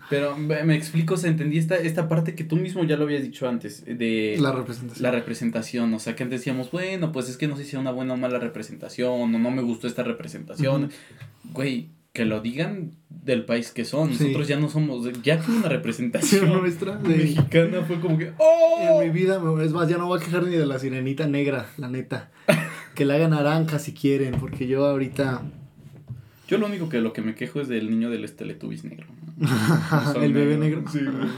[0.09, 3.23] Pero me, explico, o sea, entendí esta, esta parte que tú mismo ya lo habías
[3.23, 3.85] dicho antes.
[3.85, 4.39] De.
[4.41, 5.03] La representación.
[5.03, 7.81] La representación, o sea, que antes decíamos, bueno, pues es que no sé si sea
[7.81, 10.91] una buena o mala representación, o no me gustó esta representación.
[11.53, 14.13] Güey, que lo digan del país que son.
[14.15, 14.25] Sí.
[14.25, 16.97] Nosotros ya no somos, ya que una Sí, representación nuestra.
[16.97, 19.01] de- mexicana fue como que, ¡oh!
[19.01, 21.67] En mi vida, es más, ya no voy a quejar ni de la sirenita negra,
[21.77, 22.31] la neta.
[22.95, 25.41] Que la hagan naranja si quieren, porque yo ahorita.
[26.47, 29.07] Yo lo único que lo que me quejo es del niño del Teletubbies negro.
[30.21, 30.85] El bebé negro.
[30.93, 31.29] Sí, güey.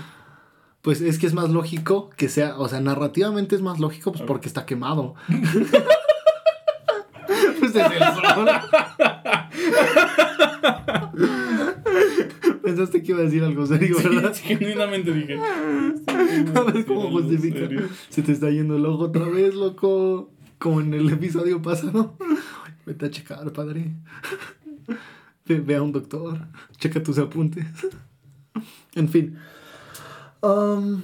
[0.83, 4.25] Pues es que es más lógico que sea, o sea, narrativamente es más lógico pues
[4.27, 5.15] porque está quemado.
[7.61, 8.49] pues desde el sol.
[12.63, 14.33] Pensaste que iba a decir algo serio, ¿verdad?
[14.35, 15.39] Sí, genuinamente dije.
[15.39, 17.69] A ver cómo justifica.
[18.09, 20.31] Se te está yendo el ojo otra vez, loco.
[20.59, 22.17] Como en el episodio pasado.
[22.87, 23.93] Vete a checar, padre.
[25.47, 26.39] Ve, ve a un doctor.
[26.79, 27.67] Checa tus apuntes.
[28.95, 29.37] En fin.
[30.41, 31.03] Um,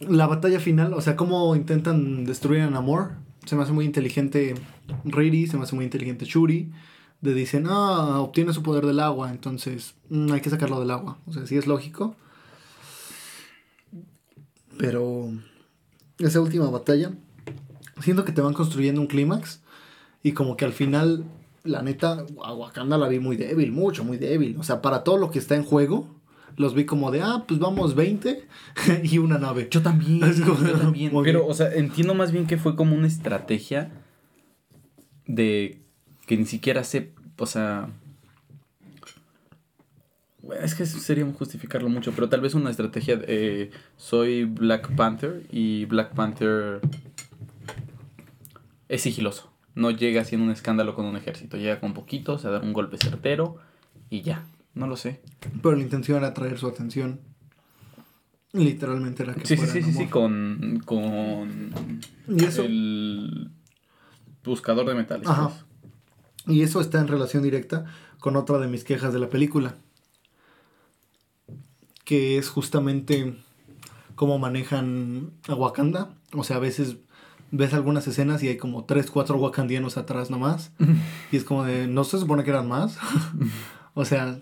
[0.00, 3.12] la batalla final, o sea, cómo intentan destruir a Namor.
[3.46, 4.54] Se me hace muy inteligente
[5.04, 6.70] Riri, se me hace muy inteligente Shuri.
[7.20, 11.18] De dicen, ah, obtiene su poder del agua, entonces mm, hay que sacarlo del agua.
[11.26, 12.16] O sea, sí es lógico.
[14.78, 15.30] Pero
[16.18, 17.12] esa última batalla,
[18.02, 19.60] siento que te van construyendo un clímax
[20.22, 21.24] y como que al final,
[21.64, 24.56] la neta, a Wakanda la vi muy débil, mucho, muy débil.
[24.58, 26.08] O sea, para todo lo que está en juego,
[26.56, 28.46] los vi como de, ah, pues vamos 20
[29.04, 29.68] y una nave.
[29.70, 31.12] Yo también, Es como- yo también.
[31.22, 33.92] Pero, o sea, entiendo más bien que fue como una estrategia
[35.26, 35.82] de
[36.30, 37.88] que ni siquiera sé, o sea...
[40.42, 44.94] bueno, Es que sería justificarlo mucho, pero tal vez una estrategia de, eh, soy Black
[44.94, 46.82] Panther y Black Panther
[48.88, 49.52] es sigiloso.
[49.74, 52.96] No llega haciendo un escándalo con un ejército, llega con poquitos a dar un golpe
[52.96, 53.56] certero
[54.08, 54.44] y ya.
[54.72, 55.20] No lo sé.
[55.60, 57.18] Pero la intención era atraer su atención.
[58.52, 61.74] Literalmente era que Sí, sí, fuera sí, sí, sí, con, con
[62.28, 63.50] Y eso, el
[64.44, 65.26] buscador de metales.
[65.26, 65.48] Ajá.
[65.48, 65.69] pues.
[66.50, 67.84] Y eso está en relación directa
[68.18, 69.74] con otra de mis quejas de la película.
[72.04, 73.34] Que es justamente
[74.14, 76.10] cómo manejan a Wakanda.
[76.32, 76.96] O sea, a veces
[77.52, 80.72] ves algunas escenas y hay como 3, 4 wakandianos atrás nomás.
[81.32, 82.96] y es como de, ¿no se supone que eran más?
[83.94, 84.40] o sea,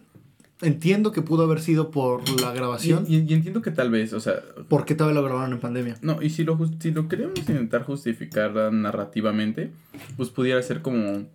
[0.60, 3.05] entiendo que pudo haber sido por la grabación.
[3.09, 5.60] Y, y- y entiendo que tal vez, o sea, ¿Por qué todavía lo grabaron en
[5.60, 5.97] pandemia?
[6.02, 9.70] no, y si lo, si lo queremos intentar justificar narrativamente,
[10.16, 11.26] pues pudiera ser como...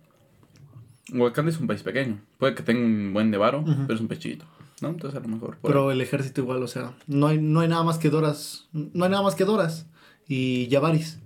[1.14, 2.20] Wakanda es un país pequeño.
[2.38, 4.44] Puede que tenga un buen de varo, pero es un país chiquito.
[4.82, 4.88] ¿No?
[4.88, 5.56] Entonces a lo mejor...
[5.62, 9.04] Pero el ejército igual, o sea, no hay, no hay nada más que Doras, no
[9.04, 9.86] hay nada más que Doras
[10.26, 11.20] y Yavaris.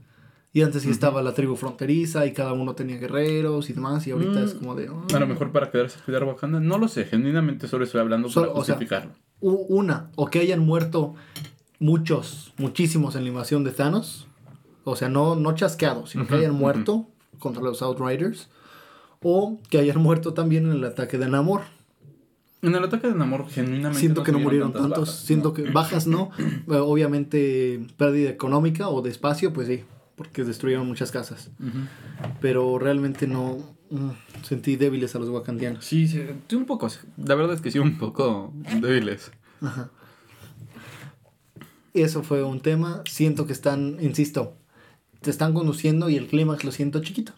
[0.52, 4.10] Y antes sí estaba la tribu fronteriza y cada uno tenía guerreros y demás, y
[4.12, 4.88] ahorita Mm, es como de...
[5.14, 6.58] A lo mejor para quedarse a cuidar Wakanda.
[6.60, 9.12] No lo sé, genuinamente solo estoy hablando Solo, para o sea, justificarlo.
[9.40, 11.14] u- Una, o que hayan muerto
[11.78, 14.26] muchos, muchísimos en la invasión de Thanos.
[14.84, 17.08] O sea, no, no chasqueados, sino que hayan muerto
[17.38, 18.48] contra los Outriders.
[19.22, 21.62] O que hayan muerto también en el ataque de Namor.
[22.62, 23.98] En el ataque de Namor, genuinamente.
[24.00, 24.90] Siento que no murieron tantos.
[25.08, 25.54] bajas, Siento ¿no?
[25.54, 26.30] que bajas no.
[26.38, 29.84] Eh, Obviamente pérdida económica o de espacio, pues sí.
[30.16, 31.50] Porque destruyeron muchas casas.
[32.40, 33.58] Pero realmente no
[33.90, 34.10] mm,
[34.42, 35.84] sentí débiles a los wakandianos.
[35.84, 36.88] Sí, sí, sí, un poco.
[37.16, 39.30] La verdad es que sí, un poco débiles.
[39.60, 39.90] Ajá.
[41.94, 43.02] Eso fue un tema.
[43.08, 44.54] Siento que están, insisto,
[45.20, 47.32] te están conduciendo y el clímax lo siento chiquito.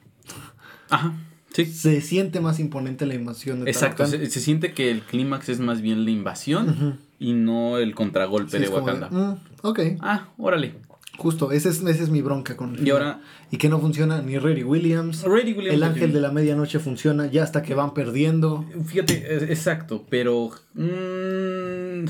[0.89, 1.15] Ajá,
[1.53, 1.65] sí.
[1.67, 5.61] Se siente más imponente la invasión de Exacto, se, se siente que el clímax es
[5.61, 9.11] más bien la invasión y no el contragolpe Sí, de como de, Wakanda.
[9.11, 10.75] mm, ok, Ah, órale.
[11.19, 13.21] justo, esa es, esa es mi bronca con el Y ahora,
[13.51, 15.25] Y que no funciona ni Rary Williams.
[15.25, 18.65] El ángel de la medianoche funciona ya hasta que van perdiendo.
[18.87, 20.51] Fíjate, es- exacto, pero.
[20.75, 22.05] mm,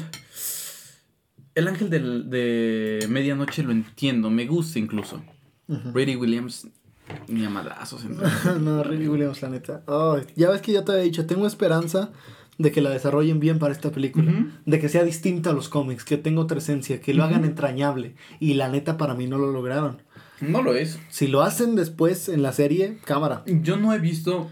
[1.55, 5.23] el ángel del- de medianoche lo entiendo, me gusta incluso.
[5.69, 5.93] Ujú.
[5.93, 6.67] Brady Williams,
[7.29, 8.05] ni a madrazos.
[8.61, 9.83] no, Rary Williams, la neta.
[9.87, 12.11] Ay, ya ves que yo te había dicho, tengo esperanza
[12.59, 14.33] de que la desarrollen bien para esta película.
[14.67, 18.17] De que sea distinta a los cómics, que tenga otra esencia, que lo hagan entrañable.
[18.39, 20.03] Y la neta, para mí no lo lograron.
[20.41, 20.99] No lo es.
[21.09, 23.43] Si lo hacen después en la serie, cámara.
[23.47, 24.51] Yo no he visto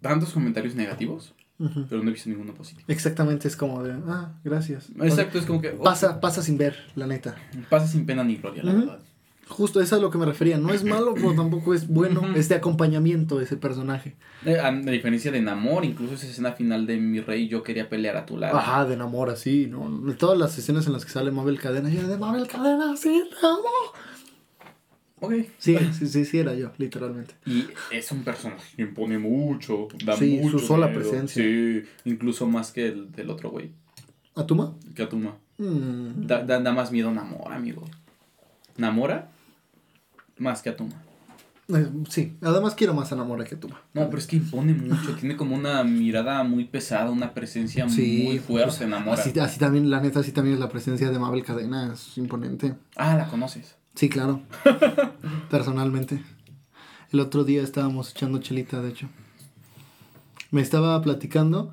[0.00, 1.34] tantos comentarios negativos,
[1.88, 2.84] pero no he visto ninguno positivo.
[2.88, 4.90] Exactamente, es como de, ah, gracias.
[5.00, 5.70] Exacto, es como que.
[5.70, 7.36] oh, Pasa, pasa sin ver, la neta.
[7.70, 8.98] pasa sin pena ni gloria, la verdad.
[9.46, 10.56] Justo eso es a lo que me refería.
[10.58, 14.16] No es malo, pero tampoco es bueno este acompañamiento de ese personaje.
[14.62, 18.24] A, diferencia de Namor, incluso esa escena final de mi rey, yo quería pelear a
[18.26, 18.56] tu lado.
[18.56, 19.90] Ajá, de enamor así, ¿no?
[20.06, 23.22] De todas las escenas en las que sale Mabel Cadena, yo de Mabel Cadena, sí,
[23.42, 23.60] amo.
[25.20, 25.34] Ok.
[25.58, 27.34] Sí, sí, sí, sí, era yo, literalmente.
[27.46, 31.00] Y es un personaje que impone mucho, da Sí, mucho su sola miedo.
[31.00, 31.42] presencia.
[31.42, 33.70] Sí, incluso más que el del otro güey,
[34.34, 34.74] ¿Atuma?
[34.94, 35.36] que Atuma.
[35.58, 37.84] Mm, Da, da, da más miedo Namora, amigo.
[38.76, 39.30] Namora,
[40.38, 40.92] más que Atuma.
[41.68, 43.80] eh, sí, además quiero más a Namora que Atuma.
[43.94, 48.24] No, pero es que impone mucho, tiene como una mirada muy pesada, una presencia Sí,
[48.26, 49.20] muy fuerte, pues, Namora.
[49.20, 52.74] Así, así también, la neta, así también es la presencia de Mabel Cadena, es imponente.
[52.96, 53.76] Ah, la conoces.
[53.94, 54.42] Sí, claro.
[55.50, 56.22] Personalmente.
[57.12, 59.08] El otro día estábamos echando chelita, de hecho.
[60.50, 61.72] Me estaba platicando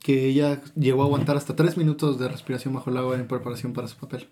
[0.00, 3.72] que ella llegó a aguantar hasta tres minutos de respiración bajo el agua en preparación
[3.72, 4.28] para su papel.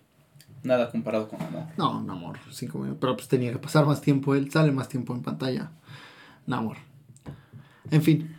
[0.65, 1.65] Nada comparado con Namor.
[1.77, 2.99] No, Namor, cinco minutos.
[3.01, 5.71] Pero pues tenía que pasar más tiempo él, sale más tiempo en pantalla.
[6.47, 6.79] Namor.
[7.91, 8.35] En fin.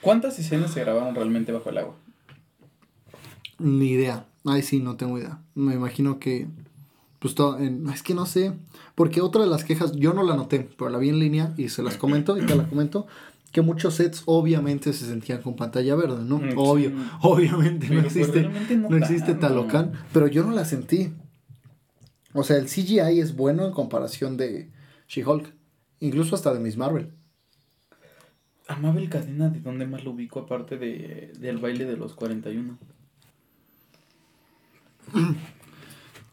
[0.00, 1.94] ¿Cuántas escenas se grabaron realmente bajo el agua?
[3.58, 4.26] Ni idea.
[4.44, 5.40] Ay, sí, no tengo idea.
[5.54, 6.48] Me imagino que.
[7.20, 7.58] Pues todo.
[7.58, 8.52] En, es que no sé.
[8.96, 11.68] Porque otra de las quejas, yo no la noté, pero la vi en línea y
[11.68, 13.06] se las comento y te la comento.
[13.52, 16.38] Que muchos sets obviamente se sentían con pantalla verde, ¿no?
[16.38, 16.92] Mm, Obvio,
[17.22, 19.34] obviamente Pero, no pues, existe, no no existe.
[19.34, 21.12] Talocan, pero yo no la sentí.
[22.34, 24.70] O sea, el CGI es bueno en comparación de
[25.08, 25.54] She-Hulk,
[26.00, 27.12] incluso hasta de Miss Marvel.
[28.66, 32.78] A Mabel Cadena, ¿de dónde más lo ubico aparte de, del baile de los 41?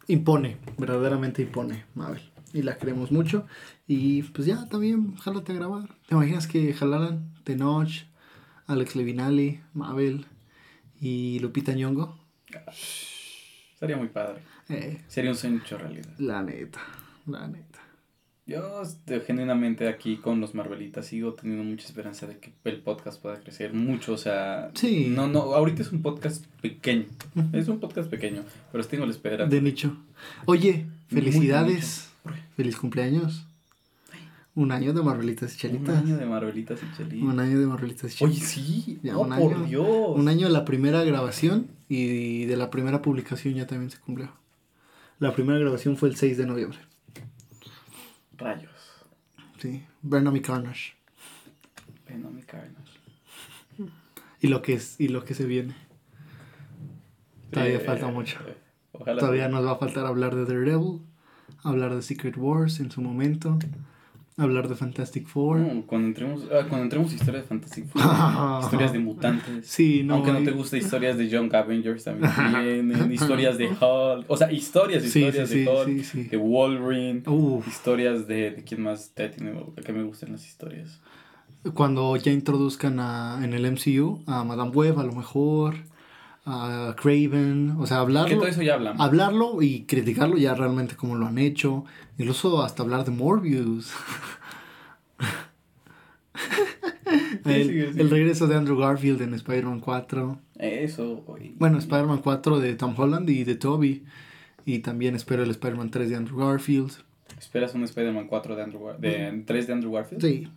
[0.07, 2.21] Impone, verdaderamente impone, Mabel.
[2.53, 3.47] Y la queremos mucho.
[3.87, 5.89] Y pues ya, también, jálate a grabar.
[6.07, 7.89] ¿Te imaginas que jalaran Tenoch,
[8.67, 10.25] Alex Levinali, Mabel
[11.01, 12.19] y Lupita Nyong'o?
[13.79, 14.41] Sería muy padre.
[14.69, 16.09] Eh, Sería un sueño hecho realidad.
[16.17, 16.79] la neta,
[17.27, 17.79] la neta.
[18.47, 23.19] Yo este, genuinamente aquí con los Marvelitas sigo teniendo mucha esperanza de que el podcast
[23.19, 24.13] pueda crecer mucho.
[24.13, 25.07] O sea, Sí.
[25.09, 27.05] no, no, ahorita es un podcast pequeño.
[27.53, 29.49] Es un podcast pequeño, pero tengo la esperanza.
[29.53, 29.97] De nicho.
[30.45, 32.09] Oye, felicidades.
[32.55, 33.45] Feliz cumpleaños.
[34.53, 35.97] Un año de Marvelitas y Un Chelitas.
[35.97, 37.27] año de Marvelitas y Chelitas.
[37.29, 38.49] Un año de Marvelitas y Oye, Chelitas.
[38.51, 38.99] sí.
[39.03, 39.65] Ya, no, un por año.
[39.65, 39.87] Dios.
[40.15, 44.31] Un año de la primera grabación y de la primera publicación ya también se cumplió.
[45.19, 46.79] La primera grabación fue el 6 de noviembre.
[48.37, 48.71] Rayos.
[49.59, 50.93] Sí, Venom y Carnage.
[52.07, 52.99] Venom y Carnage.
[54.41, 55.75] Y lo que es, y lo que se viene.
[57.51, 58.39] Todavía falta mucho.
[58.47, 58.57] eh,
[58.91, 59.19] Ojalá.
[59.19, 61.01] Todavía nos va a faltar hablar de Daredevil,
[61.63, 63.57] hablar de Secret Wars en su momento,
[64.37, 65.59] hablar de Fantastic Four.
[65.59, 68.01] No, cuando entremos, ah, cuando entremos a historias de Fantastic Four,
[68.63, 69.67] historias de mutantes.
[69.67, 70.15] Sí, no.
[70.15, 72.31] Aunque no te guste historias de John Avengers también
[72.89, 77.67] tienen, historias de Hulk, o sea, historias, historias sí, de sí, Hulk, de Wolverine, Uf,
[77.67, 79.53] historias de, de quién más te tiene,
[79.85, 80.99] que me gustan las historias.
[81.73, 85.75] cuando ya introduzcan a, en el MCU a Madame Web, a lo mejor,
[86.45, 89.01] a Craven, o sea, Que hablarlo, todo eso ya hablamos.
[89.01, 91.85] hablarlo y criticarlo ya realmente como lo han hecho,
[92.17, 93.91] incluso hasta hablar de Morbius.
[97.45, 100.39] el, el regreso de Andrew Garfield en Spider-Man 4.
[100.59, 101.23] Eso,
[101.57, 104.03] Bueno, Spider-Man 4 de Tom Holland y de Toby.
[104.65, 106.91] Y también espero el Spider-Man 3 de Andrew Garfield.
[107.37, 110.21] ¿Esperas un Spider-Man 4 de Andrew de 3 de Andrew Garfield?
[110.21, 110.47] Sí,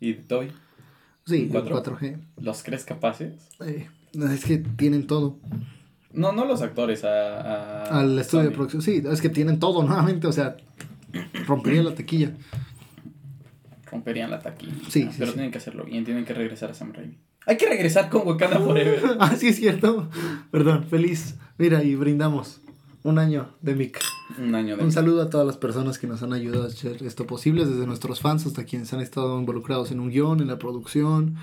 [0.00, 0.52] ¿Y de Toy?
[1.26, 1.82] sí, ¿Cuatro?
[1.82, 2.16] 4G.
[2.40, 3.34] ¿Los crees capaces?
[3.64, 5.38] Eh, es que tienen todo.
[6.12, 8.82] No, no los actores, a, a Al estudio de producción.
[8.82, 10.26] Sí, es que tienen todo nuevamente.
[10.26, 10.56] O sea,
[11.46, 12.32] rompería la tequilla.
[13.90, 14.72] Romperían la taquilla.
[14.88, 15.34] Sí, sí, Pero sí.
[15.34, 17.18] tienen que hacerlo bien, tienen que regresar a Sam Raimi.
[17.46, 19.16] Hay que regresar con Wakanda Forever.
[19.18, 20.08] ah, sí, es cierto.
[20.50, 21.36] Perdón, feliz.
[21.58, 22.60] Mira, y brindamos.
[23.02, 23.98] Un año de Mick.
[24.38, 24.84] Un año de...
[24.84, 27.86] Un saludo a todas las personas que nos han ayudado a hacer esto posible, desde
[27.86, 31.36] nuestros fans hasta quienes han estado involucrados en un guion, en la producción,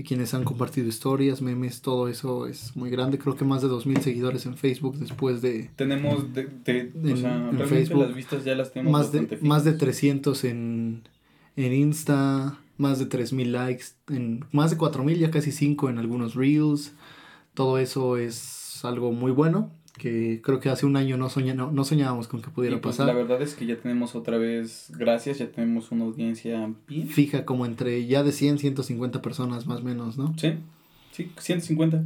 [0.00, 3.18] y quienes han compartido historias, memes, todo eso es muy grande.
[3.18, 7.16] Creo que más de 2.000 seguidores en Facebook después de Tenemos, de, de- o En-
[7.18, 8.02] sea, en realmente Facebook.
[8.06, 9.80] las vistas ya las tenemos más de, más de fijas.
[9.80, 11.02] 300 en,
[11.56, 16.34] en Insta, más de 3.000 likes, en, más de 4.000, ya casi 5 en algunos
[16.34, 16.92] reels.
[17.54, 19.70] Todo eso es algo muy bueno,
[20.00, 22.80] que creo que hace un año no, soña- no, no soñábamos con que pudiera Y,
[22.80, 23.06] pues, pasar.
[23.14, 27.06] La verdad es que ya tenemos otra vez, gracias, ya tenemos una audiencia bien.
[27.08, 30.34] fija como entre ya de 100, 150 personas más o menos, ¿no?
[30.38, 30.54] Sí,
[31.12, 32.02] sí, 150.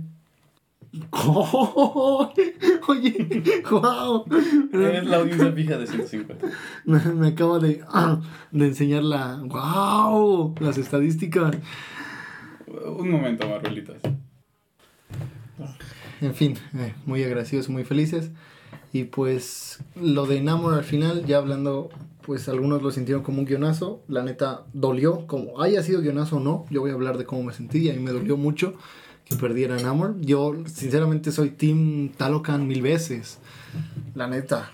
[2.89, 3.27] Oye,
[3.71, 4.25] wow.
[4.73, 6.47] Es la audiencia fija de 150.
[6.85, 7.83] Me, me acaba de,
[8.53, 9.37] de enseñar la...
[9.45, 10.55] ¡Wow!
[10.61, 11.57] Las estadísticas.
[12.67, 13.97] Un momento, Marvelitas.
[16.25, 18.31] En fin, eh, muy agradecidos, muy felices.
[18.93, 21.91] Y pues lo de Namor al final, ya hablando,
[22.23, 24.03] pues algunos lo sintieron como un guionazo.
[24.09, 26.65] La neta dolió, como haya sido guionazo o no.
[26.71, 28.75] Yo voy a hablar de cómo me sentí y a mí me dolió mucho
[29.27, 30.19] que perdiera Namor.
[30.21, 33.39] Yo sinceramente soy Team Talocan mil veces.
[34.15, 34.71] La neta.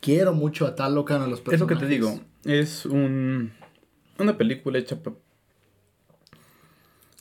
[0.00, 1.78] Quiero mucho a Talocan, a los Es lo personajes.
[1.78, 3.52] que te digo, es un,
[4.18, 4.98] una película hecha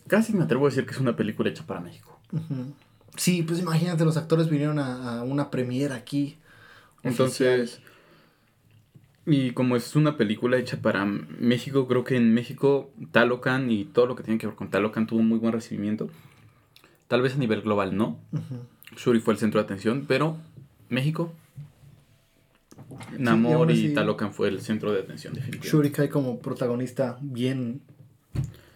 [0.07, 2.16] Casi me atrevo a decir que es una película hecha para México.
[3.15, 6.37] Sí, pues imagínate, los actores vinieron a, a una premiere aquí.
[7.03, 7.79] Entonces,
[9.25, 14.05] y como es una película hecha para México, creo que en México Talocan y todo
[14.05, 16.09] lo que tiene que ver con Talocan tuvo un muy buen recibimiento.
[17.07, 18.19] Tal vez a nivel global no.
[18.95, 20.37] Shuri fue el centro de atención, pero
[20.89, 21.33] México,
[23.17, 25.69] y Namor y así- Talocan fue el centro de atención definitivamente.
[25.69, 27.81] Shuri cae como protagonista bien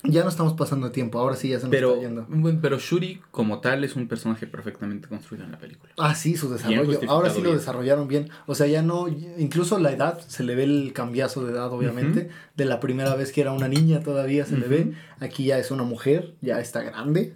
[0.04, 2.28] Ya no estamos pasando de tiempo, ahora sí ya se nos Pero, está yendo.
[2.60, 5.94] pero Shuri como tal es un personaje perfectamente construido en la película.
[5.98, 7.00] Ah, sí, su desarrollo.
[7.08, 8.30] Ahora sí lo desarrollaron bien.
[8.48, 12.30] O sea, ya no, incluso la edad, se le ve el cambiazo de edad, obviamente.
[12.56, 14.94] De la primera vez que era una niña todavía se le ve.
[15.20, 17.36] Aquí ya es una mujer, ya está grande.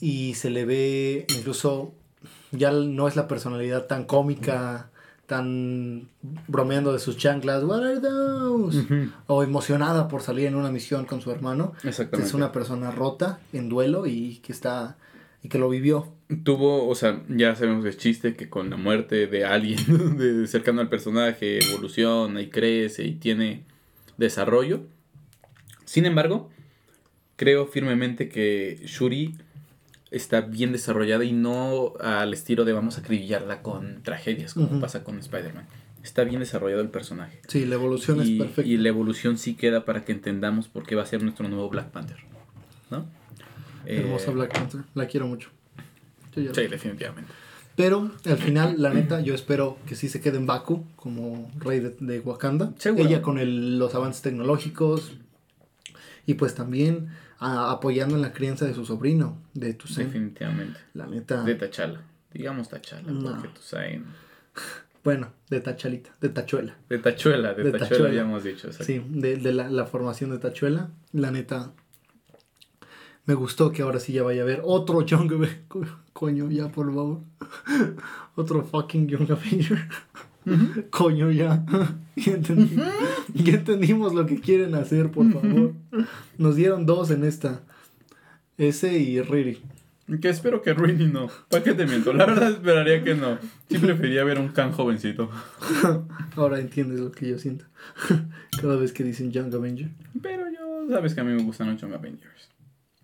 [0.00, 1.94] Y se le ve incluso,
[2.52, 4.90] ya no es la personalidad tan cómica,
[5.26, 6.08] tan
[6.46, 7.64] bromeando de sus chanclas.
[7.64, 8.84] What are those?
[9.26, 11.72] O emocionada por salir en una misión con su hermano.
[11.84, 12.28] Exactamente.
[12.28, 14.96] Es una persona rota en duelo y que está
[15.42, 16.12] y que lo vivió.
[16.44, 19.78] Tuvo, o sea, ya sabemos el chiste que con la muerte de alguien
[20.18, 23.64] de cercano al personaje evoluciona y crece y tiene
[24.16, 24.80] desarrollo.
[25.84, 26.50] Sin embargo,
[27.36, 29.36] creo firmemente que Shuri
[30.10, 35.02] está bien desarrollada y no al estilo de vamos a acribillarla con tragedias como pasa
[35.04, 35.66] con Spider-Man.
[36.02, 37.40] Está bien desarrollado el personaje.
[37.48, 38.70] Sí, la evolución y, es perfecta.
[38.70, 41.68] y la evolución sí queda para que entendamos por qué va a ser nuestro nuevo
[41.68, 42.18] Black Panther.
[42.90, 43.06] ¿No?
[43.84, 44.82] Hermosa Eh, Black Panther.
[44.94, 45.50] La quiero mucho.
[46.34, 47.30] Yo ya la- Sí, definitivamente.
[47.74, 51.80] Pero al final, la neta, yo espero que sí se quede en Baku como rey
[51.80, 52.72] de, de Wakanda.
[52.78, 53.04] Seguro.
[53.06, 55.12] Ella con el- los avances tecnológicos.
[56.24, 57.08] Y pues también
[57.38, 60.12] a- apoyando en la crianza de su sobrino, de Toussaint.
[60.12, 60.78] Definitivamente.
[60.94, 61.42] La neta.
[61.42, 62.00] De Tachala.
[62.32, 63.30] Digamos Tachala, No.
[63.40, 64.00] porque sabes.
[65.04, 66.76] Bueno, de Tachalita, de Tachuela.
[66.88, 68.08] De Tachuela, de, De Tachuela, Tachuela.
[68.08, 68.66] habíamos dicho.
[68.66, 68.84] exacto.
[68.84, 70.88] Sí, de, de la, la formación de Tachuela.
[71.12, 71.70] La neta.
[73.24, 75.62] Me gustó que ahora sí ya vaya a haber otro Young Avenger.
[75.68, 77.20] Co- Coño, ya, por favor.
[78.36, 79.88] Otro fucking Young Avenger.
[80.90, 81.64] Coño, ya.
[82.18, 82.82] Ya, entendí-
[83.34, 85.74] ya entendimos lo que quieren hacer, por favor.
[86.38, 87.60] Nos dieron dos en esta.
[88.56, 89.58] Ese y Riri.
[90.22, 91.28] Que espero que Ruini no.
[91.50, 92.14] ¿Para qué te miento?
[92.14, 93.36] La verdad esperaría que no.
[93.68, 95.30] Sí prefería ver un can jovencito.
[96.36, 97.66] Ahora entiendes lo que yo siento.
[98.62, 99.90] Cada vez que dicen Young Avenger.
[100.22, 102.48] Pero yo, sabes que a mí me gustan los Young Avengers.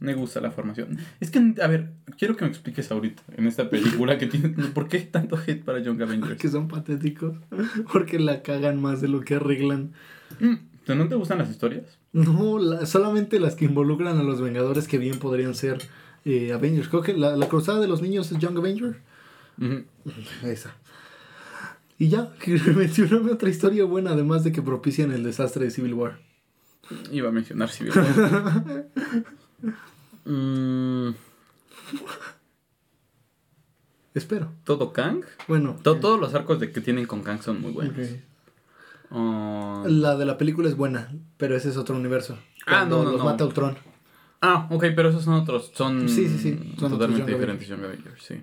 [0.03, 0.99] Me gusta la formación.
[1.21, 4.49] Es que, a ver, quiero que me expliques ahorita, en esta película que tiene...
[4.75, 6.41] ¿Por qué tanto hate para Young Avengers?
[6.41, 7.37] Que son patéticos.
[7.93, 9.93] Porque la cagan más de lo que arreglan.
[10.41, 10.55] Mm,
[10.99, 11.85] ¿No te gustan las historias?
[12.13, 15.79] No, la- solamente las que involucran a los Vengadores que bien podrían ser
[16.25, 16.89] eh, Avengers.
[16.89, 18.97] Creo que la, la cruzada de los niños es Young Avenger.
[19.61, 19.85] Ujú.
[20.45, 20.75] Esa.
[21.97, 22.33] Y ya,
[22.77, 26.19] mencioname otra historia buena, además de que propician el desastre de Civil War.
[27.13, 28.87] Iba a mencionar Civil War.
[30.25, 31.11] Mm,
[34.15, 34.53] Espero.
[34.65, 35.23] ¿Todo Kang?
[35.49, 35.77] Bueno.
[35.83, 37.97] To- eh, todos los arcos de que tienen con Kang son muy buenos.
[39.11, 42.39] Ah, La de la película es buena, pero ese es otro universo.
[42.67, 43.25] Ah, no, no, los no.
[43.25, 43.77] mata Ultron.
[44.41, 45.73] Ah, ok, pero esos son otros.
[45.75, 48.43] Son, Sí, sí, sí, son totalmente diferentes Young Avengers, sí.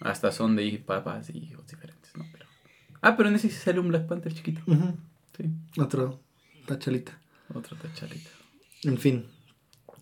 [0.00, 2.24] Hasta son de papás y hijos diferentes, ¿no?
[2.32, 2.46] Pero...
[3.02, 4.60] Ah, pero en ese sí sale un Black Panther chiquito.
[4.66, 4.96] Ujú.
[5.36, 5.50] Sí,
[5.80, 6.20] Otro
[6.66, 7.18] tachalita.
[7.54, 8.30] otro tachalita.
[8.84, 9.26] En fin.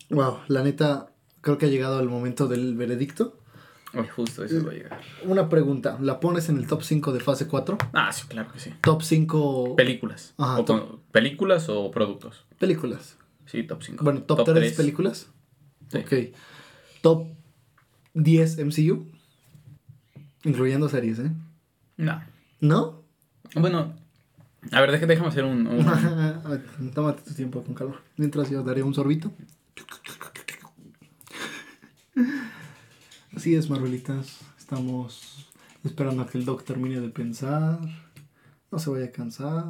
[0.09, 1.10] Wow, la neta,
[1.41, 3.37] creo que ha llegado el momento del veredicto.
[3.93, 5.01] Ay, justo eso va a llegar.
[5.25, 7.77] Una pregunta, ¿la pones en el top 5 de fase 4?
[7.93, 8.71] Ah, sí, claro que sí.
[8.81, 10.33] Top 5 Películas.
[10.37, 12.45] Ajá, O con- ¿Películas o productos?
[12.57, 13.17] películas.
[13.45, 14.03] Sí, top 5.
[14.03, 15.27] Bueno, top, 3 películas.
[15.91, 15.97] Sí.
[15.97, 16.13] Ok.
[17.01, 17.27] Top
[18.13, 19.07] 10 MCU.
[20.43, 21.31] Incluyendo series, ¿eh?
[21.97, 22.21] No.
[22.61, 23.03] ¿No?
[23.55, 23.93] Bueno,
[24.71, 25.67] a ver, déjame, déjame hacer un...
[25.67, 28.01] un- Tómate tu tiempo con calor.
[28.15, 29.31] Mientras yo daré un sorbito.
[33.35, 34.39] Así es, Marvelitas.
[34.57, 35.47] Estamos
[35.83, 37.79] esperando a que el doc termine de pensar.
[38.71, 39.65] No se vaya a cansar.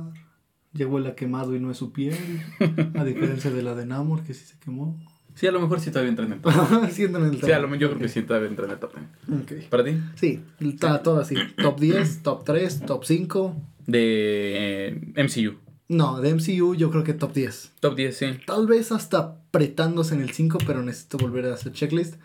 [0.73, 2.15] Huele a quemado y no es su piel.
[2.95, 4.97] A diferencia de la de Namor, que sí se quemó.
[5.35, 6.53] Sí, a lo mejor sí todavía entra en el top.
[6.91, 7.71] Siendo en el Sí, a lo top.
[7.71, 8.93] mejor yo creo que sí todavía entra en el top.
[9.41, 9.69] Ok.
[9.69, 9.97] ¿Para ti?
[10.15, 11.35] Sí, está todo así.
[11.61, 13.55] Top 10, top 3, top 5.
[13.87, 15.55] De eh, MCU.
[15.91, 17.71] No, de MCU yo creo que top 10.
[17.81, 18.25] Top 10, sí.
[18.47, 22.15] Tal vez hasta apretándose en el 5, pero necesito volver a hacer checklist.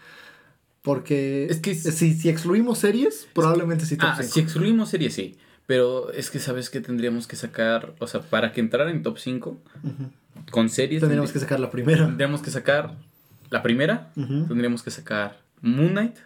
[0.83, 4.33] Porque Es que es- si, si excluimos series, probablemente sí top Ah, 5.
[4.35, 5.37] si excluimos series, sí.
[5.67, 9.19] Pero es que sabes que tendríamos que sacar, o sea, para que entrara en top
[9.19, 9.59] 5
[10.53, 12.07] con series, Tendríamos que sacar la primera.
[12.07, 12.95] tendríamos que sacar
[13.51, 16.17] la primera, tendríamos que sacar Moon Knight,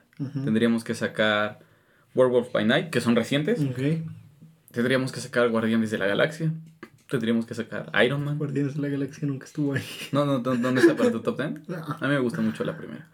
[0.45, 1.61] tendríamos que sacar
[2.15, 3.61] Werewolf by Night, que son recientes,
[4.73, 6.53] tendríamos que sacar Guardianes de la Galaxia,
[7.11, 8.39] tendríamos que sacar Iron Man.
[8.39, 9.83] Guardianes de la Galaxia nunca estuvo ahí.
[10.13, 11.51] No, no, ¿dó- ¿dónde está para tu top 10?
[11.69, 11.77] No.
[11.77, 13.09] A mí me gusta mucho la primera.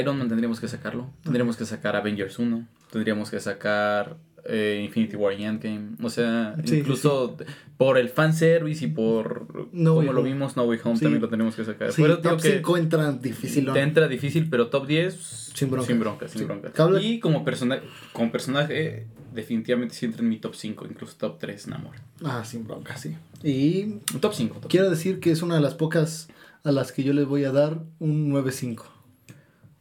[0.00, 1.10] Iron Man tendríamos que sacarlo.
[1.22, 2.66] Tendríamos que sacar Avengers 1.
[2.92, 4.16] Tendríamos que sacar
[4.46, 5.96] eh, Infinity War y Endgame.
[6.02, 7.36] O sea, Sí, incluso
[7.76, 10.30] por el fanservice y por No como lo Home.
[10.32, 11.02] vimos, No Way Home Sí.
[11.02, 11.92] también lo tenemos que sacar.
[11.92, 13.68] Digo top que 5 entra difícil.
[13.72, 15.14] te entra difícil, pero top 10
[15.54, 16.30] Sin broncas.
[16.30, 16.46] Sin.
[16.48, 17.80] Cable- Y como, persona
[18.12, 21.96] como personaje, definitivamente sí entra en mi top 5, incluso top 3, Namor.
[22.22, 23.16] Ah, sin bronca, sí.
[23.42, 24.60] Y Top 5.
[24.60, 26.28] Top quiero decir que es una de las pocas
[26.62, 28.84] a las que yo les voy a dar un 9.5.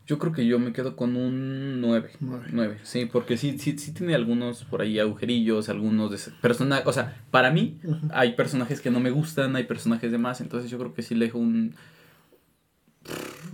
[0.06, 2.12] Yo creo que yo me quedo con un 9.
[2.20, 2.48] Nueve.
[2.52, 6.92] 9, sí, porque sí, sí, sí tiene algunos por ahí agujerillos, algunos de personajes, o
[6.92, 7.80] sea, para mí
[8.12, 11.16] hay personajes que no me gustan, hay personajes de más, entonces yo creo que sí
[11.16, 11.76] le dejo un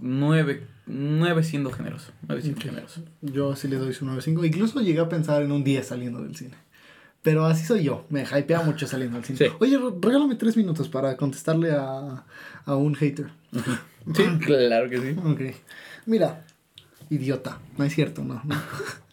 [0.02, 3.04] 9, 9 siendo generoso, 9 siendo generoso.
[3.22, 4.46] Yo sí le doy su 9.5.
[4.46, 6.56] Incluso llegué a pensar en un 10 saliendo del cine.
[7.22, 8.06] Pero así soy yo.
[8.10, 9.40] Me hypea mucho saliendo del cine.
[9.40, 9.46] Sí.
[9.60, 12.24] Oye, re- regálame tres minutos para contestarle a,
[12.66, 13.28] a un hater.
[14.16, 15.16] Sí, claro que sí.
[15.24, 15.42] Ok.
[16.06, 16.46] Mira,
[17.10, 17.60] idiota.
[17.78, 18.42] No es cierto, no.
[18.46, 18.56] No,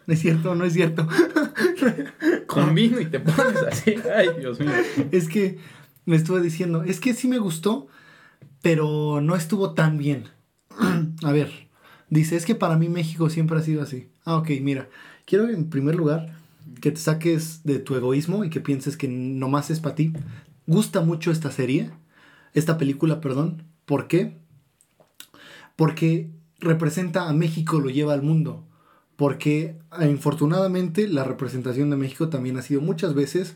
[0.07, 1.09] no es cierto, no es cierto.
[2.47, 4.71] Con vino y te pones así, ay Dios mío.
[5.11, 5.59] es que
[6.05, 7.89] me estuve diciendo, es que sí me gustó,
[8.66, 10.24] pero no estuvo tan bien.
[11.22, 11.68] a ver,
[12.10, 14.09] dice, es que para mí México siempre ha sido así.
[14.24, 14.88] Ah, ok, mira,
[15.24, 16.34] quiero en primer lugar
[16.80, 20.12] que te saques de tu egoísmo y que pienses que nomás es para ti.
[20.66, 21.93] Gusta mucho esta serie,
[22.55, 23.62] esta película, perdón.
[23.84, 24.36] ¿Por qué?
[25.76, 28.66] Porque representa a México, lo lleva al mundo.
[29.14, 33.55] Porque infortunadamente la representación de México también ha sido muchas veces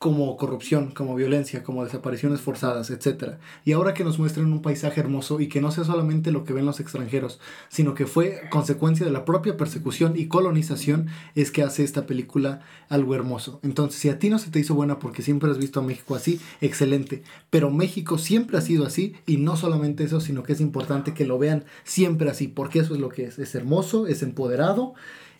[0.00, 3.34] como corrupción, como violencia, como desapariciones forzadas, etc.
[3.66, 6.54] Y ahora que nos muestren un paisaje hermoso y que no sea solamente lo que
[6.54, 11.62] ven los extranjeros, sino que fue consecuencia de la propia persecución y colonización, es que
[11.62, 13.60] hace esta película algo hermoso.
[13.62, 16.14] Entonces, si a ti no se te hizo buena porque siempre has visto a México
[16.14, 17.22] así, excelente.
[17.50, 21.26] Pero México siempre ha sido así y no solamente eso, sino que es importante que
[21.26, 23.38] lo vean siempre así, porque eso es lo que es.
[23.38, 24.94] Es hermoso, es empoderado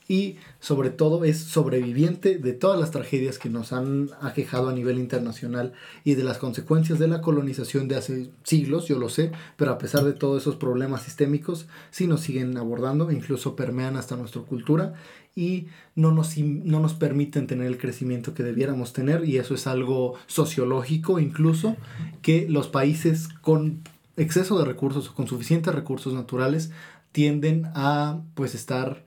[0.09, 4.99] y sobre todo es sobreviviente de todas las tragedias que nos han aquejado a nivel
[4.99, 5.73] internacional
[6.03, 9.79] y de las consecuencias de la colonización de hace siglos, yo lo sé, pero a
[9.79, 14.95] pesar de todos esos problemas sistémicos, sí nos siguen abordando, incluso permean hasta nuestra cultura
[15.37, 19.67] y no nos, no nos permiten tener el crecimiento que debiéramos tener y eso es
[19.67, 21.77] algo sociológico incluso,
[22.21, 23.83] que los países con
[24.17, 26.71] exceso de recursos o con suficientes recursos naturales
[27.13, 29.05] tienden a pues estar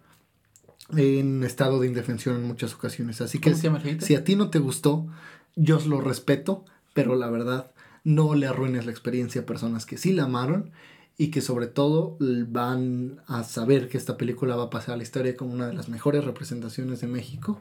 [0.98, 3.22] en estado de indefensión en muchas ocasiones.
[3.22, 4.03] Así que ¿Cómo se llama el hater?
[4.03, 5.07] si a ti no te gustó,
[5.56, 7.72] yo lo respeto, pero la verdad,
[8.03, 10.72] no le arruines la experiencia a personas que sí la amaron
[11.18, 15.03] y que sobre todo van a saber que esta película va a pasar a la
[15.03, 17.60] historia como una de las mejores representaciones de México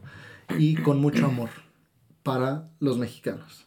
[0.59, 1.51] y con mucho amor
[2.23, 3.67] para los mexicanos.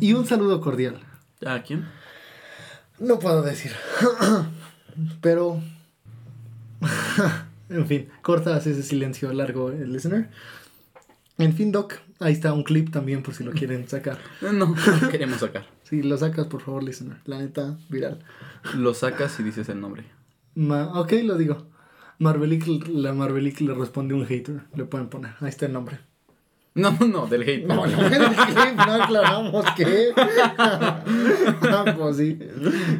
[0.00, 1.00] Y un saludo cordial.
[1.46, 1.86] ¿A quién?
[2.98, 3.72] No puedo decir.
[5.20, 5.60] Pero.
[7.70, 10.30] en fin, cortas ese silencio largo, el listener.
[11.38, 14.18] En fin, Doc, ahí está un clip también por si lo quieren sacar.
[14.42, 15.66] No, no queremos sacar.
[15.84, 17.18] Si lo sacas, por favor, listener.
[17.24, 18.22] La neta, viral.
[18.76, 20.04] Lo sacas y dices el nombre.
[20.54, 21.66] Ma- ok, lo digo.
[22.18, 24.60] Marvelic, la le responde un hater.
[24.74, 25.32] Le pueden poner.
[25.40, 26.00] Ahí está el nombre.
[26.80, 27.66] No, no, del hate.
[27.66, 30.12] No, no, en el clip no aclaramos qué.
[30.58, 32.38] ah, pues sí.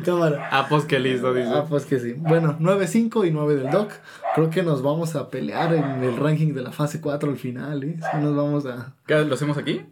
[0.04, 0.48] Cámara.
[0.50, 1.50] Ah, pues que listo, dice.
[1.52, 2.14] Ah, pues que sí.
[2.16, 3.92] Bueno, 9-5 y 9 del Doc.
[4.34, 7.82] Creo que nos vamos a pelear en el ranking de la fase 4 al final,
[7.84, 7.96] ¿eh?
[7.98, 8.94] Sí, nos vamos a...
[9.06, 9.82] ¿Qué, ¿Lo hacemos aquí?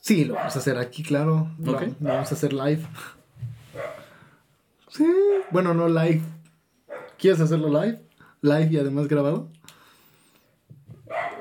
[0.00, 1.48] Sí, lo vamos a hacer aquí, claro.
[1.58, 1.82] Lo, Ok.
[2.00, 2.82] lo vamos a hacer live.
[4.88, 5.06] Sí.
[5.50, 6.22] Bueno, no live.
[7.18, 8.00] ¿Quieres hacerlo live?
[8.42, 9.48] Live y además grabado.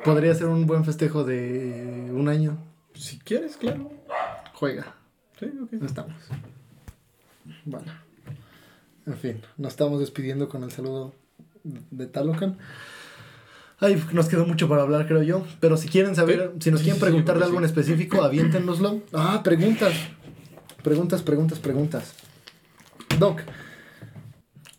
[0.03, 2.57] Podría ser un buen festejo de un año.
[2.93, 3.91] Si quieres, claro.
[4.53, 4.95] Juega.
[5.39, 5.71] Sí, ok.
[5.73, 6.13] No estamos.
[7.65, 7.91] Bueno.
[9.05, 11.13] En fin, nos estamos despidiendo con el saludo
[11.63, 12.57] de Talocan.
[13.79, 15.45] Ay, nos quedó mucho para hablar, creo yo.
[15.59, 16.61] Pero si quieren saber, Sí.
[16.65, 19.01] si nos quieren sí, preguntar de algo en específico, aviéntenoslo.
[19.11, 19.93] Ah, preguntas.
[20.83, 22.13] Preguntas, preguntas, preguntas.
[23.19, 23.41] Doc,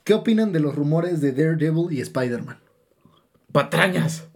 [0.04, 2.58] ¿qué opinan de los rumores de Daredevil y Spider-Man?
[3.52, 4.26] Patrañas.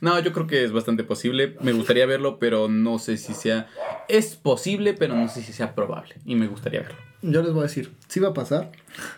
[0.00, 1.56] No, yo creo que es bastante posible.
[1.62, 3.68] Me gustaría verlo, pero no sé si sea.
[4.08, 6.16] Es posible, pero no sé si sea probable.
[6.26, 6.98] Y me gustaría verlo.
[7.22, 8.70] Yo les voy a decir, sí va a pasar.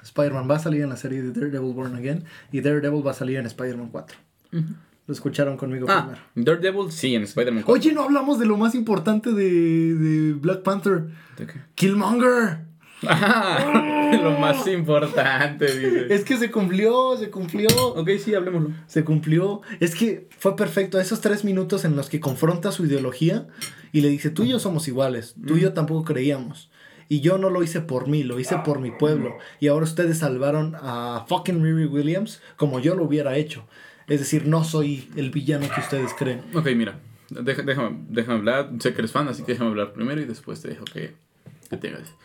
[0.04, 3.14] Spider-Man va a salir en la serie de Daredevil Born Again y Daredevil va a
[3.14, 4.16] salir en Spider-Man 4.
[4.52, 6.22] Lo escucharon conmigo Ah, primero.
[6.36, 7.72] Daredevil, sí, en Spider-Man 4.
[7.80, 11.06] Oye, no hablamos de lo más importante de, de Black Panther.
[11.36, 11.54] ¿De qué?
[11.74, 12.58] Killmonger.
[13.06, 16.14] Ah, lo más importante, dice.
[16.14, 17.68] Es que se cumplió, se cumplió.
[17.94, 18.70] Ok, sí, hablemoslo.
[18.86, 19.60] Se cumplió.
[19.80, 20.98] Es que fue perfecto.
[21.00, 23.46] Esos tres minutos en los que confronta su ideología
[23.92, 25.34] y le dice, tú y yo somos iguales.
[25.46, 26.70] Tú y yo tampoco creíamos.
[27.08, 29.36] Y yo no lo hice por mí, lo hice por mi pueblo.
[29.60, 33.64] Y ahora ustedes salvaron a fucking Riri Williams como yo lo hubiera hecho.
[34.08, 36.42] Es decir, no soy el villano que ustedes creen.
[36.54, 36.98] Ok, mira.
[37.28, 38.70] Deja- déjame, déjame hablar.
[38.80, 41.14] Sé que eres fan, así que déjame hablar primero y después te dejo que,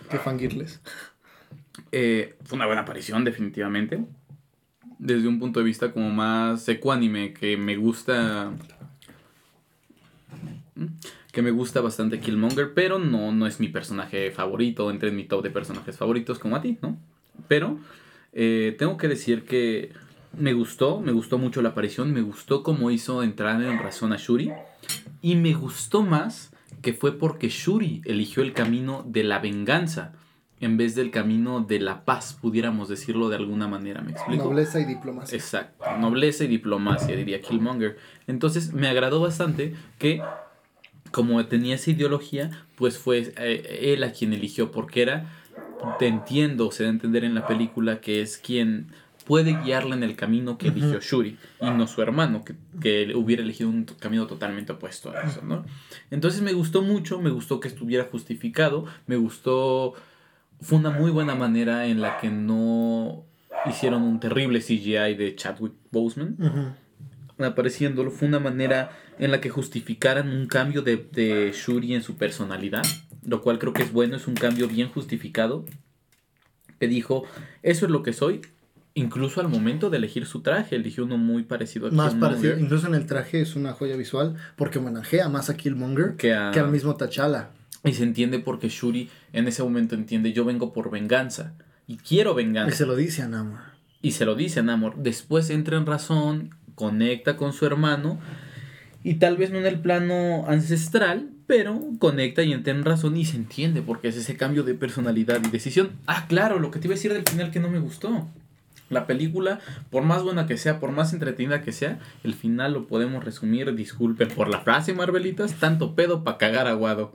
[0.09, 0.81] que fangirles.
[1.91, 4.03] Eh, fue una buena aparición, definitivamente.
[4.99, 8.53] Desde un punto de vista como más ecuánime, que me gusta.
[11.31, 15.23] que me gusta bastante Killmonger, pero no, no es mi personaje favorito, entre en mi
[15.23, 16.97] top de personajes favoritos como a ti, ¿no?
[17.47, 17.79] Pero
[18.33, 19.91] eh, tengo que decir que
[20.37, 24.17] me gustó, me gustó mucho la aparición, me gustó cómo hizo entrar en razón a
[24.17, 24.51] Shuri
[25.21, 26.50] y me gustó más
[26.81, 30.13] que fue porque Shuri eligió el camino de la venganza
[30.61, 34.43] en vez del camino de la paz, pudiéramos decirlo de alguna manera, ¿me explico?
[34.45, 35.35] Nobleza y diplomacia.
[35.35, 37.97] Exacto, nobleza y diplomacia, diría Killmonger.
[38.27, 40.21] Entonces me agradó bastante que,
[41.09, 45.31] como tenía esa ideología, pues fue eh, él a quien eligió, porque era,
[45.97, 48.91] te entiendo, se da a entender en la película, que es quien
[49.25, 53.43] puede guiarla en el camino que eligió Shuri y no su hermano, que, que hubiera
[53.43, 55.65] elegido un camino totalmente opuesto a eso, ¿no?
[56.09, 59.95] Entonces me gustó mucho, me gustó que estuviera justificado, me gustó
[60.61, 63.25] fue una muy buena manera en la que no
[63.65, 66.75] hicieron un terrible CGI de Chadwick Boseman
[67.39, 68.11] apareciéndolo.
[68.11, 72.85] Fue una manera en la que justificaran un cambio de, de Shuri en su personalidad,
[73.25, 75.65] lo cual creo que es bueno, es un cambio bien justificado.
[76.79, 77.25] Que dijo,
[77.63, 78.41] eso es lo que soy,
[78.93, 82.87] Incluso al momento de elegir su traje, eligió uno muy parecido a Más parecido, incluso
[82.87, 86.71] en el traje es una joya visual porque homenajea más a Killmonger que, que al
[86.71, 87.51] mismo T'Challa.
[87.83, 91.53] Y se entiende porque Shuri en ese momento entiende, yo vengo por venganza
[91.87, 92.73] y quiero venganza.
[92.73, 93.59] Y se lo dice a Namor.
[94.01, 94.97] Y se lo dice a Namor.
[94.97, 98.19] Después entra en razón, conecta con su hermano
[99.03, 103.25] y tal vez no en el plano ancestral, pero conecta y entra en razón y
[103.25, 105.91] se entiende porque es ese cambio de personalidad y decisión.
[106.07, 108.27] Ah, claro, lo que te iba a decir del final que no me gustó.
[108.91, 109.59] La película,
[109.89, 113.73] por más buena que sea, por más entretenida que sea, el final lo podemos resumir,
[113.73, 117.13] disculpen por la frase, Marvelitas, tanto pedo para cagar aguado.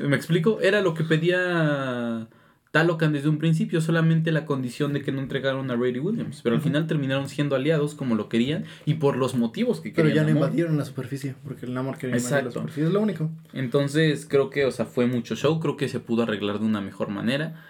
[0.00, 0.60] ¿Me explico?
[0.60, 2.28] Era lo que pedía
[2.70, 6.40] Talocan desde un principio, solamente la condición de que no entregaron a Rady Williams.
[6.42, 10.14] Pero al final terminaron siendo aliados como lo querían y por los motivos que querían.
[10.14, 13.00] Pero ya no invadieron la superficie, porque el Namor quería invadir la superficie, es lo
[13.00, 13.28] único.
[13.52, 16.80] Entonces creo que, o sea, fue mucho show, creo que se pudo arreglar de una
[16.80, 17.60] mejor manera.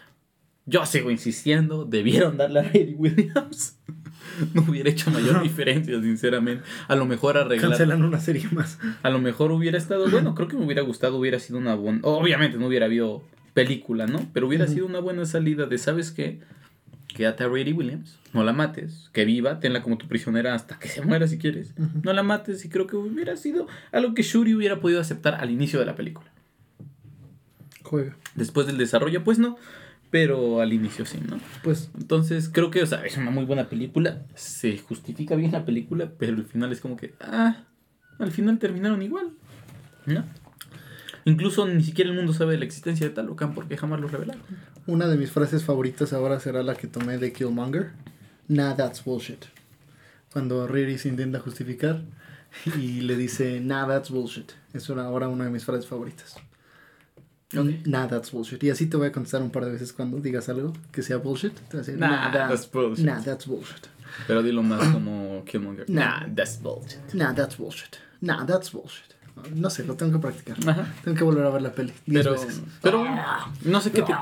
[0.71, 3.77] Yo sigo insistiendo, debieron darle a Rady Williams.
[4.55, 6.65] no hubiera hecho mayor diferencia, sinceramente.
[6.87, 7.71] A lo mejor arreglar.
[7.71, 8.79] Cancelan una serie más.
[9.03, 10.09] A lo mejor hubiera estado.
[10.09, 11.99] Bueno, creo que me hubiera gustado, hubiera sido una buena.
[12.03, 14.29] Obviamente no hubiera habido película, ¿no?
[14.33, 16.39] Pero hubiera sido una buena salida de, ¿sabes qué?
[17.09, 20.87] Quédate a Rady Williams, no la mates, que viva, tenla como tu prisionera hasta que
[20.87, 21.75] se muera si quieres.
[22.05, 25.51] No la mates y creo que hubiera sido algo que Shuri hubiera podido aceptar al
[25.51, 26.31] inicio de la película.
[27.83, 28.17] Juega.
[28.37, 29.59] Después del desarrollo, pues no
[30.11, 31.39] pero al inicio sí, ¿no?
[31.62, 35.65] Pues entonces creo que, o sea, es una muy buena película, se justifica bien la
[35.65, 37.65] película, pero el final es como que, ah,
[38.19, 39.31] al final terminaron igual,
[40.07, 40.24] ¿no?
[41.24, 44.43] Incluso ni siquiera el mundo sabe de la existencia de Talocan porque jamás lo revelaron.
[44.87, 47.91] Una de mis frases favoritas ahora será la que tomé de Killmonger.
[48.49, 49.45] Nah, that's bullshit.
[50.32, 52.03] Cuando Riri se intenta justificar
[52.77, 54.53] y le dice, nah, that's bullshit.
[54.73, 56.37] Es ahora una de mis frases favoritas.
[57.56, 57.82] Okay.
[57.85, 58.62] Nah, that's bullshit.
[58.62, 61.16] Y así te voy a contestar un par de veces cuando digas algo que sea
[61.16, 61.52] bullshit.
[61.52, 63.05] Te voy a decir, nah, that's bullshit.
[63.05, 63.89] Nah, that's bullshit.
[64.27, 65.89] Pero dilo más como Killmonger.
[65.90, 67.01] Nah, that's bullshit.
[67.12, 67.97] Nah, that's bullshit.
[68.20, 69.10] Nah, that's bullshit.
[69.55, 70.56] No sé, lo tengo que practicar.
[70.68, 70.94] Ajá.
[71.02, 71.93] Tengo que volver a ver la peli.
[72.06, 72.60] Pero, veces.
[72.82, 73.05] pero
[73.64, 74.12] no sé qué te,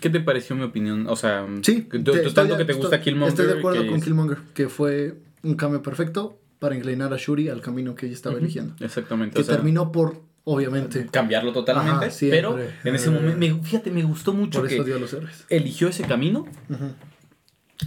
[0.00, 1.06] qué te pareció mi opinión.
[1.08, 1.98] O sea, sí, te,
[2.30, 3.28] tanto que te gusta Killmonger.
[3.28, 7.60] Estoy de acuerdo con Killmonger, que fue un cambio perfecto para inclinar a Shuri al
[7.60, 8.74] camino que ella estaba eligiendo.
[8.80, 9.34] Exactamente.
[9.34, 11.06] Que o sea, terminó por obviamente.
[11.06, 12.10] Cambiarlo totalmente.
[12.30, 15.46] pero en ese momento, fíjate, me gustó mucho Por que eso dio los héroes.
[15.48, 16.46] eligió ese camino,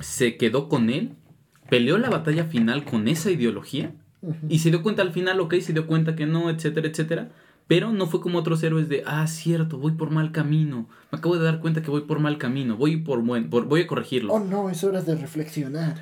[0.01, 1.13] se quedó con él,
[1.69, 3.93] peleó la batalla final con esa ideología
[4.49, 7.31] y se dio cuenta al final, ok, se dio cuenta que no, etcétera, etcétera.
[7.67, 10.87] Pero no fue como otros héroes de, ah, cierto, voy por mal camino.
[11.11, 12.77] Me acabo de dar cuenta que voy por mal camino.
[12.77, 14.33] Voy por buen, por, voy a corregirlo.
[14.33, 15.95] Oh, no, es hora de reflexionar.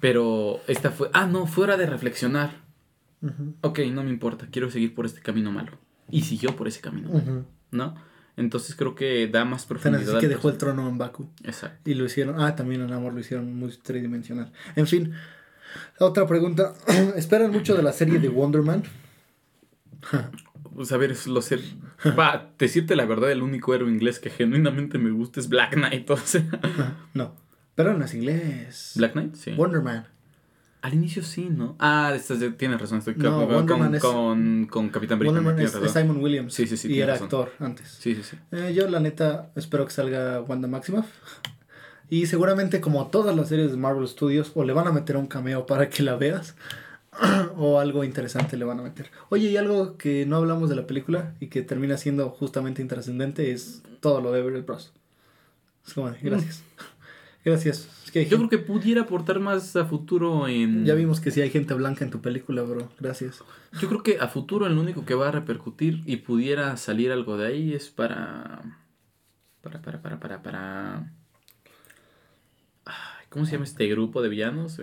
[0.00, 2.66] Pero esta fue, ah, no, fue hora de reflexionar.
[3.60, 5.78] Ok, no me importa, quiero seguir por este camino malo
[6.10, 7.10] y siguió por ese camino,
[7.70, 7.94] ¿no?
[8.36, 10.16] Entonces creo que da más profundidad.
[10.16, 11.30] Así que dejó el trono en Baku.
[11.42, 11.90] Exacto.
[11.90, 14.52] Y lo hicieron, ah, también en Amor lo hicieron muy tridimensional.
[14.76, 15.14] En fin,
[15.98, 16.74] otra pregunta,
[17.16, 18.82] ¿esperan mucho de la serie de Wonder Man?
[20.74, 21.60] pues a ver, lo sé.
[22.14, 26.08] Para decirte la verdad, el único héroe inglés que genuinamente me gusta es Black Knight,
[26.10, 26.44] o sea.
[27.14, 27.34] No,
[27.74, 28.92] pero no es inglés.
[28.96, 29.52] Black Knight, sí.
[29.52, 30.06] Wonder Man.
[30.86, 31.74] Al inicio sí, ¿no?
[31.80, 32.16] Ah,
[32.56, 35.18] tienes razón, estoy no, con, con, es, con, con, Capitán.
[35.18, 36.54] Wonder Man es, Simon Williams.
[36.54, 36.92] Sí, sí, sí.
[36.92, 37.88] Y era actor antes.
[37.88, 38.36] Sí, sí, sí.
[38.52, 41.06] Eh, yo, la neta, espero que salga Wanda Maximoff.
[42.08, 45.26] Y seguramente, como todas las series de Marvel Studios, o le van a meter un
[45.26, 46.54] cameo para que la veas,
[47.56, 49.10] o algo interesante le van a meter.
[49.28, 53.50] Oye, y algo que no hablamos de la película y que termina siendo justamente intrascendente
[53.50, 54.92] es todo lo de Everett Bros.
[55.84, 56.62] Es como, gracias.
[57.44, 57.88] Gracias.
[58.16, 60.86] Que Yo gente- creo que pudiera aportar más a futuro en...
[60.86, 62.88] Ya vimos que sí hay gente blanca en tu película, bro.
[62.98, 63.44] Gracias.
[63.78, 67.36] Yo creo que a futuro el único que va a repercutir y pudiera salir algo
[67.36, 68.62] de ahí es para...
[69.60, 71.12] Para, para, para, para, para...
[73.36, 74.80] ¿Cómo se llama este grupo de villanos?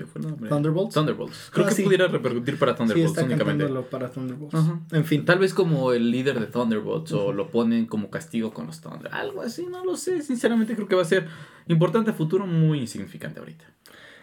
[0.47, 0.93] Thunderbolts.
[0.93, 1.49] Thunderbolts.
[1.51, 1.81] Creo Ah, que sí.
[1.81, 3.65] pudiera repercutir para Sí, Thunderbolts está únicamente.
[3.89, 4.53] para Thunderbolts.
[4.53, 4.79] Ajá.
[4.91, 5.25] En fin.
[5.25, 9.11] Tal vez como el líder de Thunderbolts o lo ponen como castigo con los Thunder.
[9.11, 10.21] Algo así, no lo sé.
[10.21, 11.27] Sinceramente creo que va a ser
[11.67, 13.65] importante a futuro, muy insignificante ahorita.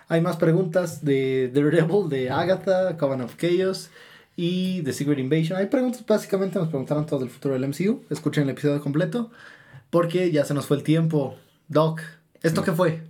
[0.07, 3.91] Hay más preguntas de Daredevil, de Agatha, Coven of Chaos
[4.37, 5.59] y The Secret Invasion.
[5.59, 8.05] Hay preguntas, básicamente nos preguntaron todo del futuro del MCU.
[8.11, 9.33] Escuchen el episodio completo
[9.91, 11.35] porque ya se nos fue el tiempo.
[11.67, 12.01] Doc,
[12.45, 13.10] ¿esto qué fue?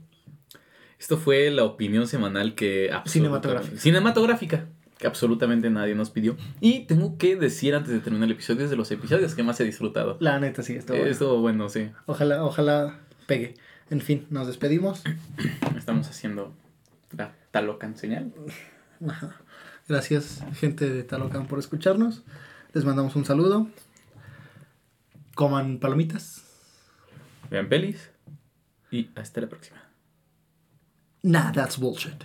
[1.01, 2.91] Esto fue la opinión semanal que...
[3.07, 3.81] Cinematográfica.
[3.81, 4.67] Cinematográfica.
[4.99, 6.37] Que absolutamente nadie nos pidió.
[6.61, 9.59] Y tengo que decir antes de terminar el episodio, es de los episodios que más
[9.61, 10.19] he disfrutado.
[10.21, 10.93] La neta, sí, esto.
[10.93, 11.91] Esto, bueno, sí.
[12.05, 13.55] Ojalá, ojalá pegue.
[13.89, 15.03] En fin, nos despedimos.
[15.77, 16.53] Estamos haciendo
[17.17, 18.35] la talocan señal.
[19.89, 22.25] Gracias, gente de Talocan, por escucharnos.
[22.75, 23.69] Les mandamos un saludo.
[25.35, 26.45] Coman palomitas.
[27.51, 28.11] Vean pelis.
[28.91, 29.90] Y hasta la próxima.
[31.23, 32.25] Nah, that's bullshit.